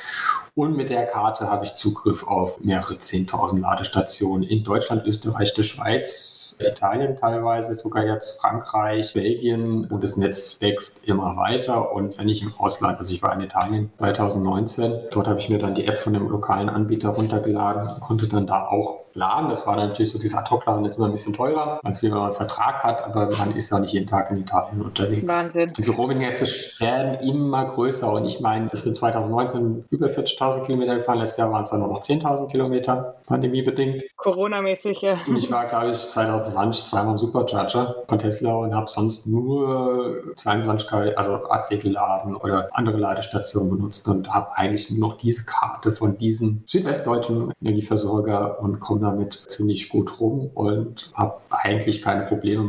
Und 0.56 0.78
mit 0.78 0.90
der 0.90 1.06
Karte 1.08 1.50
habe 1.50 1.66
ich 1.66 1.74
Zugriff 1.74 2.28
auf 2.28 2.60
mehrere 2.60 2.94
10.000 2.94 3.60
Ladestationen 3.60 4.48
in 4.48 4.64
Deutschland, 4.64 5.06
Österreich, 5.06 5.54
der 5.56 5.64
Schweiz, 5.64 6.58
Italien 6.60 7.16
teilweise, 7.16 7.74
sogar 7.74 8.06
jetzt 8.06 8.40
Frankreich, 8.40 9.14
Belgien 9.14 9.86
und 9.86 10.04
das 10.04 10.16
Netz 10.16 10.60
wächst 10.64 11.08
immer 11.08 11.38
weiter. 11.38 11.94
Und 11.94 12.18
wenn 12.18 12.30
ich 12.30 12.42
im 12.42 12.54
Ausland, 12.58 12.98
also 12.98 13.14
ich 13.14 13.22
war 13.22 13.36
in 13.36 13.42
Italien 13.42 13.92
2019, 13.98 14.94
dort 15.12 15.28
habe 15.28 15.40
ich 15.40 15.50
mir 15.50 15.60
dann 15.60 15.76
die 15.76 15.86
App 15.86 16.00
von 16.00 16.14
dem 16.14 16.28
lokalen 16.28 16.70
Anbieter 16.70 17.10
runtergeladen 17.10 17.88
und 17.88 18.00
konnte 18.00 18.28
dann 18.28 18.48
da 18.48 18.68
auch 18.68 18.96
laden. 19.14 19.50
Das 19.50 19.68
war 19.68 19.76
dann 19.76 19.90
natürlich 19.90 20.12
so 20.12 20.18
dieser 20.18 20.40
Ad-Hoc-Laden, 20.40 20.86
ist 20.86 20.98
immer 20.98 21.08
ein 21.08 21.12
bisschen 21.12 21.34
teurer, 21.34 21.80
als 21.84 22.02
wenn 22.02 22.12
man 22.12 22.24
einen 22.24 22.32
Vertrag 22.32 22.84
hat, 22.84 23.04
aber 23.04 23.30
man 23.38 23.56
ist 23.56 23.70
ja 23.70 23.78
nicht 23.78 23.94
jeden 23.94 24.08
Tag 24.08 24.32
in 24.32 24.38
Italien 24.38 24.82
unterwegs. 24.82 25.32
Wahnsinn. 25.32 25.72
Diese 25.78 25.92
Roaming-Netze 25.92 26.46
werden 26.80 27.28
immer 27.28 27.66
größer 27.66 28.12
und 28.12 28.26
ich 28.26 28.40
meine, 28.40 28.70
ich 28.74 28.84
bin 28.84 28.94
2019 28.94 29.86
über 29.92 30.08
40.000 30.08 30.54
20.000 30.54 30.66
Kilometer 30.66 30.96
gefahren. 30.96 31.20
Letztes 31.20 31.38
Jahr 31.38 31.52
waren 31.52 31.64
es 31.64 31.70
dann 31.70 31.80
nur 31.80 31.90
noch 31.90 32.02
10.000 32.02 32.50
Kilometer, 32.50 33.16
pandemiebedingt. 33.28 34.04
Corona-mäßig, 34.18 35.02
ja. 35.02 35.20
Und 35.28 35.36
ich 35.36 35.52
war, 35.52 35.66
glaube 35.66 35.92
ich, 35.92 35.98
2020 35.98 36.86
zweimal 36.86 37.14
im 37.14 37.18
Supercharger 37.18 38.04
von 38.08 38.20
Tesla 38.20 38.54
und 38.54 38.76
habe 38.76 38.90
sonst 38.90 39.28
nur 39.28 40.34
22 40.44 40.88
kW, 40.88 41.16
also 41.16 41.50
AC 41.50 41.82
geladen 41.82 42.36
oder 42.36 42.68
andere 42.74 42.98
Ladestationen 42.98 43.78
benutzt 43.78 44.08
und 44.08 44.32
habe 44.34 44.56
eigentlich 44.58 44.92
nur 44.92 45.10
noch 45.10 45.18
diese 45.18 45.46
Karte 45.46 45.92
von 45.92 46.18
diesem 46.18 46.62
südwestdeutschen 46.66 47.54
Energieversorger 47.62 48.60
und 48.60 48.80
komme 48.80 49.02
damit 49.02 49.42
ziemlich 49.48 49.90
gut 49.90 50.20
rum 50.20 50.52
und 50.54 51.12
habe 51.14 51.40
eigentlich 51.50 52.02
keine 52.02 52.26
Probleme. 52.26 52.64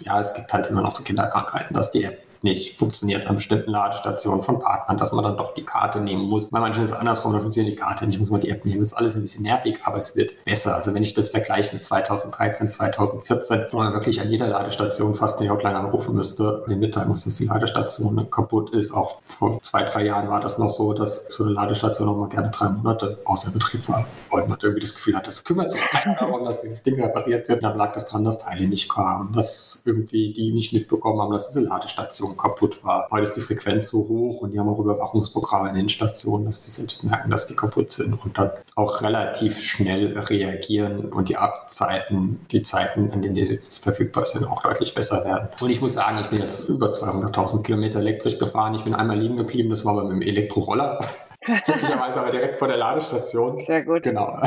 Ja, 0.00 0.20
es 0.20 0.34
gibt 0.34 0.52
halt 0.52 0.66
immer 0.66 0.82
noch 0.82 0.94
so 0.94 1.02
Kinderkrankheiten, 1.02 1.74
dass 1.74 1.90
die 1.90 2.04
App 2.04 2.18
nicht 2.42 2.78
funktioniert 2.78 3.26
an 3.26 3.36
bestimmten 3.36 3.70
Ladestationen 3.70 4.42
von 4.42 4.58
Partnern, 4.58 4.98
dass 4.98 5.12
man 5.12 5.24
dann 5.24 5.36
doch 5.36 5.54
die 5.54 5.64
Karte 5.64 6.00
nehmen 6.00 6.22
muss. 6.22 6.50
Bei 6.50 6.60
manchen 6.60 6.82
ist 6.82 6.90
es 6.90 6.96
andersrum, 6.96 7.32
da 7.32 7.38
funktioniert 7.38 7.76
die 7.76 7.80
Karte 7.80 8.06
nicht, 8.06 8.20
muss 8.20 8.30
man 8.30 8.40
die 8.40 8.50
App 8.50 8.64
nehmen. 8.64 8.80
Das 8.80 8.90
ist 8.90 8.94
alles 8.94 9.14
ein 9.14 9.22
bisschen 9.22 9.42
nervig, 9.42 9.78
aber 9.84 9.98
es 9.98 10.16
wird 10.16 10.44
besser. 10.44 10.74
Also 10.74 10.94
wenn 10.94 11.02
ich 11.02 11.14
das 11.14 11.28
vergleiche 11.28 11.72
mit 11.72 11.82
2013, 11.82 12.68
2014, 12.68 13.66
wo 13.70 13.78
man 13.78 13.92
wirklich 13.92 14.20
an 14.20 14.28
jeder 14.28 14.48
Ladestation 14.48 15.14
fast 15.14 15.40
die 15.40 15.50
Hotline 15.50 15.76
anrufen 15.76 16.14
müsste, 16.14 16.64
den 16.68 16.80
mitteilen 16.80 17.08
muss, 17.08 17.24
dass 17.24 17.36
die 17.36 17.46
Ladestation 17.46 18.30
kaputt 18.30 18.70
ist. 18.74 18.92
Auch 18.92 19.20
vor 19.26 19.60
zwei, 19.62 19.84
drei 19.84 20.04
Jahren 20.04 20.28
war 20.28 20.40
das 20.40 20.58
noch 20.58 20.68
so, 20.68 20.92
dass 20.92 21.26
so 21.28 21.44
eine 21.44 21.52
Ladestation 21.52 22.08
noch 22.08 22.16
mal 22.16 22.28
gerne 22.28 22.50
drei 22.50 22.68
Monate 22.68 23.18
außer 23.24 23.50
Betrieb 23.52 23.88
war. 23.88 24.06
Und 24.30 24.48
man 24.48 24.58
irgendwie 24.62 24.80
das 24.80 24.94
Gefühl 24.94 25.16
hat, 25.16 25.26
das 25.26 25.44
kümmert 25.44 25.72
sich 25.72 25.80
keiner 25.80 26.16
darum, 26.16 26.44
dass 26.44 26.62
dieses 26.62 26.82
Ding 26.82 27.00
repariert 27.00 27.48
wird. 27.48 27.62
dann 27.62 27.76
lag 27.76 27.92
das 27.92 28.08
dran, 28.08 28.24
dass 28.24 28.38
Teile 28.38 28.66
nicht 28.66 28.88
kamen, 28.90 29.32
dass 29.32 29.82
irgendwie 29.84 30.32
die 30.32 30.52
nicht 30.52 30.72
mitbekommen 30.72 31.20
haben, 31.20 31.32
dass 31.32 31.48
diese 31.48 31.60
Ladestation 31.60 32.31
Kaputt 32.36 32.84
war. 32.84 33.08
Heute 33.10 33.24
ist 33.24 33.36
die 33.36 33.40
Frequenz 33.40 33.88
so 33.88 34.08
hoch 34.08 34.40
und 34.40 34.52
die 34.52 34.58
haben 34.58 34.68
auch 34.68 34.78
Überwachungsprogramme 34.78 35.70
in 35.70 35.74
den 35.76 35.88
Stationen, 35.88 36.46
dass 36.46 36.62
die 36.62 36.70
selbst 36.70 37.04
merken, 37.04 37.30
dass 37.30 37.46
die 37.46 37.54
kaputt 37.54 37.90
sind 37.90 38.14
und 38.24 38.38
dann 38.38 38.50
auch 38.74 39.02
relativ 39.02 39.60
schnell 39.60 40.18
reagieren 40.18 41.12
und 41.12 41.28
die 41.28 41.36
Abzeiten, 41.36 42.44
die 42.50 42.62
Zeiten, 42.62 43.10
in 43.10 43.22
denen 43.22 43.34
die 43.34 43.42
jetzt 43.42 43.82
verfügbar 43.82 44.24
sind, 44.24 44.44
auch 44.44 44.62
deutlich 44.62 44.94
besser 44.94 45.24
werden. 45.24 45.48
Und 45.60 45.70
ich 45.70 45.80
muss 45.80 45.94
sagen, 45.94 46.18
ich 46.18 46.28
bin 46.28 46.38
jetzt 46.38 46.68
über 46.68 46.90
200.000 46.90 47.62
Kilometer 47.62 47.98
elektrisch 48.00 48.38
gefahren. 48.38 48.74
Ich 48.74 48.84
bin 48.84 48.94
einmal 48.94 49.18
liegen 49.18 49.36
geblieben, 49.36 49.70
das 49.70 49.84
war 49.84 49.92
aber 49.92 50.04
mit 50.04 50.12
dem 50.12 50.22
Elektroroller. 50.22 51.00
Glücklicherweise 51.44 52.20
aber 52.20 52.30
direkt 52.30 52.56
vor 52.56 52.68
der 52.68 52.76
Ladestation. 52.76 53.58
Sehr 53.58 53.82
gut. 53.82 54.04
Genau. 54.04 54.40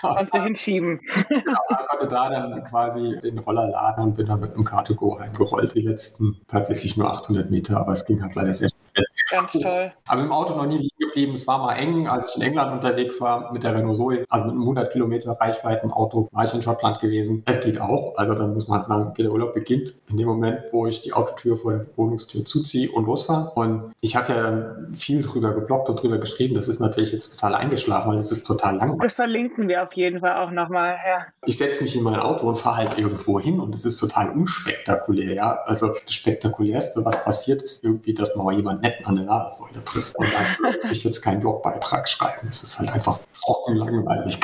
Konntest 0.00 0.34
dich 0.34 0.42
hinschieben. 0.42 1.00
genau, 1.28 1.58
konnte 1.88 2.08
da 2.08 2.30
dann 2.30 2.62
quasi 2.64 3.18
den 3.22 3.38
Roller 3.38 3.68
laden 3.68 4.04
und 4.04 4.14
bin 4.14 4.26
dann 4.26 4.40
mit 4.40 4.54
einem 4.54 4.64
Car2Go 4.64 5.18
heimgerollt. 5.20 5.74
Die 5.74 5.80
letzten 5.80 6.40
tatsächlich 6.46 6.96
nur 6.96 7.10
800 7.10 7.50
Meter, 7.50 7.78
aber 7.78 7.92
es 7.92 8.06
ging 8.06 8.22
halt 8.22 8.34
leider 8.34 8.54
sehr 8.54 8.68
schnell. 8.68 8.87
Ganz 9.30 9.52
toll. 9.52 9.92
Aber 10.06 10.22
im 10.22 10.32
Auto 10.32 10.54
noch 10.54 10.66
nie 10.66 10.78
liegen 10.78 10.98
geblieben. 10.98 11.32
Es 11.32 11.46
war 11.46 11.58
mal 11.58 11.74
eng, 11.74 12.08
als 12.08 12.30
ich 12.30 12.36
in 12.36 12.42
England 12.42 12.72
unterwegs 12.72 13.20
war 13.20 13.52
mit 13.52 13.62
der 13.62 13.74
Renault 13.74 13.96
Zoe, 13.96 14.24
also 14.28 14.46
mit 14.46 14.54
einem 14.54 14.62
100 14.62 14.92
Kilometer 14.92 15.32
Reichweiten-Auto, 15.32 16.28
war 16.32 16.44
ich 16.44 16.54
in 16.54 16.62
Schottland 16.62 17.00
gewesen. 17.00 17.42
Das 17.44 17.60
geht 17.60 17.80
auch. 17.80 18.16
Also 18.16 18.34
dann 18.34 18.54
muss 18.54 18.68
man 18.68 18.82
sagen, 18.82 19.08
okay, 19.08 19.22
der 19.22 19.32
Urlaub 19.32 19.54
beginnt 19.54 19.94
in 20.08 20.16
dem 20.16 20.28
Moment, 20.28 20.60
wo 20.72 20.86
ich 20.86 21.00
die 21.00 21.12
Autotür 21.12 21.56
vor 21.56 21.72
der 21.72 21.86
Wohnungstür 21.96 22.44
zuziehe 22.44 22.90
und 22.90 23.06
losfahre. 23.06 23.50
Und 23.54 23.92
ich 24.00 24.16
habe 24.16 24.32
ja 24.32 24.42
dann 24.42 24.94
viel 24.94 25.22
drüber 25.22 25.52
geblockt 25.52 25.88
und 25.88 26.02
drüber 26.02 26.18
geschrieben. 26.18 26.54
Das 26.54 26.68
ist 26.68 26.80
natürlich 26.80 27.12
jetzt 27.12 27.38
total 27.38 27.54
eingeschlafen, 27.54 28.10
weil 28.10 28.18
es 28.18 28.30
ist 28.30 28.44
total 28.44 28.76
langweilig. 28.76 29.02
Das 29.02 29.14
verlinken 29.14 29.68
wir 29.68 29.82
auf 29.82 29.92
jeden 29.94 30.20
Fall 30.20 30.36
auch 30.36 30.50
nochmal. 30.50 30.96
Ja. 31.06 31.26
Ich 31.44 31.58
setze 31.58 31.82
mich 31.82 31.96
in 31.96 32.02
mein 32.02 32.18
Auto 32.18 32.48
und 32.48 32.56
fahre 32.56 32.78
halt 32.78 32.98
irgendwo 32.98 33.40
hin 33.40 33.60
und 33.60 33.74
es 33.74 33.84
ist 33.84 33.98
total 33.98 34.30
unspektakulär. 34.30 35.34
Ja? 35.34 35.58
Also 35.64 35.88
das 35.88 36.14
Spektakulärste, 36.14 37.04
was 37.04 37.24
passiert, 37.24 37.62
ist 37.62 37.84
irgendwie, 37.84 38.14
dass 38.14 38.34
man 38.36 38.46
mal 38.46 38.54
jemand 38.54 38.82
netten 38.88 39.06
an 39.06 39.16
der 39.16 39.24
Ladesäule 39.24 39.84
trifft. 39.84 40.16
Und 40.16 40.32
dann 40.32 40.56
muss 40.74 40.90
ich 40.90 41.04
jetzt 41.04 41.22
keinen 41.22 41.40
Blogbeitrag 41.40 42.08
schreiben. 42.08 42.48
Es 42.48 42.62
ist 42.62 42.78
halt 42.78 42.90
einfach 42.90 43.20
trockenlangweilig. 43.42 44.38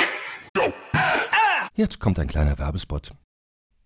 Jetzt 1.75 1.99
kommt 1.99 2.19
ein 2.19 2.29
kleiner 2.29 2.59
Werbespot. 2.59 3.13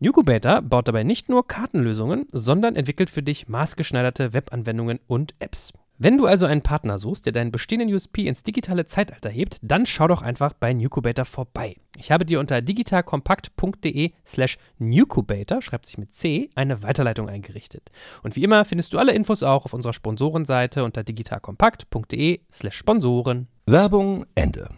Nucubator 0.00 0.62
baut 0.62 0.88
dabei 0.88 1.04
nicht 1.04 1.28
nur 1.28 1.46
Kartenlösungen, 1.46 2.26
sondern 2.32 2.76
entwickelt 2.76 3.10
für 3.10 3.22
dich 3.22 3.48
maßgeschneiderte 3.48 4.32
Webanwendungen 4.32 5.00
und 5.06 5.34
Apps. 5.38 5.72
Wenn 5.96 6.18
du 6.18 6.26
also 6.26 6.46
einen 6.46 6.62
Partner 6.62 6.98
suchst, 6.98 7.24
der 7.24 7.32
deinen 7.32 7.52
bestehenden 7.52 7.94
USP 7.94 8.26
ins 8.26 8.42
digitale 8.42 8.84
Zeitalter 8.84 9.30
hebt, 9.30 9.58
dann 9.62 9.86
schau 9.86 10.08
doch 10.08 10.22
einfach 10.22 10.52
bei 10.52 10.72
Nucubator 10.72 11.24
vorbei. 11.24 11.76
Ich 11.96 12.10
habe 12.10 12.24
dir 12.24 12.40
unter 12.40 12.60
digitalkompakt.de 12.60 14.10
slash 14.26 14.58
Nucubator, 14.78 15.62
schreibt 15.62 15.86
sich 15.86 15.96
mit 15.96 16.12
C, 16.12 16.50
eine 16.56 16.82
Weiterleitung 16.82 17.28
eingerichtet. 17.28 17.90
Und 18.24 18.34
wie 18.34 18.42
immer 18.42 18.64
findest 18.64 18.92
du 18.92 18.98
alle 18.98 19.12
Infos 19.12 19.44
auch 19.44 19.66
auf 19.66 19.72
unserer 19.72 19.92
Sponsorenseite 19.92 20.82
unter 20.82 21.04
digitalkompakt.de 21.04 22.40
slash 22.50 22.76
Sponsoren. 22.76 23.46
Werbung 23.66 24.26
Ende. 24.34 24.68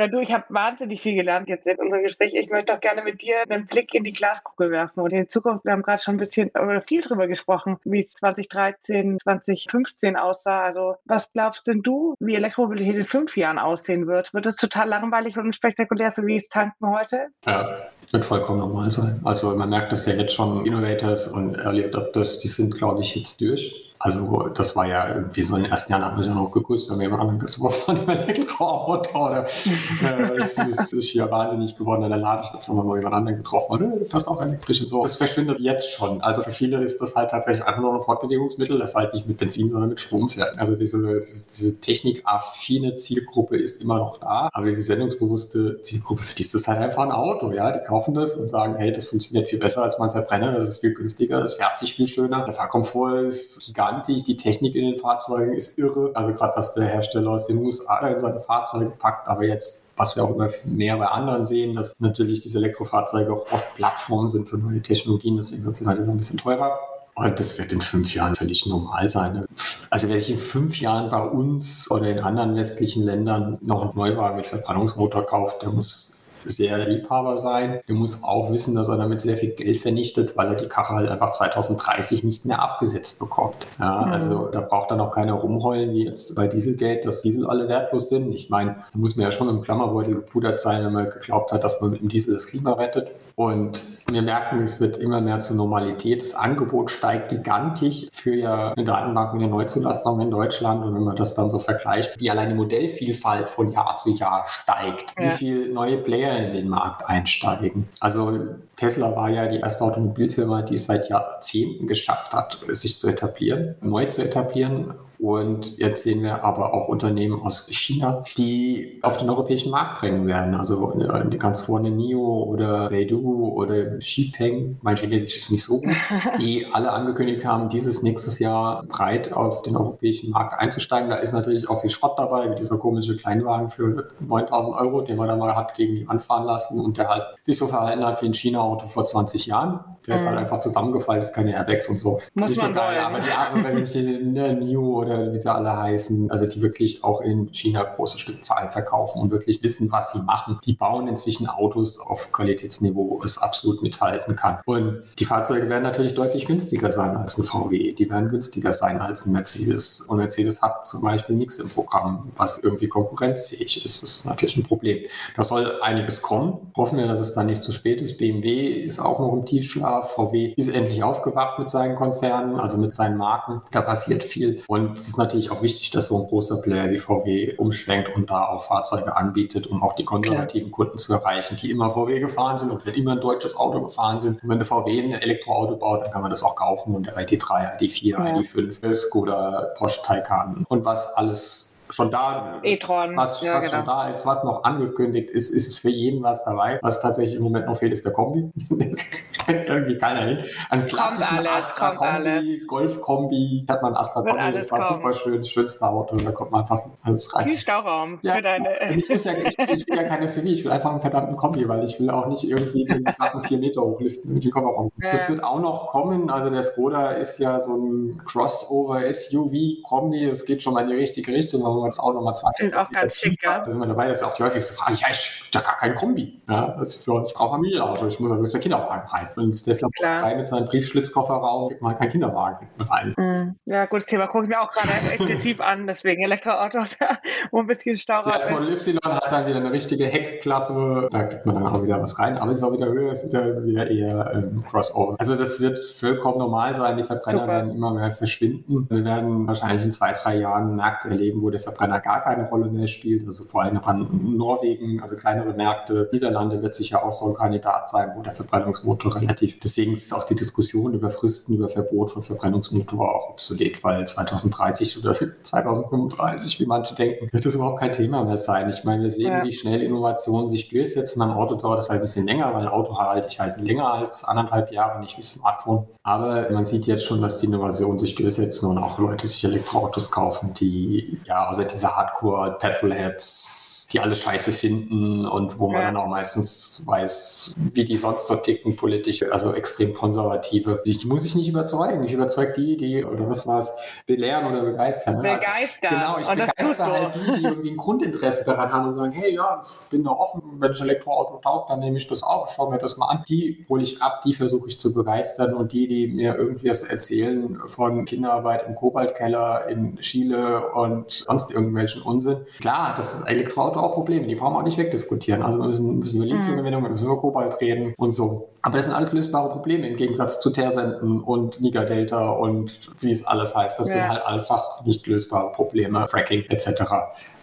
Ja, 0.00 0.08
du, 0.08 0.18
ich 0.20 0.32
habe 0.32 0.44
wahnsinnig 0.48 1.02
viel 1.02 1.14
gelernt 1.14 1.50
jetzt 1.50 1.66
in 1.66 1.76
unserem 1.76 2.02
Gespräch. 2.02 2.32
Ich 2.32 2.48
möchte 2.48 2.72
auch 2.74 2.80
gerne 2.80 3.02
mit 3.02 3.20
dir 3.20 3.34
einen 3.46 3.66
Blick 3.66 3.92
in 3.92 4.02
die 4.02 4.14
Glaskugel 4.14 4.70
werfen 4.70 5.00
und 5.00 5.12
in 5.12 5.28
Zukunft. 5.28 5.66
Wir 5.66 5.72
haben 5.72 5.82
gerade 5.82 6.02
schon 6.02 6.14
ein 6.14 6.18
bisschen 6.18 6.48
oder 6.58 6.80
viel 6.80 7.02
drüber 7.02 7.28
gesprochen, 7.28 7.76
wie 7.84 8.00
es 8.00 8.12
2013, 8.12 9.18
2015 9.18 10.16
aussah. 10.16 10.62
Also, 10.62 10.94
was 11.04 11.30
glaubst 11.34 11.66
denn 11.66 11.82
du, 11.82 12.14
wie 12.18 12.34
Elektromobilität 12.34 12.96
in 12.96 13.04
fünf 13.04 13.36
Jahren 13.36 13.58
aussehen 13.58 14.06
wird? 14.06 14.32
Wird 14.32 14.46
es 14.46 14.56
total 14.56 14.88
langweilig 14.88 15.36
und 15.36 15.54
spektakulär, 15.54 16.10
so 16.10 16.24
wie 16.24 16.36
es 16.36 16.48
tanken 16.48 16.88
heute? 16.88 17.26
Ja, 17.44 17.82
wird 18.10 18.24
vollkommen 18.24 18.60
normal 18.60 18.90
sein. 18.90 19.20
Also, 19.22 19.54
man 19.54 19.68
merkt 19.68 19.92
das 19.92 20.06
ja 20.06 20.14
jetzt 20.14 20.32
schon, 20.32 20.64
Innovators 20.64 21.28
und 21.28 21.56
Early 21.56 21.84
Adopters, 21.84 22.38
die 22.38 22.48
sind, 22.48 22.74
glaube 22.74 23.02
ich, 23.02 23.16
jetzt 23.16 23.38
durch. 23.42 23.89
Also 24.02 24.48
das 24.48 24.74
war 24.76 24.86
ja 24.86 25.14
irgendwie 25.14 25.42
so 25.42 25.56
in 25.56 25.64
den 25.64 25.70
ersten 25.70 25.92
Jahren 25.92 26.06
hat 26.06 26.14
man 26.14 26.24
sich 26.24 26.32
noch 26.32 26.50
geküsst, 26.50 26.88
wenn 26.90 26.98
wir 26.98 27.04
jemand 27.04 27.20
anderen 27.20 27.38
getroffen 27.38 27.98
haben 27.98 28.02
im 28.04 28.08
Elektroauto 28.08 29.26
oder 29.26 29.44
äh, 29.44 30.40
es, 30.40 30.56
ist, 30.56 30.94
ist 30.94 31.08
hier 31.10 31.30
wahnsinnig 31.30 31.76
geworden 31.76 32.04
an 32.04 32.08
der 32.08 32.18
Ladestation, 32.18 32.78
haben 32.78 32.88
wir 32.88 32.96
jemand 32.96 33.14
anderen 33.14 33.36
getroffen 33.36 33.92
oder 33.92 34.06
fast 34.06 34.26
auch 34.28 34.40
elektrisch 34.40 34.80
und 34.80 34.88
so. 34.88 35.02
Das 35.02 35.16
verschwindet 35.16 35.60
jetzt 35.60 35.92
schon. 35.92 36.22
Also 36.22 36.42
für 36.42 36.50
viele 36.50 36.82
ist 36.82 36.98
das 37.02 37.14
halt 37.14 37.30
tatsächlich 37.30 37.62
einfach 37.62 37.82
nur 37.82 37.94
ein 37.94 38.00
Fortbewegungsmittel, 38.00 38.78
das 38.78 38.94
halt 38.94 39.12
nicht 39.12 39.28
mit 39.28 39.36
Benzin, 39.36 39.68
sondern 39.68 39.90
mit 39.90 40.00
Strom 40.00 40.30
fährt. 40.30 40.58
Also 40.58 40.76
diese, 40.76 41.20
diese, 41.20 41.46
diese 41.50 41.80
technikaffine 41.80 42.94
Zielgruppe 42.94 43.58
ist 43.58 43.82
immer 43.82 43.98
noch 43.98 44.16
da, 44.16 44.48
aber 44.54 44.64
diese 44.64 44.80
sendungsbewusste 44.80 45.82
Zielgruppe, 45.82 46.22
für 46.22 46.34
die 46.34 46.42
ist 46.42 46.54
das 46.54 46.66
halt 46.66 46.78
einfach 46.78 47.02
ein 47.02 47.12
Auto, 47.12 47.52
ja. 47.52 47.70
Die 47.70 47.86
kaufen 47.86 48.14
das 48.14 48.32
und 48.32 48.48
sagen, 48.48 48.76
hey, 48.76 48.92
das 48.92 49.04
funktioniert 49.04 49.48
viel 49.50 49.58
besser 49.58 49.82
als 49.82 49.98
mein 49.98 50.10
Verbrenner, 50.10 50.52
das 50.52 50.68
ist 50.68 50.78
viel 50.78 50.94
günstiger, 50.94 51.38
das 51.38 51.52
fährt 51.52 51.76
sich 51.76 51.92
viel 51.92 52.08
schöner, 52.08 52.46
der 52.46 52.54
Fahrkomfort 52.54 53.26
ist 53.26 53.60
gigantisch 53.66 53.89
gigantisch. 53.90 54.24
Die 54.24 54.36
Technik 54.36 54.74
in 54.74 54.90
den 54.90 54.96
Fahrzeugen 54.96 55.54
ist 55.54 55.78
irre. 55.78 56.10
Also 56.14 56.32
gerade 56.32 56.52
was 56.56 56.74
der 56.74 56.84
Hersteller 56.84 57.30
aus 57.30 57.46
den 57.46 57.58
USA 57.58 57.98
in 58.08 58.20
seine 58.20 58.40
Fahrzeuge 58.40 58.90
packt, 58.90 59.28
aber 59.28 59.44
jetzt, 59.44 59.92
was 59.96 60.16
wir 60.16 60.24
auch 60.24 60.34
immer 60.34 60.48
mehr 60.64 60.96
bei 60.96 61.06
anderen 61.06 61.44
sehen, 61.44 61.74
dass 61.74 61.94
natürlich 61.98 62.40
diese 62.40 62.58
Elektrofahrzeuge 62.58 63.32
auch 63.32 63.50
oft 63.50 63.74
Plattformen 63.74 64.28
sind 64.28 64.48
für 64.48 64.58
neue 64.58 64.82
Technologien, 64.82 65.36
deswegen 65.36 65.64
sind 65.64 65.76
sie 65.76 65.86
halt 65.86 65.98
immer 65.98 66.12
ein 66.12 66.18
bisschen 66.18 66.38
teurer. 66.38 66.78
Und 67.14 67.38
das 67.38 67.58
wird 67.58 67.72
in 67.72 67.80
fünf 67.80 68.14
Jahren 68.14 68.34
völlig 68.34 68.64
normal 68.66 69.08
sein. 69.08 69.44
Also 69.90 70.08
wer 70.08 70.18
sich 70.18 70.30
in 70.30 70.38
fünf 70.38 70.80
Jahren 70.80 71.10
bei 71.10 71.22
uns 71.22 71.90
oder 71.90 72.08
in 72.08 72.20
anderen 72.20 72.54
westlichen 72.56 73.02
Ländern 73.02 73.58
noch 73.62 73.82
einen 73.82 73.92
Neuwagen 73.94 74.36
mit 74.36 74.46
Verbrennungsmotor 74.46 75.26
kauft, 75.26 75.62
der 75.62 75.70
muss 75.70 76.19
sehr 76.44 76.78
Liebhaber 76.88 77.38
sein. 77.38 77.80
Er 77.86 77.94
muss 77.94 78.22
auch 78.22 78.50
wissen, 78.50 78.74
dass 78.74 78.88
er 78.88 78.96
damit 78.96 79.20
sehr 79.20 79.36
viel 79.36 79.50
Geld 79.50 79.80
vernichtet, 79.80 80.36
weil 80.36 80.48
er 80.48 80.54
die 80.54 80.68
Karre 80.68 80.94
halt 80.94 81.08
einfach 81.08 81.30
2030 81.32 82.24
nicht 82.24 82.44
mehr 82.44 82.62
abgesetzt 82.62 83.18
bekommt. 83.18 83.66
Ja, 83.78 84.06
mhm. 84.06 84.12
Also 84.12 84.48
da 84.48 84.60
braucht 84.60 84.90
er 84.90 84.96
noch 84.96 85.10
keiner 85.10 85.34
rumheulen, 85.34 85.92
wie 85.92 86.04
jetzt 86.04 86.34
bei 86.34 86.46
Dieselgate, 86.46 87.06
dass 87.06 87.22
Diesel 87.22 87.46
alle 87.46 87.68
wertlos 87.68 88.08
sind. 88.08 88.32
Ich 88.32 88.50
meine, 88.50 88.76
da 88.92 88.98
muss 88.98 89.16
man 89.16 89.24
ja 89.24 89.30
schon 89.30 89.48
im 89.48 89.60
Klammerbeutel 89.60 90.14
gepudert 90.14 90.60
sein, 90.60 90.84
wenn 90.84 90.92
man 90.92 91.10
geglaubt 91.10 91.52
hat, 91.52 91.64
dass 91.64 91.80
man 91.80 91.90
mit 91.90 92.00
dem 92.00 92.08
Diesel 92.08 92.34
das 92.34 92.46
Klima 92.46 92.72
rettet. 92.72 93.10
Und 93.36 93.82
wir 94.12 94.22
merken, 94.22 94.62
es 94.62 94.80
wird 94.80 94.96
immer 94.98 95.20
mehr 95.20 95.38
zur 95.40 95.56
Normalität. 95.56 96.22
Das 96.22 96.34
Angebot 96.34 96.90
steigt 96.90 97.30
gigantisch 97.30 98.08
für 98.12 98.34
ja 98.34 98.72
eine 98.72 98.84
Datenbank 98.84 99.32
mit 99.32 99.42
der 99.42 99.48
Neuzulassung 99.48 100.20
in 100.20 100.30
Deutschland. 100.30 100.84
Und 100.84 100.94
wenn 100.94 101.04
man 101.04 101.16
das 101.16 101.34
dann 101.34 101.50
so 101.50 101.58
vergleicht, 101.58 102.20
wie 102.20 102.30
allein 102.30 102.50
die 102.50 102.54
Modellvielfalt 102.54 103.48
von 103.48 103.72
Jahr 103.72 103.96
zu 103.96 104.10
Jahr 104.10 104.44
steigt, 104.48 105.14
ja. 105.18 105.24
wie 105.24 105.28
viele 105.30 105.72
neue 105.72 105.98
Player 105.98 106.29
mehr 106.30 106.46
in 106.46 106.52
den 106.52 106.68
Markt 106.68 107.08
einsteigen. 107.08 107.88
Also 108.00 108.46
Tesla 108.76 109.14
war 109.16 109.30
ja 109.30 109.48
die 109.48 109.58
erste 109.58 109.84
Automobilfirma, 109.84 110.62
die 110.62 110.76
es 110.76 110.84
seit 110.84 111.08
Jahrzehnten 111.08 111.86
geschafft 111.86 112.32
hat, 112.32 112.60
sich 112.68 112.96
zu 112.96 113.08
etablieren, 113.08 113.74
neu 113.80 114.06
zu 114.06 114.24
etablieren 114.24 114.94
und 115.20 115.76
jetzt 115.76 116.02
sehen 116.02 116.22
wir 116.22 116.44
aber 116.44 116.72
auch 116.72 116.88
Unternehmen 116.88 117.42
aus 117.42 117.66
China, 117.70 118.24
die 118.38 118.98
auf 119.02 119.18
den 119.18 119.28
europäischen 119.28 119.70
Markt 119.70 120.00
drängen 120.00 120.26
werden. 120.26 120.54
Also 120.54 120.98
äh, 120.98 121.36
ganz 121.36 121.60
vorne 121.60 121.90
NIO 121.90 122.44
oder 122.44 122.88
Beidou 122.88 123.52
oder 123.54 123.98
Xipeng, 123.98 124.78
mein 124.80 124.96
Chinesisch 124.96 125.36
ist 125.36 125.50
nicht 125.50 125.62
so 125.62 125.80
gut, 125.80 125.90
die 126.38 126.66
alle 126.72 126.92
angekündigt 126.92 127.44
haben, 127.44 127.68
dieses 127.68 128.02
nächstes 128.02 128.38
Jahr 128.38 128.84
breit 128.84 129.34
auf 129.34 129.60
den 129.60 129.76
europäischen 129.76 130.30
Markt 130.30 130.58
einzusteigen. 130.58 131.10
Da 131.10 131.16
ist 131.16 131.32
natürlich 131.32 131.68
auch 131.68 131.82
viel 131.82 131.90
Schrott 131.90 132.18
dabei, 132.18 132.50
wie 132.50 132.54
dieser 132.54 132.78
komische 132.78 133.14
Kleinwagen 133.14 133.68
für 133.68 134.08
9000 134.20 134.74
Euro, 134.76 135.02
den 135.02 135.18
man 135.18 135.28
da 135.28 135.36
mal 135.36 135.54
hat 135.54 135.74
gegen 135.74 135.96
die 135.96 136.08
anfahren 136.08 136.44
lassen 136.44 136.80
und 136.80 136.96
der 136.96 137.08
halt 137.08 137.24
sich 137.42 137.58
so 137.58 137.66
verhalten 137.66 138.02
hat 138.04 138.22
wie 138.22 138.26
ein 138.26 138.34
China-Auto 138.34 138.88
vor 138.88 139.04
20 139.04 139.46
Jahren. 139.46 139.80
Der 140.06 140.14
ist 140.14 140.24
halt 140.24 140.36
mhm. 140.36 140.42
einfach 140.42 140.60
zusammengefallen, 140.60 141.20
ist 141.20 141.34
keine 141.34 141.52
Airbags 141.52 141.88
und 141.90 141.98
so. 141.98 142.20
Muss 142.32 142.50
nicht 142.50 142.62
man 142.62 142.72
so 142.72 142.80
geil, 142.80 142.98
aber 143.00 143.20
die 143.20 143.30
Arme, 143.30 143.62
wenn 143.64 143.82
ich 143.82 143.92
den 143.92 144.32
NIO 144.32 145.00
oder 145.00 145.09
oder 145.10 145.32
wie 145.32 145.40
sie 145.40 145.52
alle 145.52 145.76
heißen, 145.76 146.30
also 146.30 146.46
die 146.46 146.62
wirklich 146.62 147.02
auch 147.04 147.20
in 147.20 147.52
China 147.52 147.82
große 147.82 148.18
Stückzahlen 148.18 148.70
verkaufen 148.70 149.20
und 149.20 149.30
wirklich 149.30 149.62
wissen, 149.62 149.90
was 149.90 150.12
sie 150.12 150.20
machen. 150.20 150.58
Die 150.64 150.72
bauen 150.72 151.08
inzwischen 151.08 151.46
Autos 151.46 152.00
auf 152.00 152.32
Qualitätsniveau, 152.32 153.20
es 153.24 153.38
absolut 153.38 153.82
mithalten 153.82 154.36
kann. 154.36 154.58
Und 154.66 155.02
die 155.18 155.24
Fahrzeuge 155.24 155.68
werden 155.68 155.82
natürlich 155.82 156.14
deutlich 156.14 156.46
günstiger 156.46 156.90
sein 156.90 157.16
als 157.16 157.38
ein 157.38 157.44
VW. 157.44 157.92
Die 157.92 158.08
werden 158.10 158.28
günstiger 158.28 158.72
sein 158.72 159.00
als 159.00 159.26
ein 159.26 159.32
Mercedes. 159.32 160.02
Und 160.02 160.18
Mercedes 160.18 160.62
hat 160.62 160.86
zum 160.86 161.02
Beispiel 161.02 161.36
nichts 161.36 161.58
im 161.58 161.68
Programm, 161.68 162.30
was 162.36 162.58
irgendwie 162.58 162.88
konkurrenzfähig 162.88 163.84
ist. 163.84 164.02
Das 164.02 164.16
ist 164.16 164.26
natürlich 164.26 164.56
ein 164.56 164.62
Problem. 164.62 165.04
Da 165.36 165.44
soll 165.44 165.80
einiges 165.82 166.22
kommen. 166.22 166.72
Hoffen 166.76 166.98
wir, 166.98 167.06
dass 167.06 167.20
es 167.20 167.34
dann 167.34 167.46
nicht 167.46 167.64
zu 167.64 167.72
spät 167.72 168.00
ist. 168.00 168.18
BMW 168.18 168.68
ist 168.68 169.00
auch 169.00 169.18
noch 169.18 169.32
im 169.32 169.46
Tiefschlaf. 169.46 170.12
VW 170.12 170.54
ist 170.56 170.68
endlich 170.68 171.02
aufgewacht 171.02 171.58
mit 171.58 171.70
seinen 171.70 171.96
Konzernen, 171.96 172.56
also 172.56 172.76
mit 172.76 172.92
seinen 172.92 173.16
Marken. 173.16 173.62
Da 173.70 173.82
passiert 173.82 174.22
viel. 174.22 174.62
Und 174.68 174.99
es 175.00 175.08
ist 175.08 175.18
natürlich 175.18 175.50
auch 175.50 175.62
wichtig, 175.62 175.90
dass 175.90 176.08
so 176.08 176.22
ein 176.22 176.28
großer 176.28 176.60
Player 176.62 176.90
wie 176.90 176.98
VW 176.98 177.56
umschwenkt 177.56 178.14
und 178.14 178.30
da 178.30 178.46
auch 178.46 178.64
Fahrzeuge 178.64 179.16
anbietet, 179.16 179.66
um 179.66 179.82
auch 179.82 179.94
die 179.94 180.04
konservativen 180.04 180.70
Kunden 180.70 180.98
zu 180.98 181.12
erreichen, 181.12 181.56
die 181.56 181.70
immer 181.70 181.90
VW 181.90 182.20
gefahren 182.20 182.58
sind 182.58 182.70
und 182.70 182.84
nicht 182.84 182.96
immer 182.96 183.12
ein 183.12 183.20
deutsches 183.20 183.56
Auto 183.56 183.80
gefahren 183.80 184.20
sind. 184.20 184.42
Und 184.42 184.48
wenn 184.48 184.58
der 184.58 184.66
VW 184.66 185.00
ein 185.00 185.12
Elektroauto 185.12 185.76
baut, 185.76 186.02
dann 186.02 186.10
kann 186.10 186.22
man 186.22 186.30
das 186.30 186.42
auch 186.42 186.54
kaufen 186.54 186.94
und 186.94 187.06
der 187.06 187.16
ID3, 187.16 187.78
ID4, 187.78 188.06
ja. 188.06 188.18
ID5, 188.18 188.94
Skoda, 188.94 189.68
Porsche 189.76 190.02
Taycan 190.02 190.64
und 190.68 190.84
was 190.84 191.06
alles 191.14 191.70
schon 191.92 192.10
da, 192.10 192.60
e-tron. 192.62 193.16
was, 193.16 193.42
ja, 193.42 193.54
was 193.54 193.64
genau. 193.64 193.76
schon 193.78 193.86
da 193.86 194.08
ist, 194.08 194.24
was 194.24 194.44
noch 194.44 194.64
angekündigt 194.64 195.30
ist, 195.30 195.50
ist 195.50 195.78
für 195.78 195.90
jeden 195.90 196.22
was 196.22 196.44
dabei. 196.44 196.78
Was 196.82 197.00
tatsächlich 197.00 197.36
im 197.36 197.42
Moment 197.42 197.66
noch 197.66 197.76
fehlt, 197.76 197.92
ist 197.92 198.04
der 198.04 198.12
Kombi. 198.12 198.50
irgendwie 199.50 199.98
keiner 199.98 200.20
hin. 200.20 200.44
Ein 200.70 200.86
klassischen 200.86 201.38
alles, 201.38 201.50
Astra 201.50 201.94
Kombi, 201.94 202.62
Golf 202.66 203.00
Kombi, 203.00 203.64
hat 203.68 203.82
man 203.82 203.94
Astra 203.94 204.22
Kombi, 204.22 204.52
das 204.52 204.70
war 204.70 204.80
kommen. 204.80 205.00
super 205.00 205.12
schön, 205.12 205.44
schönste 205.44 205.86
Auto, 205.86 206.16
da 206.16 206.30
kommt 206.32 206.50
man 206.50 206.62
einfach 206.62 206.80
alles 207.02 207.34
rein. 207.34 207.44
Viel 207.44 207.58
Stauraum 207.58 208.18
ja, 208.22 208.34
für 208.34 208.42
deine. 208.42 208.96
Ich, 208.96 209.08
muss 209.08 209.24
ja, 209.24 209.32
ich, 209.32 209.58
ich, 209.58 209.86
will 209.88 209.96
ja 209.96 210.04
keine 210.04 210.28
SUV, 210.28 210.44
ich 210.44 210.64
will 210.64 210.72
einfach 210.72 210.90
einen 210.90 211.00
verdammten 211.00 211.36
Kombi, 211.36 211.68
weil 211.68 211.84
ich 211.84 211.98
will 212.00 212.10
auch 212.10 212.26
nicht 212.26 212.44
irgendwie 212.44 212.84
den 212.84 213.04
Sachen 213.10 213.42
vier 213.42 213.58
Meter 213.58 213.82
hochliften 213.82 214.32
mit 214.32 214.44
dem 214.44 214.50
Kofferraum. 214.50 214.90
Ja. 215.02 215.10
Das 215.10 215.28
wird 215.28 215.42
auch 215.42 215.60
noch 215.60 215.86
kommen, 215.86 216.30
also 216.30 216.50
der 216.50 216.62
Skoda 216.62 217.12
ist 217.12 217.38
ja 217.38 217.60
so 217.60 217.76
ein 217.76 218.22
Crossover 218.26 219.12
SUV 219.12 219.82
Kombi, 219.82 220.24
es 220.24 220.44
geht 220.44 220.62
schon 220.62 220.74
mal 220.74 220.82
in 220.82 220.90
die 220.90 220.96
richtige 220.96 221.32
Richtung, 221.32 221.64
aber 221.64 221.86
das 221.86 221.98
Auto 221.98 222.14
nochmal 222.14 222.34
20 222.34 222.58
Sind 222.58 222.76
auch 222.76 222.90
ganz 222.90 223.14
schick, 223.14 223.42
ja. 223.42 223.58
Da 223.58 223.70
sind 223.70 223.78
wir 223.78 223.86
dabei, 223.86 224.08
das 224.08 224.18
ist 224.18 224.24
auch 224.24 224.34
die 224.34 224.42
häufigste 224.42 224.74
Frage, 224.74 224.94
ja, 224.94 225.08
ich 225.10 225.42
habe 225.54 225.64
gar 225.64 225.76
kein 225.76 225.94
Kombi. 225.94 226.40
Ja, 226.48 226.76
das 226.78 226.96
ist 226.96 227.04
so, 227.04 227.22
ich 227.24 227.34
brauche 227.34 227.50
Familienauto, 227.50 228.06
ich 228.06 228.18
muss 228.20 228.30
ja 228.30 228.36
bloß 228.36 228.52
der 228.52 228.60
Kinderwagen 228.60 229.08
rein. 229.08 229.28
Und 229.40 229.64
Tesla 229.64 229.88
rein 230.00 230.38
mit 230.38 230.48
seinem 230.48 230.66
Briefschlitzkofferraum 230.66 231.70
gibt 231.70 231.82
man 231.82 231.94
keinen 231.94 232.10
Kinderwagen 232.10 232.68
rein. 232.88 233.14
Mhm. 233.16 233.56
Ja, 233.64 233.86
gutes 233.86 234.06
Thema. 234.06 234.26
Gucke 234.26 234.44
ich 234.44 234.48
mir 234.48 234.60
auch 234.60 234.70
gerade 234.70 234.88
intensiv 235.18 235.60
an, 235.60 235.86
deswegen 235.86 236.22
Elektroautos, 236.22 236.96
wo 237.50 237.60
ein 237.60 237.66
bisschen 237.66 237.96
Stauraum 237.96 238.32
ist. 238.32 238.44
Das 238.44 238.50
Model 238.50 238.72
Y 238.72 238.98
hat 239.02 239.32
dann 239.32 239.46
wieder 239.46 239.56
eine 239.56 239.72
richtige 239.72 240.06
Heckklappe, 240.06 241.08
da 241.10 241.24
kriegt 241.24 241.46
man 241.46 241.56
dann 241.56 241.66
auch 241.66 241.82
wieder 241.82 242.00
was 242.00 242.18
rein, 242.18 242.36
aber 242.36 242.50
es 242.50 242.58
ist 242.58 242.62
auch 242.62 242.72
wieder 242.72 242.86
höher, 242.86 243.12
es 243.12 243.24
ist 243.24 243.32
wieder 243.32 243.90
eher 243.90 244.32
ähm, 244.34 244.62
Crossover. 244.70 245.16
Also 245.18 245.34
das 245.34 245.60
wird 245.60 245.78
vollkommen 245.78 246.38
normal 246.38 246.74
sein, 246.74 246.96
die 246.96 247.04
Verbrenner 247.04 247.40
Super. 247.40 247.52
werden 247.52 247.70
immer 247.70 247.94
mehr 247.94 248.10
verschwinden. 248.10 248.86
Wir 248.90 249.04
werden 249.04 249.46
wahrscheinlich 249.46 249.84
in 249.84 249.92
zwei, 249.92 250.12
drei 250.12 250.36
Jahren 250.36 250.76
Märkte 250.76 251.08
erleben, 251.08 251.42
wo 251.42 251.50
der 251.50 251.60
Verbrenner 251.60 252.00
gar 252.00 252.20
keine 252.22 252.48
Rolle 252.48 252.68
mehr 252.68 252.86
spielt, 252.86 253.26
also 253.26 253.44
vor 253.44 253.62
allem 253.62 253.78
an 253.78 254.36
Norwegen, 254.36 255.02
also 255.02 255.16
kleinere 255.16 255.52
Märkte. 255.52 256.08
Niederlande 256.12 256.62
wird 256.62 256.74
sicher 256.74 257.04
auch 257.04 257.12
so 257.12 257.28
ein 257.28 257.34
Kandidat 257.34 257.88
sein, 257.88 258.12
wo 258.16 258.22
der 258.22 258.34
Verbrennungsmotor 258.34 259.12
relativ, 259.20 259.60
deswegen 259.60 259.92
ist 259.92 260.12
auch 260.12 260.24
die 260.24 260.34
Diskussion 260.34 260.94
über 260.94 261.10
Fristen, 261.10 261.54
über 261.56 261.68
Verbot 261.68 262.10
von 262.10 262.22
Verbrennungsmotor 262.22 263.14
auch 263.14 263.30
obsolet, 263.30 263.82
weil 263.84 264.06
2030 264.06 264.98
oder 264.98 265.14
2035, 265.42 266.60
wie 266.60 266.66
manche 266.66 266.94
denken, 266.94 267.28
wird 267.32 267.46
das 267.46 267.54
überhaupt 267.54 267.80
kein 267.80 267.92
Thema 267.92 268.24
mehr 268.24 268.36
sein. 268.36 268.68
Ich 268.70 268.84
meine, 268.84 269.02
wir 269.02 269.10
sehen, 269.10 269.32
ja. 269.32 269.44
wie 269.44 269.52
schnell 269.52 269.82
Innovationen 269.82 270.48
sich 270.48 270.68
durchsetzen. 270.68 271.18
Beim 271.18 271.32
Auto 271.32 271.54
dauert 271.56 271.80
es 271.80 271.88
halt 271.88 272.00
ein 272.00 272.02
bisschen 272.02 272.26
länger, 272.26 272.52
weil 272.54 272.62
ein 272.62 272.68
Auto 272.68 272.98
halte 272.98 273.28
ich 273.28 273.40
halt 273.40 273.60
länger 273.60 273.92
als 273.92 274.24
anderthalb 274.24 274.72
Jahre, 274.72 275.00
nicht 275.00 275.18
wie 275.18 275.22
Smartphone. 275.22 275.86
Aber 276.02 276.50
man 276.50 276.64
sieht 276.64 276.86
jetzt 276.86 277.04
schon, 277.04 277.20
dass 277.20 277.38
die 277.38 277.46
Innovationen 277.46 277.98
sich 277.98 278.14
durchsetzen 278.14 278.66
und 278.66 278.78
auch 278.78 278.98
Leute 278.98 279.26
sich 279.26 279.44
Elektroautos 279.44 280.10
kaufen, 280.10 280.54
die 280.54 281.20
ja 281.24 281.48
außer 281.48 281.64
diese 281.64 281.94
Hardcore-Petrolheads, 281.96 283.88
die 283.92 284.00
alles 284.00 284.22
scheiße 284.22 284.52
finden 284.52 285.26
und 285.26 285.58
wo 285.58 285.68
man 285.68 285.80
ja. 285.80 285.86
dann 285.86 285.96
auch 285.96 286.06
meistens 286.06 286.82
weiß, 286.86 287.54
wie 287.74 287.84
die 287.84 287.96
sonst 287.96 288.26
so 288.26 288.36
ticken 288.36 288.76
politisch, 289.10 289.32
also 289.32 289.54
extrem 289.54 289.94
konservative. 289.94 290.82
Die 290.84 291.06
muss 291.06 291.24
ich 291.24 291.34
nicht 291.34 291.48
überzeugen. 291.48 292.02
Ich 292.04 292.12
überzeuge 292.12 292.52
die, 292.52 292.76
die, 292.76 293.04
oder 293.04 293.28
was 293.28 293.46
war 293.46 293.58
es, 293.58 293.70
belehren 294.06 294.46
oder 294.46 294.62
begeistern. 294.62 295.22
Ne? 295.22 295.32
Also, 295.32 295.46
begeistern. 295.46 295.94
Also, 295.94 296.14
genau, 296.14 296.18
ich 296.20 296.28
und 296.28 296.56
begeister 296.56 296.86
halt 296.86 297.14
die, 297.14 297.38
die 297.38 297.44
irgendwie 297.44 297.70
ein 297.70 297.76
Grundinteresse 297.76 298.44
daran 298.44 298.72
haben 298.72 298.86
und 298.86 298.92
sagen, 298.92 299.12
hey, 299.12 299.34
ja, 299.34 299.62
ich 299.62 299.88
bin 299.88 300.04
da 300.04 300.10
offen, 300.10 300.42
wenn 300.58 300.70
das 300.70 300.80
Elektroauto 300.80 301.40
taugt, 301.42 301.70
dann 301.70 301.80
nehme 301.80 301.98
ich 301.98 302.08
das 302.08 302.22
auch, 302.22 302.48
schau 302.48 302.70
mir 302.70 302.78
das 302.78 302.96
mal 302.96 303.06
an. 303.06 303.24
Die 303.28 303.64
hole 303.68 303.82
ich 303.82 304.00
ab, 304.02 304.22
die 304.24 304.32
versuche 304.32 304.68
ich 304.68 304.80
zu 304.80 304.94
begeistern 304.94 305.54
und 305.54 305.72
die, 305.72 305.86
die 305.86 306.08
mir 306.08 306.36
irgendwie 306.36 306.68
was 306.68 306.82
erzählen 306.82 307.60
von 307.66 308.04
Kinderarbeit 308.04 308.66
im 308.66 308.74
Kobaltkeller 308.74 309.68
in 309.68 309.96
Chile 309.96 310.70
und 310.72 311.10
sonst 311.10 311.52
irgendwelchen 311.52 312.02
Unsinn. 312.02 312.38
Klar, 312.60 312.94
das 312.96 313.14
ist 313.14 313.22
Elektroauto 313.22 313.80
auch 313.80 313.92
Probleme, 313.92 314.26
die 314.26 314.34
brauchen 314.34 314.54
wir 314.54 314.58
auch 314.58 314.64
nicht 314.64 314.78
wegdiskutieren. 314.78 315.42
Also 315.42 315.58
wir 315.58 315.66
müssen, 315.66 315.98
müssen 315.98 316.16
über 316.16 316.26
Lithiumgewinnung, 316.26 316.82
wir 316.82 316.90
müssen 316.90 317.06
über 317.06 317.18
Kobalt 317.18 317.60
reden 317.60 317.94
und 317.96 318.12
so. 318.12 318.50
Aber 318.62 318.76
das 318.76 318.86
sind 318.86 318.94
alles 319.00 319.12
lösbare 319.14 319.48
Probleme 319.48 319.88
im 319.88 319.96
Gegensatz 319.96 320.40
zu 320.40 320.50
Tersenden 320.50 321.22
und 321.22 321.58
Niger 321.62 321.86
Delta 321.86 322.32
und 322.32 322.90
wie 323.00 323.10
es 323.10 323.26
alles 323.26 323.56
heißt. 323.56 323.78
Das 323.78 323.88
ja. 323.88 323.94
sind 323.94 324.08
halt 324.10 324.26
einfach 324.26 324.84
nicht 324.84 325.06
lösbare 325.06 325.52
Probleme, 325.52 326.06
Fracking 326.06 326.44
etc. 326.50 326.82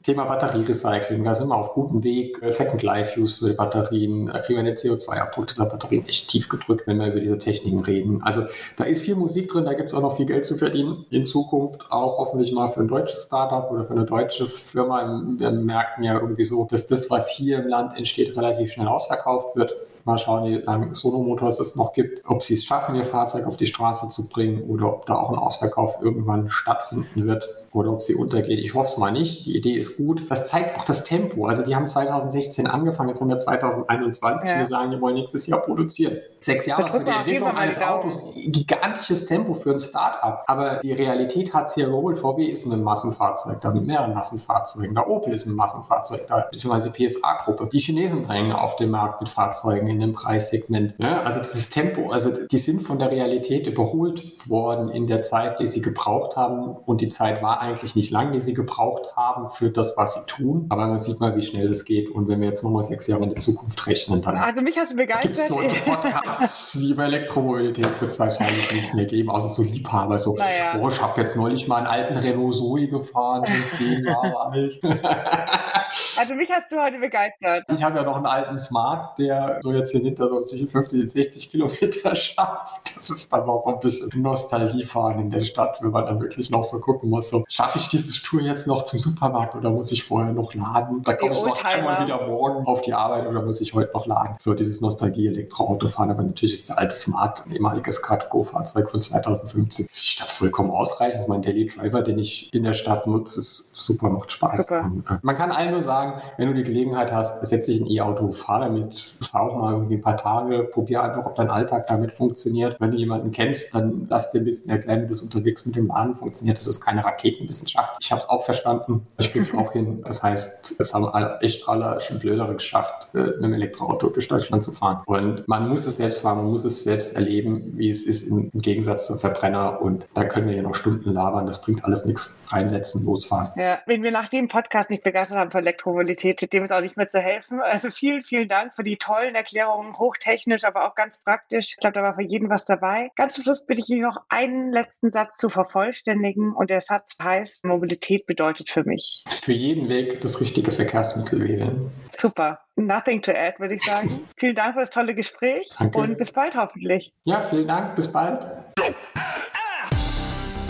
Thema 0.04 0.26
Batterierecycling, 0.26 1.24
da 1.24 1.34
sind 1.34 1.48
wir 1.48 1.56
auf 1.56 1.74
gutem 1.74 2.04
Weg. 2.04 2.40
Second 2.52 2.84
Life 2.84 3.20
Use 3.20 3.40
für 3.40 3.56
Batterien, 3.56 4.28
da 4.28 4.38
kriegen 4.38 4.64
wir 4.64 4.72
den 4.72 4.76
CO2-Abdruck 4.76 5.48
dieser 5.48 5.66
Batterien 5.66 6.08
echt 6.08 6.30
tief 6.30 6.48
gedrückt, 6.48 6.86
wenn 6.86 7.00
wir 7.00 7.08
über 7.08 7.20
diese 7.20 7.40
Techniken 7.40 7.80
reden. 7.80 8.22
Also 8.22 8.44
da 8.76 8.84
ist 8.84 9.02
viel 9.02 9.16
Musik 9.16 9.50
drin, 9.50 9.66
da 9.66 9.74
gibt 9.74 9.90
es 9.90 9.96
auch 9.96 10.04
noch 10.04 10.16
viel 10.16 10.28
Geld 10.28 10.46
zu 10.46 10.58
verdienen 10.58 11.08
in 11.10 11.26
Zukunft, 11.26 11.92
auch 11.92 12.20
hoffentlich 12.20 12.54
mal 12.54 12.70
für 12.70 12.82
ein 12.82 12.88
deutsches 12.88 13.24
Startup 13.24 13.70
oder 13.72 13.84
für 13.84 13.94
eine 13.94 14.06
deutsche 14.06 14.48
Firma. 14.48 15.24
Wir 15.38 15.50
merken 15.52 16.04
ja 16.04 16.14
irgendwie 16.20 16.44
so, 16.44 16.68
dass 16.70 16.86
das, 16.86 17.10
was 17.10 17.32
hier 17.32 17.58
im 17.58 17.68
Land 17.68 17.98
entsteht, 17.98 18.38
relativ 18.38 18.74
schnell 18.74 18.88
ausverkauft 18.88 19.56
wird. 19.56 19.76
Mal 20.08 20.18
schauen, 20.18 20.46
wie 20.46 20.56
lange 20.56 20.96
Sono 20.96 21.36
es 21.44 21.76
noch 21.76 21.92
gibt, 21.92 22.22
ob 22.26 22.42
sie 22.42 22.54
es 22.54 22.64
schaffen, 22.64 22.96
ihr 22.96 23.04
Fahrzeug 23.04 23.46
auf 23.46 23.58
die 23.58 23.66
Straße 23.66 24.08
zu 24.08 24.30
bringen 24.30 24.64
oder 24.64 24.88
ob 24.88 25.06
da 25.06 25.16
auch 25.16 25.30
ein 25.30 25.38
Ausverkauf 25.38 25.98
irgendwann 26.02 26.48
stattfinden 26.48 27.28
wird 27.28 27.50
oder 27.78 27.92
ob 27.92 28.02
sie 28.02 28.16
untergehen. 28.16 28.60
Ich 28.60 28.74
hoffe 28.74 28.90
es 28.90 28.98
mal 28.98 29.12
nicht. 29.12 29.46
Die 29.46 29.56
Idee 29.56 29.74
ist 29.74 29.98
gut. 29.98 30.30
Das 30.30 30.48
zeigt 30.48 30.78
auch 30.78 30.84
das 30.84 31.04
Tempo. 31.04 31.46
Also 31.46 31.64
die 31.64 31.76
haben 31.76 31.88
2016 31.88 32.68
angefangen, 32.68 33.10
jetzt 33.10 33.22
haben 33.22 33.30
wir 33.30 33.38
2021. 33.38 34.50
Ja. 34.50 34.58
Wir 34.58 34.66
sagen, 34.66 34.92
die 34.92 35.00
wollen 35.00 35.16
nächstes 35.16 35.48
Jahr 35.48 35.62
produzieren. 35.62 36.18
Sechs 36.40 36.66
Jahre 36.66 36.88
für 36.88 37.04
die 37.04 37.12
Entwicklung 37.12 37.52
eines 37.52 37.80
Autos. 37.82 38.20
Gigantisches 38.48 39.26
Tempo 39.26 39.54
für 39.54 39.72
ein 39.72 39.80
Start-up. 39.80 40.44
Aber 40.48 40.78
die 40.78 40.94
Realität 40.94 41.54
hat 41.54 41.68
es 41.68 41.76
hier 41.76 41.88
geholt. 41.88 42.18
VW 42.20 42.46
ist 42.46 42.66
ein 42.66 42.82
Massenfahrzeug 42.82 43.62
da 43.62 43.72
mit 43.72 43.86
mehreren 43.86 44.14
Massenfahrzeugen. 44.14 44.96
Der 44.96 45.08
Opel 45.08 45.34
ist 45.34 45.46
ein 45.46 45.54
Massenfahrzeug 45.54 46.28
da, 46.28 46.48
beziehungsweise 46.52 46.92
PSA-Gruppe. 46.92 47.70
Die 47.72 47.80
Chinesen 47.80 48.26
drängen 48.26 48.52
auf 48.52 48.76
den 48.76 48.90
Markt 48.90 49.22
mit 49.22 49.30
Fahrzeugen 49.30 49.88
in 49.88 50.00
dem 50.00 50.14
Preissegment. 50.14 50.96
Ja, 50.98 51.22
also 51.22 51.40
dieses 51.40 51.70
Tempo, 51.70 52.10
also 52.12 52.32
die 52.48 52.58
sind 52.58 52.82
von 52.82 53.00
der 53.00 53.12
Realität 53.12 53.68
überholt 53.68 54.24
worden 54.50 54.90
in 54.90 55.08
der 55.08 55.22
Zeit, 55.22 55.60
die 55.60 55.66
sie 55.66 55.82
gebraucht 55.82 56.36
haben. 56.36 56.76
Und 56.86 57.02
die 57.02 57.10
Zeit 57.10 57.42
war 57.42 57.62
eigentlich 57.68 57.96
nicht 57.96 58.12
lang, 58.12 58.32
die 58.32 58.40
sie 58.40 58.54
gebraucht 58.54 59.16
haben 59.16 59.50
für 59.50 59.70
das, 59.70 59.96
was 59.98 60.16
sie 60.16 60.26
tun. 60.26 60.66
Aber 60.70 60.88
man 60.88 61.00
sieht 61.00 61.20
mal, 61.20 61.36
wie 61.36 61.42
schnell 61.42 61.68
das 61.68 61.86
geht. 61.86 62.10
Und 62.10 62.28
wenn 62.28 62.40
wir 62.42 62.48
jetzt 62.48 62.64
nochmal 62.64 62.84
sechs 62.84 63.08
Jahre 63.08 63.24
in 63.24 63.30
die 63.30 63.42
Zukunft 63.42 63.86
rechnen, 63.88 64.22
dann 64.22 64.38
also 64.38 64.62
mich 64.62 64.78
hast 64.78 64.92
du 64.92 64.96
begeistert. 64.96 65.24
gibt 65.24 65.38
es 65.38 65.48
solche 65.48 65.76
Podcasts 65.82 66.80
wie 66.80 66.92
über 66.92 67.06
Elektromobilität 67.06 68.02
wird 68.02 68.12
es 68.12 68.20
wahrscheinlich 68.20 68.72
nicht 68.72 68.94
mehr 68.94 69.06
geben, 69.06 69.30
außer 69.30 69.50
so 69.50 69.64
Liebhaber. 69.64 70.18
So, 70.20 70.36
naja. 70.36 70.78
boah, 70.78 70.90
ich 70.90 71.02
habe 71.02 71.20
jetzt 71.20 71.36
neulich 71.36 71.68
mal 71.68 71.78
einen 71.78 71.88
alten 71.88 72.18
Renault 72.18 72.56
Zoe 72.56 72.88
gefahren, 72.88 73.44
so 73.46 73.54
zehn 73.78 74.04
Jahre 74.04 74.40
alt. 74.52 74.80
also 74.84 76.36
mich 76.36 76.50
hast 76.50 76.72
du 76.72 76.82
heute 76.82 77.00
begeistert. 77.00 77.66
Ich 77.70 77.84
habe 77.84 77.98
ja 77.98 78.04
noch 78.04 78.16
einen 78.16 78.26
alten 78.26 78.60
Smart, 78.60 79.18
der 79.20 79.60
so 79.62 79.72
jetzt 79.72 79.92
hier 79.92 80.02
hinter 80.02 80.30
so 80.30 80.42
zwischen 80.42 80.68
50 80.68 81.10
60 81.10 81.52
Kilometer 81.52 82.16
schafft. 82.16 82.96
Das 82.96 83.10
ist 83.10 83.32
dann 83.32 83.46
noch 83.46 83.62
so 83.64 83.74
ein 83.74 83.80
bisschen 83.80 84.22
Nostalgiefahren 84.22 85.20
in 85.20 85.30
der 85.30 85.44
Stadt, 85.44 85.80
wenn 85.82 85.92
man 85.92 86.06
dann 86.06 86.22
wirklich 86.22 86.50
noch 86.50 86.64
so 86.64 86.80
gucken 86.80 87.10
muss, 87.10 87.30
so 87.30 87.44
schaffe 87.58 87.80
ich 87.80 87.88
dieses 87.88 88.22
Tour 88.22 88.42
jetzt 88.42 88.68
noch 88.68 88.84
zum 88.84 89.00
Supermarkt 89.00 89.56
oder 89.56 89.72
muss 89.72 89.92
ich 89.92 90.04
vorher 90.04 90.32
noch 90.32 90.54
laden? 90.54 91.02
Da 91.02 91.14
komme 91.14 91.34
ich 91.34 91.44
noch 91.44 91.66
einmal 91.66 92.04
wieder 92.04 92.28
morgen 92.28 92.68
auf 92.68 92.84
die 92.84 92.94
Arbeit 92.94 93.26
oder 93.26 93.42
muss 93.42 93.60
ich 93.62 93.74
heute 93.74 93.92
noch 93.96 94.06
laden? 94.06 94.36
So 94.38 94.54
dieses 94.54 94.80
Nostalgie-Elektroauto 94.80 95.88
fahren, 95.88 96.12
aber 96.12 96.22
natürlich 96.22 96.54
ist 96.54 96.70
der 96.70 96.78
alte 96.78 96.94
Smart 96.94 97.48
ein 97.48 97.54
ehemaliges 97.54 98.04
Car-Go-Fahrzeug 98.04 98.92
von 98.92 99.02
2015 99.02 99.88
die 99.88 99.98
Stadt 99.98 100.30
vollkommen 100.30 100.70
ausreichend. 100.70 101.16
Das 101.16 101.22
ist 101.24 101.30
mein 101.30 101.42
Daily 101.42 101.66
Driver, 101.66 102.04
den 102.04 102.20
ich 102.20 102.54
in 102.54 102.62
der 102.62 102.74
Stadt 102.74 103.08
nutze, 103.08 103.40
ist 103.40 103.76
super, 103.76 104.12
macht 104.12 104.32
Spaß. 104.32 104.68
Super. 104.68 104.86
Und, 104.86 105.10
äh, 105.10 105.18
man 105.24 105.36
kann 105.36 105.52
allen 105.52 105.72
nur 105.72 105.82
sagen, 105.82 106.22
wenn 106.38 106.50
du 106.50 106.54
die 106.54 106.64
Gelegenheit 106.64 107.12
hast, 107.12 107.44
setz 107.44 107.66
dich 107.66 107.82
ein 107.82 107.88
E-Auto, 107.88 108.32
fahr 108.32 108.60
damit, 108.60 109.18
fahr 109.22 109.50
auch 109.50 109.58
mal 109.58 109.74
irgendwie 109.74 109.96
ein 109.96 110.02
paar 110.02 110.18
Tage, 110.18 110.66
probier 110.66 111.02
einfach, 111.02 111.26
ob 111.26 111.34
dein 111.34 111.50
Alltag 111.50 111.88
damit 111.88 112.12
funktioniert. 112.12 112.80
Wenn 112.80 112.92
du 112.92 112.98
jemanden 112.98 113.32
kennst, 113.32 113.74
dann 113.74 114.06
lass 114.12 114.30
dir 114.30 114.42
ein 114.42 114.46
bisschen 114.46 114.70
erklären, 114.70 115.06
wie 115.06 115.08
das 115.08 115.24
unterwegs 115.24 115.66
mit 115.66 115.76
dem 115.76 115.88
Laden 115.88 116.14
funktioniert. 116.14 116.58
Das 116.60 116.68
ist 116.68 116.82
keine 116.82 117.04
Raketenwissenschaft. 117.38 117.98
Ich 118.02 118.12
habe 118.12 118.20
es 118.20 118.30
auch 118.30 118.44
verstanden. 118.44 119.08
Ich 119.18 119.32
kriege 119.32 119.42
es 119.42 119.54
auch 119.54 119.72
hin. 119.72 120.02
Das 120.04 120.24
heißt, 120.24 120.76
es 120.80 120.94
haben 120.94 121.08
echt 121.42 121.68
alle 121.68 122.00
schon 122.02 122.20
blödere 122.20 122.54
geschafft, 122.54 123.10
äh, 123.14 123.20
mit 123.20 123.44
dem 123.44 123.54
Elektroauto 123.54 124.10
durch 124.10 124.28
Deutschland 124.28 124.64
zu 124.64 124.72
fahren. 124.72 125.04
Und 125.06 125.48
man 125.48 125.70
muss 125.70 125.86
es 125.86 125.98
selbst 125.98 126.22
fahren, 126.22 126.38
man 126.38 126.52
muss 126.52 126.66
es 126.66 126.84
selbst 126.84 127.16
erleben, 127.16 127.78
wie 127.78 127.90
es 127.90 128.04
ist 128.04 128.28
im, 128.30 128.52
Gegensatz 128.54 129.08
zum 129.08 129.20
Verbrenner. 129.20 129.82
Und 129.82 130.06
da 130.14 130.26
können 130.26 130.48
wir 130.48 130.56
ja 130.56 130.62
noch 130.62 130.76
Stunden 130.76 131.12
labern. 131.12 131.46
Das 131.46 131.62
bringt 131.62 131.86
alles 131.86 132.06
nichts. 132.06 132.40
Reinsetzen, 132.48 133.06
losfahren. 133.06 133.50
Ja, 133.56 133.80
wenn 133.86 134.04
wir 134.04 134.12
nach 134.12 134.30
dem 134.30 134.48
Podcast 134.48 134.90
nicht 134.90 135.04
begeistert 135.04 135.38
haben 135.38 135.52
für 135.52 135.58
Elektromobilität, 135.60 136.52
dem 136.54 136.64
ist 136.64 136.72
auch 136.72 136.82
nicht 136.82 136.98
mehr 136.98 137.10
zu 137.10 137.20
helfen. 137.20 137.60
Also 137.62 137.90
vielen, 137.90 138.22
vielen 138.22 138.48
Dank 138.48 138.74
für 138.74 138.84
die 138.84 138.98
tollen 138.98 139.36
Erklärungen, 139.36 139.98
hochtechnisch, 139.98 140.64
aber 140.64 140.88
auch 140.88 140.96
ganz 140.96 141.18
praktisch. 141.20 141.72
Ich 141.72 141.78
glaube, 141.78 141.94
da 141.94 142.04
war 142.04 142.16
für 142.16 142.24
jeden 142.24 142.50
was 142.50 142.66
dabei. 142.66 143.12
Ganz 143.16 143.36
zum 143.36 143.44
Schluss 143.44 143.66
bitte 143.66 143.82
ich 143.82 143.90
mich 143.90 144.02
noch 144.02 144.18
einen 144.30 144.72
letzten 144.72 145.12
Satz 145.12 145.38
zu 145.38 145.50
vervollständigen. 145.50 146.54
Und 146.54 146.70
der 146.70 146.82
Satz 146.82 147.16
heißt, 147.28 147.66
Mobilität 147.66 148.26
bedeutet 148.26 148.70
für 148.70 148.84
mich. 148.84 149.24
Für 149.28 149.54
jeden 149.54 149.90
Weg 149.90 150.22
das 150.22 150.42
richtige 150.42 150.72
Verkehrsmittel 150.72 151.48
wählen. 151.48 151.92
Super. 152.16 152.60
Nothing 152.76 153.22
to 153.22 153.32
add, 153.32 153.60
würde 153.60 153.76
ich 153.76 153.84
sagen. 153.84 154.10
vielen 154.38 154.56
Dank 154.56 154.74
für 154.74 154.82
das 154.82 154.90
tolle 154.90 155.14
Gespräch 155.14 155.70
Danke. 155.78 155.98
und 156.00 156.18
bis 156.18 156.32
bald 156.32 156.56
hoffentlich. 156.56 157.14
Ja, 157.24 157.42
vielen 157.42 157.68
Dank. 157.68 157.96
Bis 157.96 158.12
bald. 158.12 158.46